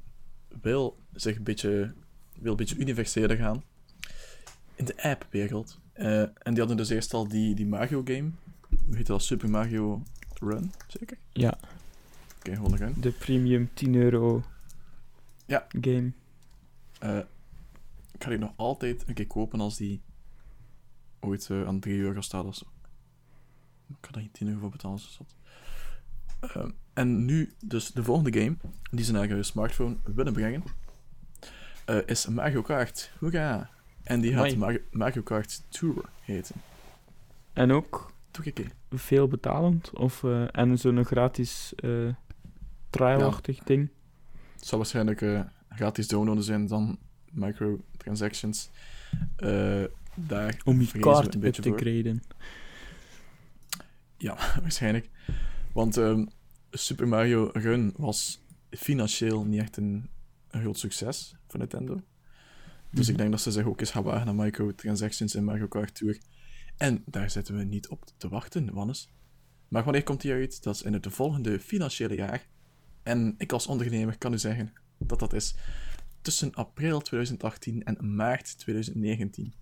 wil 0.63 0.99
zich 1.13 1.37
een 1.37 1.43
beetje, 1.43 1.95
wil 2.39 2.51
een 2.51 2.57
beetje 2.57 2.77
universeler 2.77 3.37
gaan 3.37 3.63
in 4.75 4.85
de 4.85 5.03
app-wereld. 5.03 5.79
Eh, 5.97 6.21
en 6.21 6.31
die 6.45 6.59
hadden 6.59 6.77
dus 6.77 6.89
eerst 6.89 7.15
al 7.15 7.29
die, 7.29 7.55
die 7.55 7.67
Mario-game. 7.67 8.31
Hoe 8.87 8.97
heet 8.97 9.07
dat? 9.07 9.23
Super 9.23 9.51
Mario 9.51 10.03
Run, 10.41 10.73
zeker? 10.87 11.17
Ja. 11.33 11.59
Oké, 12.39 12.55
gewoon 12.55 12.73
een 12.73 12.79
run. 12.79 12.95
de 13.01 13.11
premium 13.11 13.71
10 13.75 13.95
euro 13.95 14.43
Ja. 15.47 15.67
game. 15.81 16.13
Eh, 16.99 17.19
ik 18.13 18.23
ga 18.23 18.29
die 18.29 18.39
nog 18.39 18.53
altijd 18.57 19.05
een 19.09 19.15
keer 19.15 19.27
kopen 19.27 19.61
als 19.61 19.77
die 19.77 20.03
ooit 21.21 21.51
eh, 21.51 21.67
aan 21.67 21.81
3 21.81 21.99
euro 22.01 22.21
staat 22.21 22.45
of 22.45 22.55
zo. 22.55 22.65
Ik 23.89 23.97
ga 24.01 24.13
daar 24.13 24.23
geen 24.23 24.31
10 24.33 24.47
euro 24.49 24.61
voor 24.61 24.71
betalen, 24.71 24.99
zo 24.99 25.09
zat. 25.11 25.35
Ehm, 26.41 26.71
en 26.95 27.25
nu, 27.25 27.55
dus 27.65 27.91
de 27.93 28.05
volgende 28.05 28.41
game 28.41 28.57
die 28.91 29.05
ze 29.05 29.13
naar 29.13 29.37
je 29.37 29.43
smartphone 29.43 29.97
willen 30.15 30.33
brengen, 30.33 30.63
eh, 31.85 31.99
is 32.07 32.27
Mario 32.27 32.63
Kart. 32.63 33.11
Hoera! 33.19 33.71
En 34.07 34.21
die 34.21 34.33
gaat. 34.33 34.57
Mario, 34.91 35.23
Kart 35.23 35.63
Tour 35.69 36.05
heten. 36.21 36.55
En 37.53 37.73
ook 37.73 38.13
veel 38.91 39.29
betalend. 39.29 39.91
Of, 39.91 40.25
eh, 40.25 40.45
en 40.51 40.79
zo'n 40.79 41.05
gratis 41.05 41.73
eh 41.77 42.09
trial-achtig 42.91 43.59
ding. 43.59 43.89
Het 44.55 44.67
zal 44.67 44.79
waarschijnlijk 44.79 45.23
eh, 45.23 45.41
gratis 45.69 46.09
downloaden 46.09 46.45
zijn 46.45 46.67
dan 46.67 46.99
microtransactions. 47.31 48.71
Daar 50.15 50.61
Om 50.65 50.81
je 50.81 50.99
kaart 50.99 51.35
een 51.35 51.41
beetje 51.41 51.63
te 51.63 51.73
graden. 51.77 52.23
Ja, 54.17 54.37
waarschijnlijk. 54.63 55.09
Want 55.73 55.97
ehm, 55.97 56.27
Super 56.71 57.09
Mario 57.09 57.51
Run 57.53 57.93
was 57.97 58.41
financieel 58.71 59.45
niet 59.45 59.61
echt 59.61 59.77
een, 59.77 60.09
een 60.51 60.61
groot 60.61 60.79
succes 60.79 61.37
voor 61.47 61.59
Nintendo. 61.59 62.01
Dus 62.97 63.09
ik 63.09 63.17
denk 63.17 63.31
dat 63.31 63.41
ze 63.41 63.51
zich 63.51 63.67
ook 63.67 63.81
eens 63.81 63.91
gaan 63.91 64.03
wagen 64.03 64.29
aan 64.29 64.37
microtransactions 64.37 65.35
in 65.35 65.45
Mario 65.45 65.67
Kart 65.67 65.95
Tour. 65.95 66.19
En 66.77 67.03
daar 67.07 67.31
zitten 67.31 67.57
we 67.57 67.65
niet 67.65 67.89
op 67.89 68.05
te 68.17 68.29
wachten, 68.29 68.75
Wannes. 68.75 69.13
Maar 69.69 69.85
wanneer 69.85 70.03
komt 70.03 70.21
die 70.21 70.33
uit? 70.33 70.63
Dat 70.63 70.75
is 70.75 70.83
in 70.83 70.93
het 70.93 71.07
volgende 71.09 71.61
financiële 71.61 72.15
jaar. 72.15 72.47
En 73.03 73.35
ik 73.39 73.53
als 73.53 73.67
ondernemer 73.67 74.19
kan 74.19 74.33
u 74.33 74.39
zeggen 74.39 74.73
dat 74.99 75.19
dat 75.19 75.33
is 75.33 75.55
tussen 76.23 76.55
april 76.55 77.01
2018 77.01 77.85
en 77.85 78.15
maart 78.15 78.59
2019. 78.59 79.55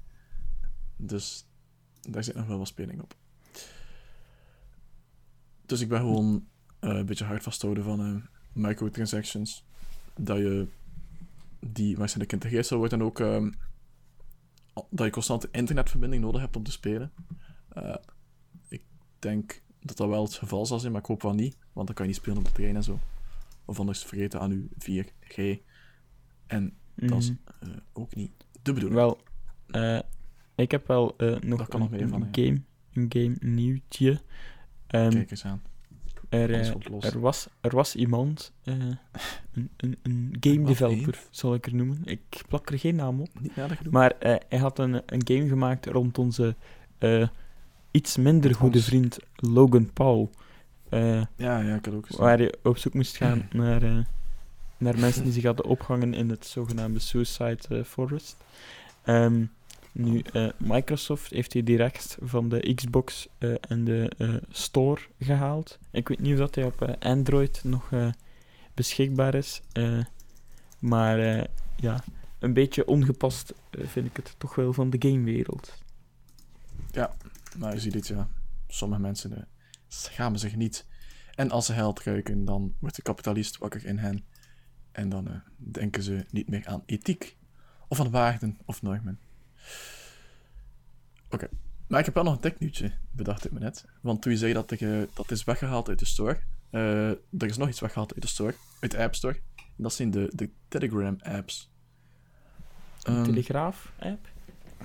Dus 0.96 1.46
daar 2.00 2.24
zit 2.24 2.34
nog 2.34 2.46
wel 2.46 2.58
wat 2.58 2.68
speling 2.68 3.02
op. 3.02 3.16
Dus 5.66 5.80
ik 5.80 5.88
ben 5.88 5.98
gewoon 5.98 6.46
eh, 6.78 6.90
een 6.90 7.06
beetje 7.06 7.24
hard 7.24 7.42
vasthouden 7.42 7.84
van 7.84 8.00
eh, 8.00 8.22
microtransactions. 8.52 9.64
Dat 10.16 10.36
je 10.36 10.66
die 11.66 11.96
waarschijnlijk 11.96 12.30
geïntegreerd 12.30 12.66
zal 12.66 12.78
worden 12.78 12.98
en 13.00 13.04
ook 13.04 13.20
ehm, 13.20 13.50
dat 14.90 15.06
je 15.06 15.10
constante 15.12 15.48
internetverbinding 15.52 16.22
nodig 16.22 16.40
hebt 16.40 16.56
om 16.56 16.62
te 16.62 16.70
spelen. 16.70 17.12
Eh, 17.68 17.94
ik 18.68 18.82
denk 19.18 19.62
dat 19.80 19.96
dat 19.96 20.08
wel 20.08 20.22
het 20.22 20.34
geval 20.34 20.66
zal 20.66 20.78
zijn, 20.80 20.92
maar 20.92 21.00
ik 21.00 21.06
hoop 21.06 21.22
wel 21.22 21.34
niet, 21.34 21.56
want 21.72 21.86
dan 21.86 21.96
kan 21.96 22.04
je 22.06 22.10
niet 22.12 22.20
spelen 22.20 22.38
op 22.38 22.44
de 22.44 22.52
trein 22.52 22.76
en 22.76 22.82
zo. 22.84 22.98
Of 23.64 23.78
anders 23.78 24.04
vergeten 24.04 24.40
aan 24.40 24.50
uw 24.50 24.68
4G. 24.78 25.58
En 26.46 26.76
dat 26.94 27.18
is 27.18 27.30
Mhm. 27.30 27.38
eh, 27.70 27.76
ook 27.92 28.14
niet 28.14 28.30
de 28.62 28.72
bedoeling. 28.72 28.94
Wel, 29.00 29.20
eh, 29.66 29.98
ik 30.54 30.70
heb 30.70 30.86
wel 30.86 31.14
nog 31.40 31.68
kan 31.68 31.74
een, 31.74 31.78
nog 31.78 31.90
meer 31.90 32.00
een 32.02 32.08
van, 32.08 32.28
game, 32.32 32.60
een 32.92 33.06
game 33.08 33.36
nieuwtje. 33.54 34.20
Ehm, 34.86 35.10
Kijk 35.10 35.30
eens 35.30 35.44
aan. 35.44 35.62
Er, 36.40 36.50
eh, 36.50 37.12
er, 37.12 37.20
was, 37.20 37.48
er 37.60 37.74
was 37.74 37.94
iemand, 37.94 38.52
eh, 38.64 38.74
een, 39.52 39.70
een, 39.76 39.98
een 40.02 40.36
game 40.40 40.64
developer, 40.64 41.18
zal 41.30 41.54
ik 41.54 41.66
er 41.66 41.74
noemen. 41.74 42.00
Ik 42.04 42.42
plak 42.48 42.70
er 42.70 42.78
geen 42.78 42.96
naam 42.96 43.20
op. 43.20 43.28
Niet. 43.40 43.56
Maar 43.90 44.10
eh, 44.10 44.34
hij 44.48 44.58
had 44.58 44.78
een, 44.78 45.02
een 45.06 45.22
game 45.24 45.48
gemaakt 45.48 45.86
rond 45.86 46.18
onze 46.18 46.54
iets 47.90 48.16
minder 48.16 48.54
goede 48.54 48.82
vriend 48.82 49.18
Logan 49.34 49.92
Paul. 49.92 50.30
Ja, 50.90 51.28
ja, 51.36 51.74
ik 51.74 51.84
had 51.84 51.94
ook 51.94 52.06
gezien. 52.06 52.22
waar 52.24 52.40
je 52.40 52.58
op 52.62 52.78
zoek 52.78 52.94
moest 52.94 53.16
gaan 53.16 53.48
naar, 53.52 54.06
naar 54.76 54.98
mensen 55.04 55.24
die 55.24 55.32
zich 55.32 55.44
hadden 55.44 55.64
opgehangen 55.64 56.14
in 56.14 56.30
het 56.30 56.46
zogenaamde 56.46 56.98
Suicide 56.98 57.84
Forest. 57.84 58.36
Ehm, 59.02 59.44
nu, 59.94 60.20
eh, 60.20 60.48
Microsoft 60.58 61.30
heeft 61.30 61.52
die 61.52 61.62
direct 61.62 62.16
van 62.20 62.48
de 62.48 62.74
Xbox 62.74 63.28
eh, 63.38 63.54
en 63.60 63.84
de 63.84 64.12
eh, 64.18 64.34
Store 64.48 65.00
gehaald. 65.18 65.78
Ik 65.90 66.08
weet 66.08 66.20
niet 66.20 66.32
of 66.32 66.38
dat 66.38 66.54
hij 66.54 66.64
op 66.64 66.96
Android 66.98 67.60
nog 67.64 67.90
beschikbaar 68.74 69.34
is. 69.34 69.62
maar 70.78 71.48
ja, 71.76 72.04
een 72.38 72.52
beetje 72.52 72.86
ongepast 72.86 73.54
vind 73.70 74.06
ik 74.06 74.16
het 74.16 74.34
toch 74.38 74.54
wel 74.54 74.72
van 74.72 74.90
de 74.90 75.08
gamewereld. 75.08 75.82
Maar 77.58 77.72
je 77.74 77.80
ziet 77.80 77.94
het, 77.94 78.06
ja. 78.06 78.28
Sommige 78.68 79.00
mensen 79.00 79.48
schamen 79.88 80.38
zich 80.38 80.56
niet. 80.56 80.86
En 81.34 81.50
als 81.50 81.66
ze 81.66 81.72
geld 81.72 82.00
ruiken, 82.00 82.44
dan 82.44 82.74
wordt 82.78 82.96
de 82.96 83.02
kapitalist 83.02 83.58
wakker 83.58 83.86
in 83.86 83.98
hen. 83.98 84.24
En 84.92 85.08
dan 85.08 85.42
denken 85.56 86.02
ze 86.02 86.24
niet 86.30 86.48
meer 86.48 86.66
aan 86.66 86.82
ethiek. 86.86 87.36
Of 87.88 88.00
aan 88.00 88.10
waarden 88.10 88.58
of 88.64 88.82
normen. 88.82 89.18
Oké. 91.30 91.48
Maar 91.86 91.98
ik 91.98 92.04
heb 92.04 92.14
wel 92.14 92.24
nog 92.24 92.34
een 92.34 92.40
technieuwtje, 92.40 92.92
bedacht 93.10 93.44
ik 93.44 93.52
me 93.52 93.58
net. 93.58 93.84
Want 94.00 94.22
toen 94.22 94.32
je 94.32 94.38
zei 94.38 94.52
dat, 94.52 94.72
eh, 94.72 95.02
dat 95.14 95.30
is 95.30 95.44
weggehaald 95.44 95.88
uit 95.88 95.98
de 95.98 96.04
store. 96.04 96.38
eh, 96.70 97.08
er 97.10 97.18
is 97.38 97.56
nog 97.56 97.68
iets 97.68 97.80
weggehaald 97.80 98.12
uit 98.12 98.22
de 98.22 98.28
store. 98.28 98.54
Uit 98.80 98.90
de 98.90 98.98
App 98.98 99.14
Store. 99.14 99.34
En 99.56 99.82
dat 99.82 99.92
zijn 99.94 100.10
de, 100.10 100.30
de 100.34 100.50
Telegram-apps. 100.68 101.70
Een 103.02 103.14
Ehm, 103.14 103.24
Telegraaf-app? 103.24 104.28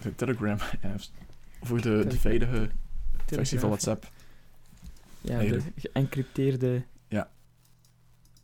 de 0.02 0.16
Telegram-apps. 0.16 1.12
voor 1.62 1.82
de, 1.82 2.06
de 2.08 2.20
veilige 2.20 2.70
versie 3.26 3.60
van 3.60 3.70
WhatsApp. 3.70 4.12
Ja, 5.22 5.40
de 5.40 5.62
geëncrypteerde 5.76 6.84
Ja. 7.08 7.30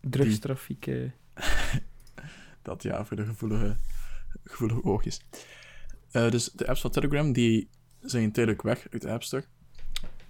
drugstrafiek. 0.01 0.89
Dat 2.61 2.83
ja, 2.83 3.05
voor 3.05 3.15
de 3.17 3.25
gevoelige, 3.25 3.75
gevoelige 4.43 4.83
oogjes. 4.83 5.21
Eh, 6.15 6.31
dus 6.31 6.51
de 6.51 6.67
apps 6.67 6.81
van 6.81 6.91
Telegram 6.91 7.33
die 7.33 7.69
zijn 8.01 8.31
tijdelijk 8.31 8.61
weg 8.61 8.87
uit 8.91 9.01
de 9.01 9.09
App 9.11 9.23
Store. 9.23 9.45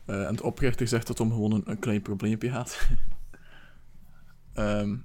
Eh, 0.05 0.27
en 0.27 0.35
de 0.35 0.43
oprichter 0.43 0.87
zegt 0.87 1.07
dat 1.07 1.17
het 1.17 1.27
om 1.27 1.33
gewoon 1.33 1.51
een, 1.51 1.69
een 1.69 1.79
klein 1.79 2.01
probleempje 2.01 2.49
gaat. 2.49 2.79
Ehm, 4.53 4.97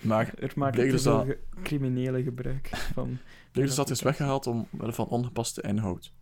maar 0.00 0.34
Er 0.38 0.52
maken 0.56 0.88
dus 0.90 1.02
dat- 1.02 1.36
criminele 1.62 2.22
gebruik 2.22 2.68
van. 2.92 3.18
bleek 3.52 3.66
dus 3.66 3.74
dat 3.74 3.90
is 3.90 4.02
weggehaald 4.02 4.46
omwille 4.46 4.92
van 4.92 5.06
ongepaste 5.06 5.62
inhoud. 5.62 6.12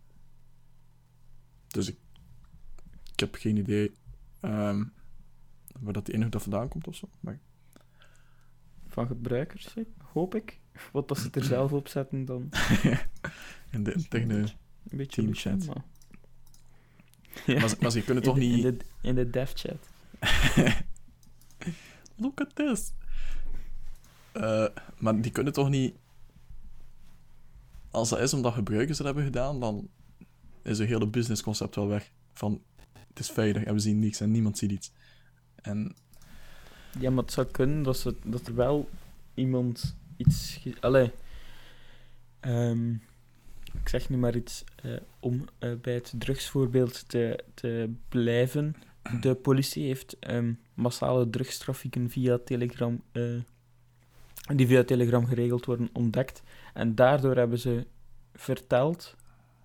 Dus 1.67 1.87
ik, 1.89 1.97
ik 3.13 3.19
heb 3.19 3.35
geen 3.35 3.57
idee 3.57 3.91
ehm, 4.39 4.83
waar 5.79 5.93
dat 5.93 6.05
die 6.05 6.15
inhoud 6.15 6.41
vandaan 6.41 6.67
komt 6.67 6.87
of 6.87 6.95
zo. 6.95 7.09
Maar 7.19 7.39
Van 8.87 9.07
gebruikers, 9.07 9.73
hoop 9.97 10.35
ik. 10.35 10.59
Wat 10.91 11.07
dat 11.07 11.17
ze 11.17 11.23
het 11.25 11.35
er 11.35 11.43
zelf 11.55 11.71
op 11.71 11.87
zetten, 11.87 12.25
dan 12.25 12.49
in 13.71 13.83
de 13.83 13.93
een 14.89 14.97
beetje 14.97 15.21
teamchat. 15.21 15.65
maar... 15.65 15.83
Maar, 17.59 17.69
ze- 17.69 17.77
maar 17.79 17.91
ze 17.91 18.03
kunnen 18.03 18.23
toch 18.23 18.35
de, 18.35 18.41
niet... 18.41 18.65
In 18.65 18.77
de, 18.77 18.85
in 19.01 19.15
de 19.15 19.29
dev-chat. 19.29 19.89
Look 22.15 22.41
at 22.41 22.55
this. 22.55 22.93
Eh, 24.31 24.65
maar 24.97 25.21
die 25.21 25.31
kunnen 25.31 25.53
toch 25.53 25.69
niet... 25.69 25.95
Als 27.91 28.09
dat 28.09 28.19
is 28.19 28.33
omdat 28.33 28.53
gebruikers 28.53 28.97
het 28.97 29.07
hebben 29.07 29.23
gedaan, 29.23 29.59
dan 29.59 29.89
is 30.63 30.79
het 30.79 30.87
hele 30.87 31.07
businessconcept 31.07 31.75
wel 31.75 31.87
weg. 31.87 32.11
Van, 32.33 32.61
het 33.07 33.19
is 33.19 33.29
veilig 33.31 33.63
en 33.63 33.73
we 33.73 33.79
zien 33.79 33.99
niks 33.99 34.19
en 34.19 34.31
niemand 34.31 34.57
ziet 34.57 34.71
iets. 34.71 34.91
En 35.55 35.95
Ja, 36.99 37.09
maar 37.09 37.23
het 37.23 37.33
zou 37.33 37.47
kunnen 37.47 37.83
dat, 37.83 37.97
ze, 37.97 38.15
dat 38.25 38.47
er 38.47 38.55
wel 38.55 38.89
iemand 39.33 39.95
iets... 40.17 40.59
Allee. 40.79 41.11
Ehm, 42.39 42.93
ik 43.73 43.89
zeg 43.89 44.09
nu 44.09 44.17
maar 44.17 44.35
iets 44.35 44.63
eh, 44.75 44.91
om 45.19 45.45
eh, 45.59 45.73
bij 45.81 45.93
het 45.93 46.13
drugsvoorbeeld 46.17 47.09
te, 47.09 47.43
te 47.53 47.93
blijven. 48.09 48.75
De 49.21 49.35
politie 49.35 49.85
heeft 49.85 50.19
ehm, 50.19 50.53
massale 50.73 51.29
drugstrafieken 51.29 52.09
via 52.09 52.37
Telegram... 52.37 53.01
eh, 53.11 53.23
die 54.55 54.67
via 54.67 54.83
Telegram 54.83 55.25
geregeld 55.25 55.65
worden 55.65 55.89
ontdekt. 55.93 56.43
En 56.73 56.95
daardoor 56.95 57.35
hebben 57.35 57.59
ze 57.59 57.85
verteld, 58.33 59.15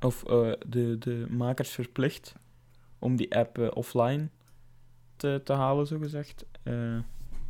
of 0.01 0.23
de, 0.67 0.97
de 0.99 1.27
makers 1.31 1.71
verplicht, 1.71 2.35
om 2.99 3.17
die 3.17 3.37
app 3.37 3.71
offline 3.75 4.29
te, 5.17 5.41
te 5.45 5.53
halen, 5.53 5.87
zogezegd. 5.87 6.45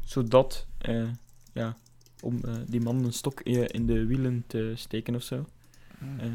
Zodat, 0.00 0.66
ja, 1.53 1.76
om 2.22 2.44
eh, 2.44 2.54
die 2.66 2.80
man 2.80 3.04
een 3.04 3.12
stok 3.12 3.40
in 3.40 3.86
de 3.86 4.06
wielen 4.06 4.44
te 4.46 4.72
steken 4.76 5.14
of 5.14 5.22
zo. 5.22 5.46
Eh, 6.18 6.26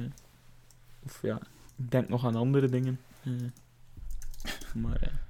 of 1.04 1.22
ja, 1.22 1.42
ik 1.76 1.92
denk 1.92 2.10
nog 2.10 2.26
aan 2.26 2.36
andere 2.36 2.70
dingen. 2.70 3.00
eh. 3.24 3.34
maar 4.74 5.22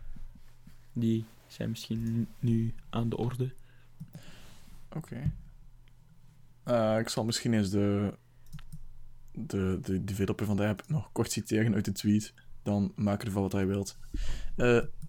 die 0.93 1.25
zijn 1.47 1.69
misschien 1.69 2.27
nu 2.39 2.73
aan 2.89 3.09
de 3.09 3.17
orde. 3.17 3.53
Oké. 4.89 5.31
Ik 6.99 7.09
zal 7.09 7.25
misschien 7.25 7.53
eens 7.53 7.69
de, 7.69 8.13
de, 9.31 9.79
de 9.81 10.03
developer 10.03 10.45
van 10.45 10.55
de 10.55 10.67
app 10.67 10.83
nog 10.87 11.11
kort 11.11 11.31
citeren 11.31 11.73
uit 11.73 11.85
de 11.85 11.91
tweet. 11.91 12.33
Dan 12.63 12.91
maak 12.95 13.23
ervan 13.23 13.41
wat 13.41 13.51
hij 13.51 13.67
wilt. 13.67 13.97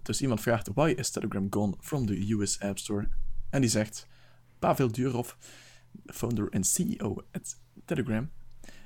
Dus 0.02 0.20
iemand 0.20 0.40
vraagt: 0.40 0.68
Why 0.74 0.94
is 0.96 1.10
Telegram 1.10 1.46
gone 1.50 1.74
from 1.80 2.06
the 2.06 2.32
US 2.32 2.60
App 2.60 2.78
Store? 2.78 3.08
En 3.50 3.60
die 3.60 3.70
zegt: 3.70 4.06
Pavel 4.58 4.90
Durov, 4.90 5.36
founder 6.06 6.48
en 6.48 6.64
CEO 6.64 7.16
at 7.32 7.60
Telegram, 7.84 8.30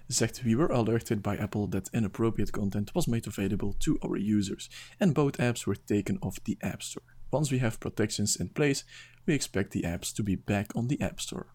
zegt: 0.06 0.42
We 0.42 0.56
were 0.56 0.72
alerted 0.72 1.22
by 1.22 1.36
Apple 1.40 1.68
that 1.68 1.88
inappropriate 1.92 2.52
content 2.52 2.92
was 2.92 3.06
made 3.06 3.28
available 3.28 3.74
to 3.78 3.96
our 4.00 4.18
users, 4.18 4.70
and 4.98 5.14
both 5.14 5.38
apps 5.40 5.64
were 5.64 5.84
taken 5.84 6.18
off 6.20 6.40
the 6.42 6.56
App 6.58 6.82
Store. 6.82 7.04
Once 7.30 7.54
we 7.54 7.60
have 7.60 7.78
protections 7.78 8.36
in 8.36 8.52
place, 8.52 8.84
we 9.24 9.34
expect 9.34 9.70
the 9.70 9.82
apps 9.82 10.12
to 10.12 10.22
be 10.22 10.36
back 10.36 10.74
on 10.74 10.86
the 10.88 11.00
App 11.00 11.20
Store. 11.20 11.46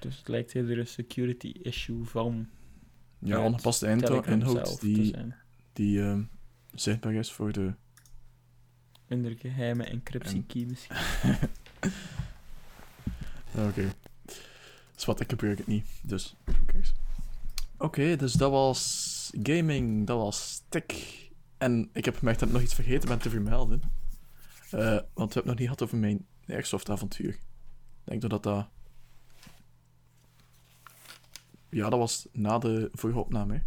Dus 0.00 0.16
het 0.16 0.28
lijkt 0.28 0.54
eerder 0.54 0.78
een 0.78 0.86
security 0.86 1.48
issue 1.48 2.04
van 2.04 2.48
Ja, 3.18 3.44
ongepaste 3.44 3.86
inhoud 3.86 4.80
die, 4.80 5.04
zijn. 5.04 5.34
die 5.72 6.00
ehm, 6.00 6.22
zichtbaar 6.74 7.14
is 7.14 7.32
voor 7.32 7.52
de... 7.52 7.74
Onder 9.08 9.38
geheime 9.38 9.84
encryptie-key 9.84 10.64
misschien. 10.64 10.96
Oké. 13.58 13.92
Dus 14.94 15.04
wat, 15.04 15.20
ik 15.20 15.30
gebruik 15.30 15.58
het 15.58 15.66
niet, 15.66 15.86
dus. 16.02 16.36
Oké, 17.78 18.16
dus 18.16 18.32
dat 18.32 18.50
was 18.50 19.30
gaming, 19.42 20.06
dat 20.06 20.18
was 20.18 20.62
tech. 20.68 20.84
En 21.58 21.90
ik 21.92 22.04
heb 22.04 22.16
gemerkt 22.16 22.38
dat 22.38 22.48
ik 22.48 22.54
nog 22.54 22.64
iets 22.64 22.74
vergeten 22.74 23.08
ben 23.08 23.18
te 23.18 23.30
vermelden. 23.30 23.82
Eh, 24.70 24.80
want 24.80 25.04
we 25.14 25.14
hebben 25.14 25.34
het 25.34 25.44
nog 25.44 25.54
niet 25.58 25.64
gehad 25.64 25.82
over 25.82 25.96
mijn 25.96 26.26
Airsoft-avontuur. 26.48 27.28
Ik 27.28 27.40
denk 28.04 28.20
dat 28.20 28.42
dat... 28.42 28.68
Ja, 31.68 31.90
dat 31.90 31.98
was 31.98 32.28
na 32.32 32.58
de 32.58 32.88
vorige 32.92 33.18
opname, 33.18 33.62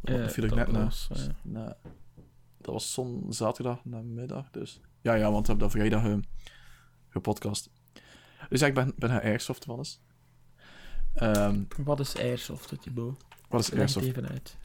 hè. 0.00 0.18
Dat 0.20 0.32
viel 0.32 0.44
ik 0.44 0.54
net 0.54 0.72
na. 0.72 0.84
was, 0.84 1.08
na. 1.42 1.76
Dat 2.58 2.72
was 2.72 2.92
zon, 2.92 3.26
zaterdag 3.28 3.84
namiddag, 3.84 4.50
dus... 4.50 4.80
Ja, 5.00 5.14
ja, 5.14 5.30
want 5.30 5.46
we 5.46 5.52
hebben 5.52 5.68
dat 5.68 5.70
vrijdag 5.70 6.04
eh, 6.04 6.16
gepodcast. 7.08 7.70
Dus 8.48 8.60
ja, 8.60 8.66
ik 8.66 8.74
ben, 8.74 8.92
ben 8.96 9.10
gaan 9.10 9.20
Airsoft 9.20 9.64
wel 9.64 9.78
eens. 9.78 10.00
Ehm, 11.14 11.62
Wat 11.76 12.00
is 12.00 12.16
Airsoft, 12.16 12.72
Thibaut? 12.82 13.16
wat 13.48 13.60
is 13.60 13.70
Leg 13.70 13.78
het 13.78 13.78
Airsoft? 13.78 14.06
even 14.06 14.28
uit. 14.28 14.56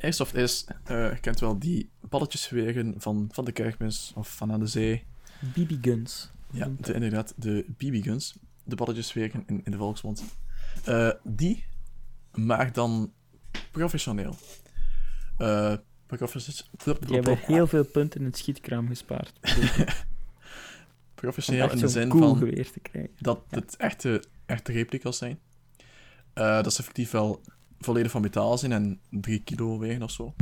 Airsoft 0.00 0.34
is, 0.34 0.66
eh, 0.84 1.12
je 1.12 1.20
kent 1.20 1.40
wel 1.40 1.58
die 1.58 1.90
balletjeswegen 2.00 2.94
van, 2.98 3.28
van 3.32 3.44
de 3.44 3.52
kerkmis 3.52 4.12
of 4.14 4.36
van 4.36 4.52
aan 4.52 4.60
de 4.60 4.66
zee. 4.66 5.04
BB-guns. 5.54 6.30
Ja, 6.50 6.70
de, 6.80 6.92
inderdaad, 6.94 7.32
de 7.36 7.64
BB-guns. 7.76 8.34
De 8.64 8.74
balletjeswegen 8.76 9.42
in, 9.46 9.60
in 9.64 9.70
de 9.70 9.76
volksmond. 9.76 10.24
Eh, 10.84 11.10
die, 11.22 11.64
maar 12.32 12.72
dan 12.72 13.12
professioneel. 13.70 14.36
Eh 15.38 15.74
profes- 16.06 16.68
Die 17.00 17.14
hebben 17.14 17.38
heel 17.38 17.66
veel 17.66 17.84
punten 17.84 18.20
in 18.20 18.26
het 18.26 18.36
schietkraam 18.38 18.88
gespaard. 18.88 19.32
Professioneel 21.24 21.70
in 21.70 21.78
de 21.78 21.88
zin 21.88 22.08
cool 22.08 22.28
van 22.28 22.36
geweer 22.36 22.70
te 22.70 22.80
krijgen. 22.80 23.10
dat 23.18 23.42
Ja. 23.50 23.58
het 23.58 23.76
echte, 23.76 24.22
echte 24.46 24.72
replica's 24.72 25.18
zijn. 25.18 25.38
Eh, 26.32 26.62
dat 26.62 26.72
ze 26.72 26.78
effectief 26.80 27.10
wel 27.10 27.40
volledig 27.78 28.10
van 28.10 28.20
metaal 28.20 28.58
zijn 28.58 28.72
en 28.72 29.00
3 29.10 29.42
kilo 29.42 29.78
wegen 29.78 30.02
of 30.02 30.10
zo. 30.10 30.34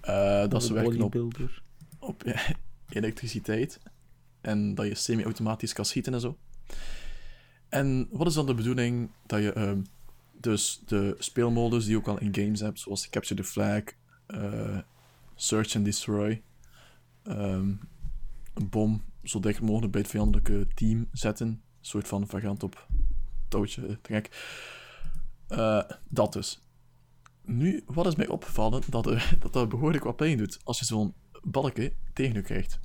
Eh, 0.00 0.48
dat 0.48 0.64
ze 0.64 0.72
werken 0.72 1.00
op 1.02 1.14
op 1.98 2.22
ja, 2.24 2.40
elektriciteit. 2.98 3.80
En 4.40 4.74
dat 4.74 4.86
je 4.86 4.94
semi-automatisch 4.94 5.72
kan 5.72 5.84
schieten 5.84 6.14
en 6.14 6.20
zo. 6.20 6.36
En 7.68 8.08
wat 8.10 8.26
is 8.26 8.34
dan 8.34 8.46
de 8.46 8.54
bedoeling? 8.54 9.10
Dat 9.26 9.42
je 9.42 9.52
ehm, 9.52 9.80
dus 10.40 10.82
de 10.86 11.16
speelmodus 11.18 11.82
die 11.82 11.92
je 11.92 11.98
ook 11.98 12.08
al 12.08 12.20
in 12.20 12.34
games 12.34 12.60
hebt, 12.60 12.80
zoals 12.80 13.08
Capture 13.10 13.40
the 13.42 13.48
Flag, 13.48 13.82
eh, 14.26 14.78
Search 15.34 15.76
and 15.76 15.84
Destroy, 15.84 16.42
ehm, 17.22 17.72
een 18.54 18.68
bom 18.70 19.02
zo 19.22 19.40
dicht 19.40 19.60
mogelijk 19.60 19.92
bij 19.92 20.00
het 20.00 20.10
vijandelijke 20.10 20.66
team 20.74 21.08
zetten, 21.12 21.46
een 21.46 21.62
soort 21.80 22.08
van 22.08 22.26
variant 22.26 22.62
op 22.62 22.86
touwtje 23.48 23.86
eh, 23.86 23.96
trek. 24.02 24.30
Eh, 25.48 25.82
dat 26.08 26.32
dus. 26.32 26.66
Nu, 27.44 27.82
wat 27.86 28.06
is 28.06 28.14
mij 28.14 28.28
opgevallen? 28.28 28.82
Dat, 28.88 29.06
er, 29.06 29.38
dat 29.50 29.68
behoorlijk 29.68 30.04
wat 30.04 30.16
pijn 30.16 30.38
doet 30.38 30.58
als 30.64 30.78
je 30.78 30.84
zo'n 30.84 31.14
balken 31.42 31.92
tegen 32.12 32.34
je 32.34 32.42
krijgt. 32.42 32.80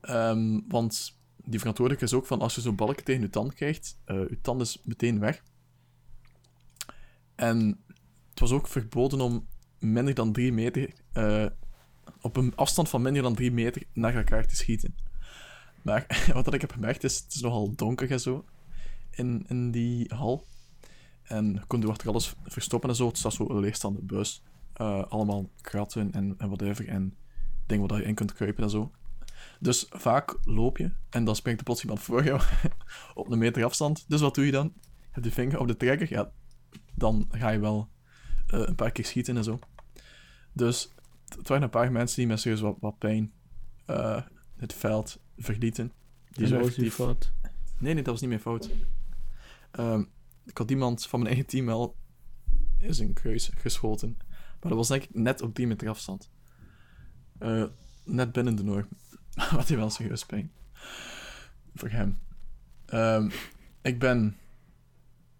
Ehm, 0.00 0.60
want 0.68 1.18
die 1.36 1.58
verantwoordelijk 1.58 2.04
is 2.04 2.14
ook 2.14 2.26
van 2.26 2.40
als 2.40 2.54
je 2.54 2.60
zo'n 2.60 2.76
balken 2.76 3.04
tegen 3.04 3.22
je 3.22 3.30
tand 3.30 3.54
krijgt, 3.54 3.98
eh 4.04 4.28
je 4.28 4.40
tand 4.40 4.60
is 4.60 4.80
meteen 4.84 5.18
weg. 5.18 5.42
En 7.34 7.84
het 8.30 8.40
was 8.40 8.52
ook 8.52 8.68
verboden 8.68 9.20
om 9.20 9.46
minder 9.78 10.14
dan 10.14 10.32
3 10.32 10.52
meter, 10.52 10.92
op 12.20 12.36
een 12.36 12.56
afstand 12.56 12.88
van 12.88 13.02
minder 13.02 13.22
dan 13.22 13.34
3 13.34 13.52
meter 13.52 13.82
naar 13.92 14.14
elkaar 14.14 14.46
te 14.46 14.56
schieten. 14.56 14.96
Maar 15.82 16.24
wat 16.34 16.54
ik 16.54 16.60
heb 16.60 16.72
gemerkt 16.72 17.04
is, 17.04 17.18
het 17.18 17.34
is 17.34 17.40
nogal 17.40 17.74
donker 17.74 18.10
en 18.10 18.20
zo 18.20 18.44
in, 19.10 19.44
in 19.48 19.70
die 19.70 20.14
hal. 20.14 20.46
En 21.22 21.66
kon 21.66 21.80
je 21.80 21.88
achter 21.88 22.08
alles 22.08 22.34
verstoppen 22.44 22.88
en 22.88 22.96
zo. 22.96 23.06
Het 23.06 23.18
staat 23.18 23.32
zo 23.32 23.48
een 23.48 23.60
leegstaande 23.60 24.02
bus. 24.02 24.42
Eh, 24.72 25.04
allemaal 25.08 25.50
kratten 25.60 26.12
en, 26.12 26.34
en 26.38 26.46
whatever. 26.46 26.88
En 26.88 27.16
dingen 27.66 27.88
waar 27.88 27.98
je 27.98 28.04
in 28.04 28.14
kunt 28.14 28.32
kruipen 28.32 28.62
en 28.62 28.70
zo. 28.70 28.90
Dus 29.60 29.86
vaak 29.90 30.38
loop 30.44 30.78
je 30.78 30.90
en 31.10 31.24
dan 31.24 31.36
springt 31.36 31.58
er 31.58 31.64
plots 31.64 31.82
iemand 31.82 32.00
voor 32.00 32.24
jou 32.24 32.40
op 33.14 33.30
een 33.30 33.38
meter 33.38 33.64
afstand. 33.64 34.04
Dus 34.08 34.20
wat 34.20 34.34
doe 34.34 34.46
je 34.46 34.52
dan? 34.52 34.72
Je 34.74 35.08
hebt 35.10 35.26
je 35.26 35.32
vinger 35.32 35.60
op 35.60 35.66
de 35.66 35.76
trigger, 35.76 36.10
ja, 36.10 36.32
dan 36.94 37.28
ga 37.30 37.48
je 37.48 37.58
wel 37.58 37.88
eh, 38.46 38.60
een 38.60 38.74
paar 38.74 38.90
keer 38.90 39.04
schieten 39.04 39.36
en 39.36 39.44
zo. 39.44 39.58
Dus 40.52 40.90
t- 41.32 41.36
het 41.36 41.48
waren 41.48 41.62
een 41.64 41.70
paar 41.70 41.92
mensen 41.92 42.16
die 42.16 42.26
met 42.26 42.40
serieus 42.40 42.60
wat, 42.60 42.76
wat 42.80 42.98
pijn 42.98 43.32
eh, 43.86 44.22
het 44.56 44.72
veld 44.72 45.20
verlieten. 45.36 45.92
Die 46.30 46.46
zo 46.46 46.58
effectief... 46.58 46.94
fout. 46.94 47.32
Nee, 47.78 47.94
nee, 47.94 48.02
dat 48.02 48.12
was 48.12 48.20
niet 48.20 48.28
mijn 48.30 48.40
fout. 48.42 48.70
Ehm, 49.70 50.04
ik 50.44 50.58
had 50.58 50.70
iemand 50.70 51.06
van 51.06 51.18
mijn 51.20 51.30
eigen 51.34 51.50
team 51.50 51.66
wel 51.66 51.96
in 52.78 52.94
zijn 52.94 53.12
kruis 53.12 53.50
geschoten. 53.54 54.16
Maar 54.28 54.70
dat 54.70 54.74
was 54.78 54.88
denk 54.88 55.02
ik 55.02 55.14
net 55.14 55.42
op 55.42 55.54
3 55.54 55.66
meter 55.66 55.88
afstand. 55.88 56.30
Eh, 57.38 57.64
net 58.04 58.32
binnen 58.32 58.56
de 58.56 58.64
norm. 58.64 58.88
Wat 59.56 59.68
hij 59.68 59.76
wel 59.76 59.90
serieus 59.90 60.26
pijn. 60.26 60.52
Voor 61.74 61.88
hem. 61.88 62.18
Ehm, 62.86 63.30
ik 63.82 63.98
ben... 63.98 64.36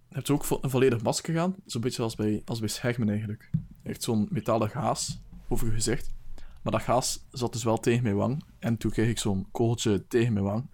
Heb 0.08 0.30
ook 0.30 0.44
vo- 0.44 0.58
een 0.62 0.70
volledig 0.70 1.02
masker 1.02 1.38
aan. 1.40 1.54
Zo'n 1.66 1.80
beetje 1.80 2.02
als 2.02 2.14
bij, 2.14 2.42
als 2.44 2.58
bij 2.60 2.68
Schermen 2.68 3.08
eigenlijk. 3.08 3.50
Echt 3.82 4.02
zo'n 4.02 4.28
metalen 4.30 4.70
gaas 4.70 5.20
over 5.52 5.66
je 5.66 5.72
gezicht. 5.72 6.14
Maar 6.62 6.72
dat 6.72 6.82
gaas 6.82 7.26
zat 7.30 7.52
dus 7.52 7.64
wel 7.64 7.78
tegen 7.78 8.02
mijn 8.02 8.16
wang. 8.16 8.44
En 8.58 8.76
toen 8.76 8.90
kreeg 8.90 9.08
ik 9.08 9.18
zo'n 9.18 9.48
kogeltje 9.50 10.06
tegen 10.06 10.32
mijn 10.32 10.44
wang. 10.44 10.70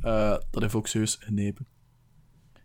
Eh, 0.00 0.36
dat 0.50 0.62
heeft 0.62 0.74
ook 0.74 0.86
serieus 0.86 1.16
genepen. 1.20 1.66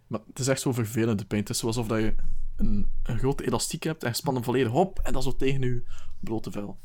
Maar 0.08 0.20
het 0.28 0.40
is 0.40 0.48
echt 0.48 0.62
zo 0.62 0.72
vervelende 0.72 1.26
pijn. 1.26 1.42
Het 1.42 1.50
is 1.50 1.64
alsof 1.64 1.88
dat 1.88 2.00
je 2.00 2.16
een, 2.56 2.92
een 3.04 3.18
grote 3.18 3.46
elastiek 3.46 3.84
hebt 3.84 4.04
en 4.04 4.10
je 4.10 4.16
spant 4.16 4.36
hem 4.36 4.46
volledig 4.46 4.74
op 4.74 5.00
en 5.00 5.14
dat 5.14 5.24
zo 5.24 5.36
tegen 5.36 5.62
je 5.62 5.84
blote 6.20 6.52
vel. 6.52 6.80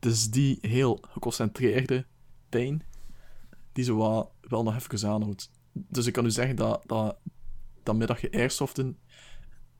Is 0.00 0.30
die 0.30 0.58
heel 0.60 0.98
geconcentreerde 1.08 2.06
pijn 2.48 2.82
die 3.72 3.84
zo 3.84 3.96
wel 4.40 4.62
nog 4.62 4.74
even 4.74 5.08
aanhoudt. 5.08 5.50
Dus 5.72 6.06
ik 6.06 6.12
kan 6.12 6.24
u 6.24 6.30
zeggen 6.30 6.56
dat, 6.56 6.82
dat, 6.86 7.18
dat 7.82 7.96
middag 7.96 8.20
je 8.20 8.32
airsoften 8.32 8.98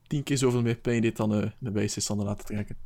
tien 0.07 0.23
keer 0.23 0.39
zoveel 0.39 0.63
meer 0.63 0.77
pijn 0.77 1.03
deed 1.03 1.17
dan 1.17 1.35
uh, 1.35 1.51
de 1.59 1.71
wijsheidstanden 1.71 2.27
laten 2.27 2.45
trekken. 2.45 2.77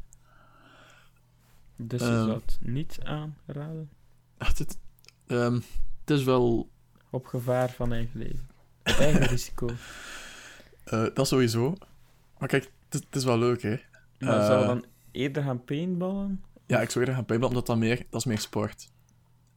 Dus 1.86 2.00
je 2.00 2.06
Ehm. 2.06 2.24
zou 2.24 2.32
het 2.44 2.58
niet 2.60 2.98
aanraden. 3.02 3.90
Het, 4.38 4.78
ehm, 5.26 5.54
het 6.00 6.10
is 6.10 6.24
wel 6.24 6.70
Op 7.10 7.26
gevaar 7.26 7.70
van 7.70 7.92
eigen 7.92 8.18
leven. 8.20 8.48
Op 8.84 8.92
eigen 8.98 9.26
risico. 9.36 9.68
Eh, 10.84 11.06
dat 11.14 11.28
sowieso. 11.28 11.74
Maar 12.38 12.48
kijk, 12.48 12.72
het, 12.88 13.06
is- 13.10 13.24
wel 13.24 13.38
leuk, 13.38 13.62
hè. 13.62 13.76
Maar 14.18 14.40
Eh, 14.40 14.46
zou 14.46 14.60
je 14.60 14.66
dan 14.66 14.84
eerder 15.10 15.42
gaan 15.42 15.64
paintballen? 15.64 16.44
Ja, 16.66 16.80
ik 16.80 16.90
zou 16.90 16.98
eerder 16.98 17.14
gaan 17.14 17.24
paintballen, 17.24 17.56
omdat 17.56 17.66
dat 17.66 17.76
meer, 17.78 18.06
dat 18.10 18.20
is 18.20 18.26
meer 18.26 18.38
sport. 18.38 18.90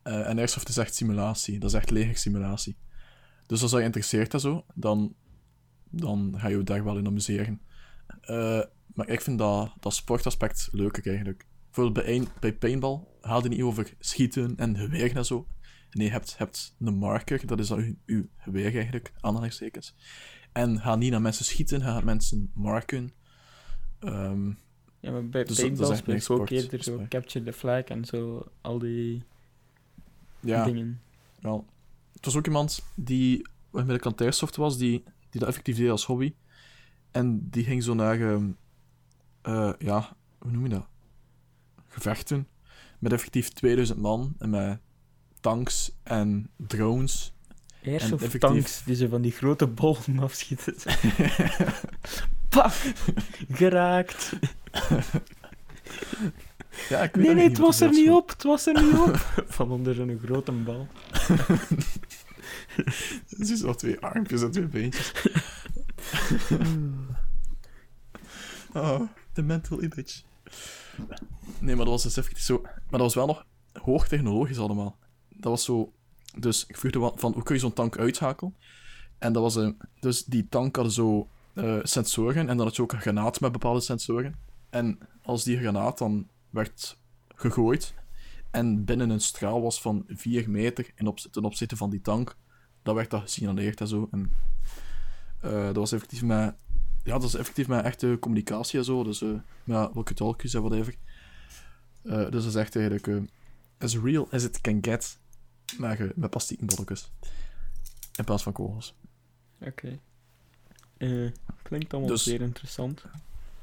Eh, 0.02 0.30
en 0.30 0.38
airsoft 0.38 0.70
is 0.70 0.78
echt 0.78 0.96
simulatie. 0.96 1.60
Dat 1.60 1.70
is 1.70 1.76
echt 1.76 1.90
legersimulatie. 1.90 2.78
Dus 3.46 3.62
als 3.62 3.72
je 3.72 3.78
geïnteresseerd 3.78 4.34
en 4.34 4.40
zo, 4.40 4.66
dan, 4.74 5.16
dan 5.90 6.34
ga 6.38 6.48
je 6.48 6.58
je 6.58 6.64
daar 6.64 6.84
wel 6.84 6.98
in 6.98 7.08
amuseren. 7.08 7.62
Eh, 8.22 8.62
maar 8.94 9.08
ik 9.10 9.22
vind 9.22 9.38
dat, 9.40 9.74
dat 9.80 9.94
sportaspect 9.94 10.68
leuker 10.72 11.08
eigenlijk. 11.08 11.46
Bijvoorbeeld 11.76 12.06
bij, 12.06 12.16
een, 12.16 12.28
bij 12.40 12.54
paintball 12.54 13.00
gaat 13.22 13.44
het 13.44 13.52
niet 13.52 13.62
over 13.62 13.94
schieten 14.00 14.54
en 14.58 14.78
geweren 14.78 15.16
en 15.16 15.26
zo. 15.26 15.48
Nee, 15.92 16.06
je 16.06 16.12
hebt, 16.12 16.38
hebt 16.38 16.76
een 16.80 16.96
marker, 16.96 17.46
dat 17.48 17.60
is 17.60 17.68
dan 17.68 17.80
uw, 17.80 17.96
uw 18.06 18.28
geweer 18.38 18.74
eigenlijk, 18.76 19.14
aanhalingstekens. 19.20 19.96
En 20.52 20.80
ga 20.80 20.96
niet 20.96 21.12
naar 21.12 21.22
mensen 21.22 21.46
schieten, 21.46 21.82
ga 21.82 22.02
mensen 22.02 22.52
marken. 22.54 23.12
Ehm, 24.00 24.48
Ja, 25.00 25.12
maar 25.12 25.30
bij 25.30 25.44
Dus 25.44 25.60
paintball 25.60 25.96
speel 25.96 26.16
ik 26.16 26.30
ook 26.30 26.50
eerder 26.50 26.84
zo 26.84 27.06
capture 27.10 27.46
the 27.46 27.54
flag 27.54 27.84
en 27.84 28.06
zo, 28.06 28.52
al 28.62 28.80
die 28.80 29.24
ja, 30.40 30.66
dingen. 30.66 31.02
wel. 31.40 31.66
Het 32.14 32.26
was 32.26 32.36
ook 32.36 32.46
iemand 32.46 32.84
die 32.96 33.48
met 33.72 33.88
de 33.88 34.00
kant 34.00 34.22
airsoft 34.22 34.56
was, 34.56 34.78
die, 34.78 35.04
die 35.30 35.40
dat 35.40 35.50
effectief 35.50 35.78
deed 35.78 35.90
als 35.90 36.06
hobby. 36.06 36.34
En 37.12 37.50
die 37.50 37.64
ging 37.64 37.84
zo 37.84 37.94
naar, 37.94 38.22
ehm, 38.22 38.52
eh, 39.42 39.74
ja, 39.80 40.18
hoe 40.38 40.52
noem 40.52 40.64
je 40.64 40.70
dat? 40.70 40.94
Gevechten. 41.96 42.48
Met 43.00 43.14
effectief 43.14 43.50
2000 43.50 44.00
man 44.00 44.36
en 44.40 44.50
met 44.50 44.80
tanks 45.40 45.92
en 46.04 46.50
drones. 46.58 47.34
Airsoft 47.86 48.12
effectief- 48.24 48.40
tanks 48.40 48.84
die 48.84 48.96
ze 48.96 49.10
van 49.10 49.22
die 49.22 49.32
grote 49.32 49.68
bollen 49.68 50.20
afschieten. 50.20 50.76
Paf! 52.50 53.04
Geraakt. 53.52 54.32
ja, 56.90 57.04
ik 57.04 57.16
Nee, 57.16 57.34
nee, 57.34 57.48
het 57.50 57.58
was 57.58 57.82
er 57.82 57.90
niet 57.90 58.10
op. 58.10 58.30
Het 58.30 58.44
was 58.44 58.66
er 58.66 58.84
niet 58.84 58.94
op. 58.94 59.16
Van 59.58 59.72
onder 59.72 59.96
zo'n 59.96 60.20
grote 60.24 60.52
bal. 60.52 60.88
Het 63.38 63.50
is 63.50 63.62
wel 63.62 63.76
twee 63.76 64.00
armpjes 64.00 64.42
en 64.42 64.52
twee 64.52 64.68
beentjes. 64.68 65.12
oh, 68.74 69.02
the 69.34 69.42
mental 69.42 69.82
image. 69.84 70.22
Nee, 71.60 71.76
maar 71.76 71.86
dat 71.86 71.94
was 71.94 72.04
dus 72.04 72.18
effectief 72.18 72.44
zo... 72.44 72.62
Maar 72.62 73.00
dat 73.00 73.00
was 73.00 73.14
wel 73.14 73.26
nog 73.26 73.46
hoogtechnologisch 73.74 74.60
allemaal. 74.60 74.98
Dat 75.30 75.52
was 75.52 75.64
zo... 75.64 75.94
Dus 76.38 76.66
ik 76.66 76.78
vroeg 76.78 77.12
van, 77.16 77.34
hoe 77.34 77.44
kun 77.44 77.56
je 77.56 77.62
zo'n 77.62 77.74
tank 77.74 77.98
uitschakelen? 77.98 78.56
En 79.18 79.34
dat 79.34 79.42
was... 79.42 79.56
een 79.56 79.78
dus 80.00 80.26
die 80.26 80.48
tank 80.50 80.76
had 80.76 80.94
zo 80.94 81.30
eh, 81.54 81.80
sensoren, 81.84 82.50
en 82.50 82.58
dan 82.58 82.66
had 82.66 82.76
je 82.76 82.82
ook 82.82 82.92
een 82.92 83.02
granaat 83.02 83.40
met 83.40 83.52
bepaalde 83.52 83.80
sensoren. 83.80 84.36
En 84.70 85.00
als 85.22 85.44
die 85.44 85.58
granaat 85.58 85.98
dan 85.98 86.28
werd 86.50 86.98
gegooid, 87.36 87.94
en 88.52 88.86
binnen 88.86 89.10
een 89.10 89.22
straal 89.22 89.62
was 89.62 89.82
van 89.82 90.04
4 90.08 90.50
meter 90.50 90.92
in 90.96 91.08
op, 91.08 91.20
ten 91.20 91.44
opzichte 91.44 91.76
van 91.78 91.90
die 91.90 92.02
tank, 92.02 92.36
dat 92.84 92.96
werd 92.96 93.10
dat 93.10 93.22
gesignaleerd 93.22 93.82
en 93.82 93.88
zo. 93.88 94.08
En, 94.12 94.32
eh, 95.42 95.66
dat 95.66 95.76
was 95.76 95.92
effectief 95.92 96.24
met... 96.24 96.56
Ja, 97.06 97.12
dat 97.12 97.22
was 97.22 97.36
effectief 97.36 97.68
met 97.68 97.84
echte 97.86 98.18
communicatie 98.20 98.80
en 98.80 98.86
zo. 98.86 99.04
Dus 99.04 99.22
eh 99.22 99.30
met 99.64 99.90
walkie-talkies 99.94 100.54
en 100.54 100.62
whatever. 100.62 100.96
Eh 102.04 102.14
dus 102.18 102.30
dat 102.32 102.44
is 102.46 102.56
echt 102.56 102.76
eigenlijk... 102.76 103.08
eh, 103.08 103.18
as 103.78 103.98
real 103.98 104.28
as 104.32 104.44
it 104.44 104.62
can 104.62 104.78
get. 104.82 105.18
Maar 105.78 106.00
eh, 106.00 106.10
met 106.16 106.30
plastieke 106.30 106.66
bolletjes. 106.66 107.12
In 108.16 108.24
plaats 108.24 108.44
van 108.44 108.54
kogels. 108.54 108.94
Oké. 109.62 110.00
Klinkt 111.64 111.94
allemaal 111.94 112.12
Dus- 112.12 112.24
zeer 112.24 112.42
interessant. 112.42 113.04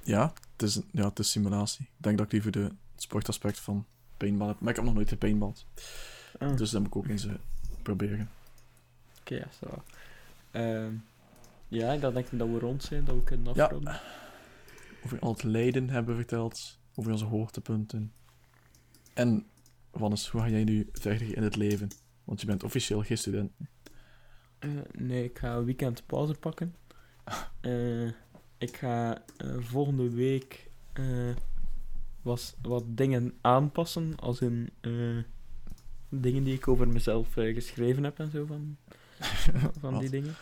Ja, 0.05 0.33
het 0.53 0.63
is, 0.63 0.81
ja, 0.91 1.09
het 1.09 1.19
is 1.19 1.31
simulatie. 1.31 1.85
Ik 1.85 1.91
denk 2.03 2.17
dat 2.17 2.27
ik 2.27 2.33
liever 2.33 2.51
de, 2.53 2.61
het 2.61 2.73
sportaspect 3.03 3.59
van 3.61 3.87
paintball 4.17 4.49
heb. 4.49 4.61
Maar 4.61 4.71
ik 4.71 4.77
heb 4.77 4.85
nog 4.85 4.95
nooit 4.95 5.09
gepaintballed. 5.09 5.65
Ah, 6.39 6.57
Dus 6.57 6.71
dat 6.71 6.81
moet 6.81 6.91
ik 6.91 6.97
ook 6.97 7.07
eens 7.09 7.27
proberen. 7.83 8.31
Oké, 9.21 9.35
ja, 9.35 9.47
zo. 9.61 9.83
Ehm, 10.51 10.93
ja, 11.73 11.97
dan 11.97 12.15
denk 12.15 12.27
ik 12.29 12.39
dat 12.39 12.49
we 12.49 12.59
rond 12.59 12.83
zijn, 12.83 13.05
dat 13.05 13.15
we 13.15 13.23
kunnen 13.23 13.55
Ja. 13.55 13.65
afronden. 13.65 14.01
Over 15.05 15.19
al 15.19 15.33
het 15.33 15.43
lijden 15.43 15.89
hebben 15.91 16.15
we 16.15 16.21
verteld. 16.21 16.79
Over 16.95 17.13
onze 17.13 17.25
hoogtepunten. 17.25 18.13
En, 19.15 19.47
Wannes, 19.91 20.29
hoe 20.29 20.41
ga 20.41 20.49
jij 20.49 20.65
nu 20.65 20.89
verder 20.93 21.37
in 21.37 21.43
het 21.43 21.57
leven? 21.57 21.89
Want 22.25 22.41
je 22.41 22.47
bent 22.47 22.65
officieel 22.65 23.03
geen 23.03 23.19
student. 23.19 23.53
Eh, 24.59 24.71
nee, 24.93 25.25
ik 25.25 25.39
ga 25.39 25.55
een 25.55 25.65
weekend 25.65 26.07
pauze 26.07 26.35
pakken. 26.35 26.75
Eh, 27.61 28.07
ik 28.59 28.77
ga 28.77 29.23
eh, 29.37 29.57
volgende 29.59 30.11
week 30.11 30.71
was, 32.23 32.55
wat 32.63 32.85
dingen 32.87 33.35
aanpassen, 33.41 34.17
als 34.17 34.41
in 34.41 34.71
dingen 36.09 36.45
die 36.45 36.55
ik 36.55 36.69
over 36.69 36.89
mezelf 36.89 37.33
geschreven 37.33 38.05
heb 38.05 38.19
en 38.19 38.31
zo 38.31 38.47
van, 38.47 38.77
van 39.81 39.99
die 39.99 40.11
dingen. 40.11 40.35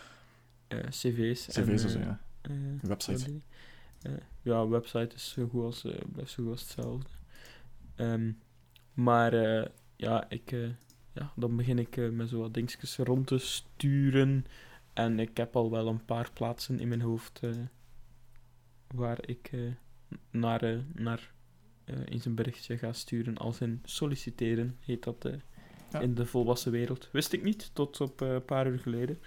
Eh, 0.71 0.89
cv's. 0.89 1.47
en, 1.49 1.63
CV's 1.63 1.83
of 1.85 1.91
zo, 1.91 1.97
eh, 1.99 2.05
ja. 2.05 2.19
eh, 2.41 2.51
Website. 2.81 3.41
ja, 4.41 4.67
website 4.67 5.15
is 5.15 5.29
zo 5.29 5.47
goed 5.47 5.63
als, 5.63 5.81
blijft 6.11 6.31
zo 6.31 6.43
goed 6.43 6.51
als 6.51 6.61
hetzelfde. 6.61 7.09
Ehm, 7.95 8.31
maar 8.93 9.33
ja, 9.95 10.29
ik, 10.29 10.51
ja, 11.13 11.31
dan 11.35 11.55
begin 11.55 11.79
ik 11.79 12.11
met 12.11 12.29
zo 12.29 12.39
wat 12.39 12.53
dingetjes 12.53 12.97
rond 12.97 13.27
te 13.27 13.37
sturen. 13.37 14.45
En 14.93 15.19
ik 15.19 15.37
heb 15.37 15.55
al 15.55 15.71
wel 15.71 15.87
een 15.87 16.05
paar 16.05 16.31
plaatsen 16.33 16.79
in 16.79 16.87
mijn 16.87 17.01
hoofd 17.01 17.39
waar 18.87 19.17
ik 19.27 19.51
naar, 20.31 20.83
naar 20.93 21.31
in 22.05 22.21
zijn 22.21 22.35
berichtje 22.35 22.77
ga 22.77 22.93
sturen. 22.93 23.37
Als 23.37 23.61
in 23.61 23.79
solliciteren, 23.83 24.77
heet 24.79 25.03
dat 25.03 25.29
Ja. 25.91 25.99
in 25.99 26.13
de 26.15 26.25
volwassen 26.25 26.71
wereld. 26.71 27.09
Wist 27.11 27.33
ik 27.33 27.43
niet, 27.43 27.69
tot 27.73 28.01
op 28.01 28.21
een 28.21 28.45
paar 28.45 28.67
uur 28.67 28.79
geleden. 28.79 29.19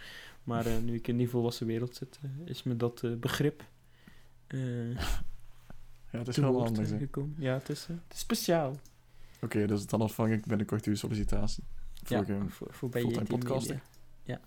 Maar 0.44 0.66
eh, 0.66 0.78
nu 0.78 0.94
ik 0.94 1.08
in 1.08 1.16
die 1.16 1.28
volwassen 1.28 1.66
wereld 1.66 1.96
zit, 1.96 2.18
eh, 2.22 2.30
is 2.44 2.62
me 2.62 2.76
dat 2.76 3.02
eh, 3.02 3.14
begrip 3.14 3.64
Ja, 6.10 6.18
het 6.18 6.28
is 6.28 6.36
wel 6.36 6.64
anders. 6.66 6.90
Ja, 7.38 7.52
het 7.54 7.68
is, 7.68 7.86
het 7.86 8.12
is 8.12 8.18
speciaal. 8.18 8.76
Oké, 9.40 9.66
dus 9.66 9.86
dan 9.86 10.00
ontvang 10.00 10.32
ik 10.32 10.46
binnenkort 10.46 10.84
uw 10.84 10.94
sollicitatie. 10.94 11.64
Voor, 12.02 12.24
ja, 12.26 12.46
voor, 12.48 12.66
voor 12.70 12.88
bij 12.88 13.02
podcaster. 13.28 13.82
Media. 14.24 14.40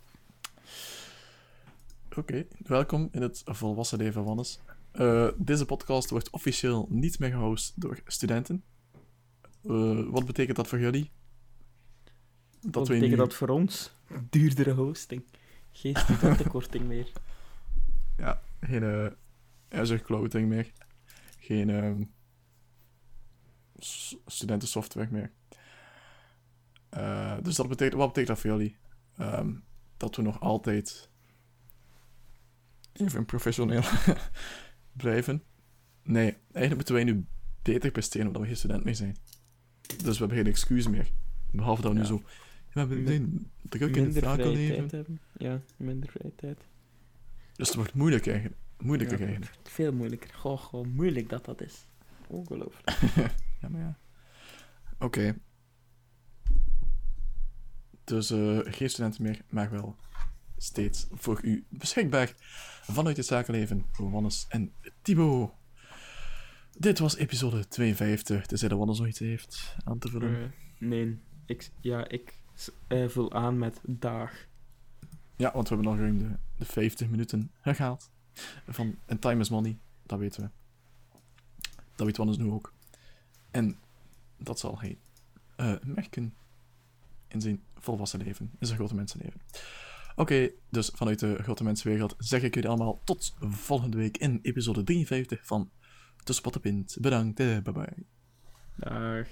Oké, 2.16 2.46
welkom 2.66 3.10
in 3.12 3.22
het 3.22 3.42
volwassen 3.46 3.98
leven, 3.98 4.24
Wannes. 4.24 4.60
Eh, 4.92 5.28
deze 5.38 5.66
podcast 5.66 6.10
wordt 6.10 6.30
officieel 6.30 6.88
niet 6.90 7.20
meer 7.20 7.32
gehost 7.32 7.82
door 7.82 8.00
studenten. 8.06 8.64
Wat 10.12 10.26
betekent 10.26 10.56
dat 10.58 10.68
voor 10.68 10.80
jullie? 10.80 11.12
Dat 12.62 12.74
Wat 12.76 12.88
betekent 12.88 13.10
nu- 13.10 13.16
dat 13.16 13.34
voor 13.34 13.50
ons? 13.50 13.92
Duurdere 14.30 14.72
hosting. 14.72 15.24
Geen 15.72 15.96
studentenkorting 15.96 16.86
meer. 16.86 17.12
Ja, 18.18 18.42
geen, 18.62 18.84
eh, 18.84 19.80
Azure 19.80 20.02
Clouding 20.02 20.48
meer. 20.48 20.72
Geen 21.40 21.70
ehm, 21.70 22.04
studentensoftware 24.26 25.08
meer. 25.12 25.32
Eh, 26.90 27.38
dus 27.42 27.56
dat 27.56 27.68
betekent, 27.68 28.00
wat 28.00 28.08
betekent 28.08 28.28
dat 28.28 28.40
voor 28.40 28.60
jullie? 28.60 28.78
Ehm, 29.18 29.54
dat 29.98 30.16
we 30.16 30.22
nog 30.22 30.40
altijd 30.40 31.10
even 32.94 33.26
professioneel 33.26 33.84
blijven? 35.04 35.44
Nee, 36.04 36.38
eigenlijk 36.52 36.76
moeten 36.76 36.94
wij 36.94 37.04
nu 37.04 37.26
beter 37.62 37.92
presteren 37.92 38.28
omdat 38.28 38.42
we 38.42 38.48
geen 38.48 38.58
student 38.58 38.84
meer 38.84 38.96
zijn. 38.96 39.18
Dus 39.82 40.14
we 40.14 40.18
hebben 40.18 40.38
geen 40.38 40.48
excuus 40.48 40.88
meer. 40.88 41.12
Behalve 41.52 41.82
dat 41.82 41.92
we 41.94 41.98
nu 41.98 42.06
zo... 42.06 42.22
We 42.78 42.84
hebben 42.94 43.08
geen 43.08 43.52
druk 43.62 43.96
in 43.96 44.06
het 44.06 44.14
zakenleven. 44.14 45.20
Ja, 45.38 45.62
minder 45.78 46.10
vrije 46.10 46.36
tijd. 46.36 46.58
Dus 47.56 47.68
het 47.68 47.76
wordt 47.76 47.94
moeilijk 47.94 48.28
eigenlijk. 48.28 48.56
Moeilijker 48.78 49.20
Ja, 49.20 49.26
eigenlijk. 49.26 49.56
Veel 49.64 49.94
moeilijker. 49.94 50.34
Goh, 50.34 50.60
goh, 50.60 50.86
moeilijk 50.86 51.30
dat 51.30 51.46
dat 51.46 51.62
is. 51.62 51.86
Ongelooflijk. 52.28 52.90
Ja, 53.62 53.70
maar 53.70 53.82
ja. 53.82 53.98
Oké. 55.00 55.36
Dus 58.04 58.30
eh, 58.30 58.60
geen 58.64 58.90
studenten 58.90 59.24
meer, 59.24 59.42
maar 59.50 59.72
wel 59.72 59.96
steeds 60.58 61.08
voor 61.12 61.40
u 61.44 61.66
beschikbaar 61.70 62.34
vanuit 62.82 63.18
het 63.18 63.26
zakenleven. 63.26 63.86
Wannes 63.98 64.46
en 64.50 64.74
Thibaut. 65.02 65.52
Dit 66.78 67.00
was 67.00 67.16
episode 67.16 67.68
52. 67.68 68.46
Tenzij 68.46 68.70
dat 68.70 68.78
Wannes 68.78 68.98
nog 68.98 69.08
iets 69.08 69.20
heeft 69.20 69.76
aan 69.84 70.00
te 70.00 70.10
vullen. 70.10 70.42
Eh, 70.42 70.50
nee, 70.78 71.20
ik, 71.46 71.70
ja, 71.82 72.08
ik 72.08 72.34
eh, 72.88 73.08
vul 73.08 73.34
aan 73.34 73.58
met 73.58 73.80
dag. 73.84 74.32
Ja, 75.36 75.52
want 75.54 75.70
we 75.70 75.76
hebben 75.76 75.94
nog 75.94 76.02
ruim 76.02 76.18
de, 76.18 76.38
de 76.58 76.66
50 76.66 77.10
minuten 77.10 77.52
gehaald. 77.62 78.12
Van, 78.68 78.96
en 79.06 79.20
time 79.20 79.42
is 79.42 79.50
money, 79.50 79.78
dat 80.04 80.20
weten 80.20 80.44
we. 80.44 80.50
Dat 81.96 82.06
weet 82.06 82.18
Wannes 82.18 82.38
nu 82.38 82.50
ook. 82.50 82.74
En 83.52 83.78
dat 84.38 84.60
zal 84.60 84.80
hij 84.80 84.98
eh, 85.56 85.74
merken 85.84 86.34
in 87.28 87.42
zijn 87.42 87.64
volwassen 87.76 88.20
leven, 88.24 88.52
in 88.60 88.66
zijn 88.68 88.78
grote 88.78 88.96
mensenleven. 88.96 89.42
Oké, 90.16 90.50
dus 90.70 90.92
vanuit 90.94 91.20
de 91.20 91.38
grote 91.44 91.64
mensenwereld 91.64 92.16
zeg 92.18 92.42
ik 92.42 92.54
jullie 92.54 92.70
allemaal 92.70 93.02
tot 93.04 93.36
volgende 93.40 93.98
week 93.98 94.18
in 94.18 94.40
episode 94.42 94.84
53 94.84 95.46
van 95.46 95.72
Tussen 96.24 96.44
Pot 96.44 96.56
en 96.56 96.62
Pint. 96.62 96.98
Bedankt, 97.02 97.40
eh, 97.40 97.58
bye 97.60 97.74
bye. 97.74 98.06
Dag. 98.76 99.28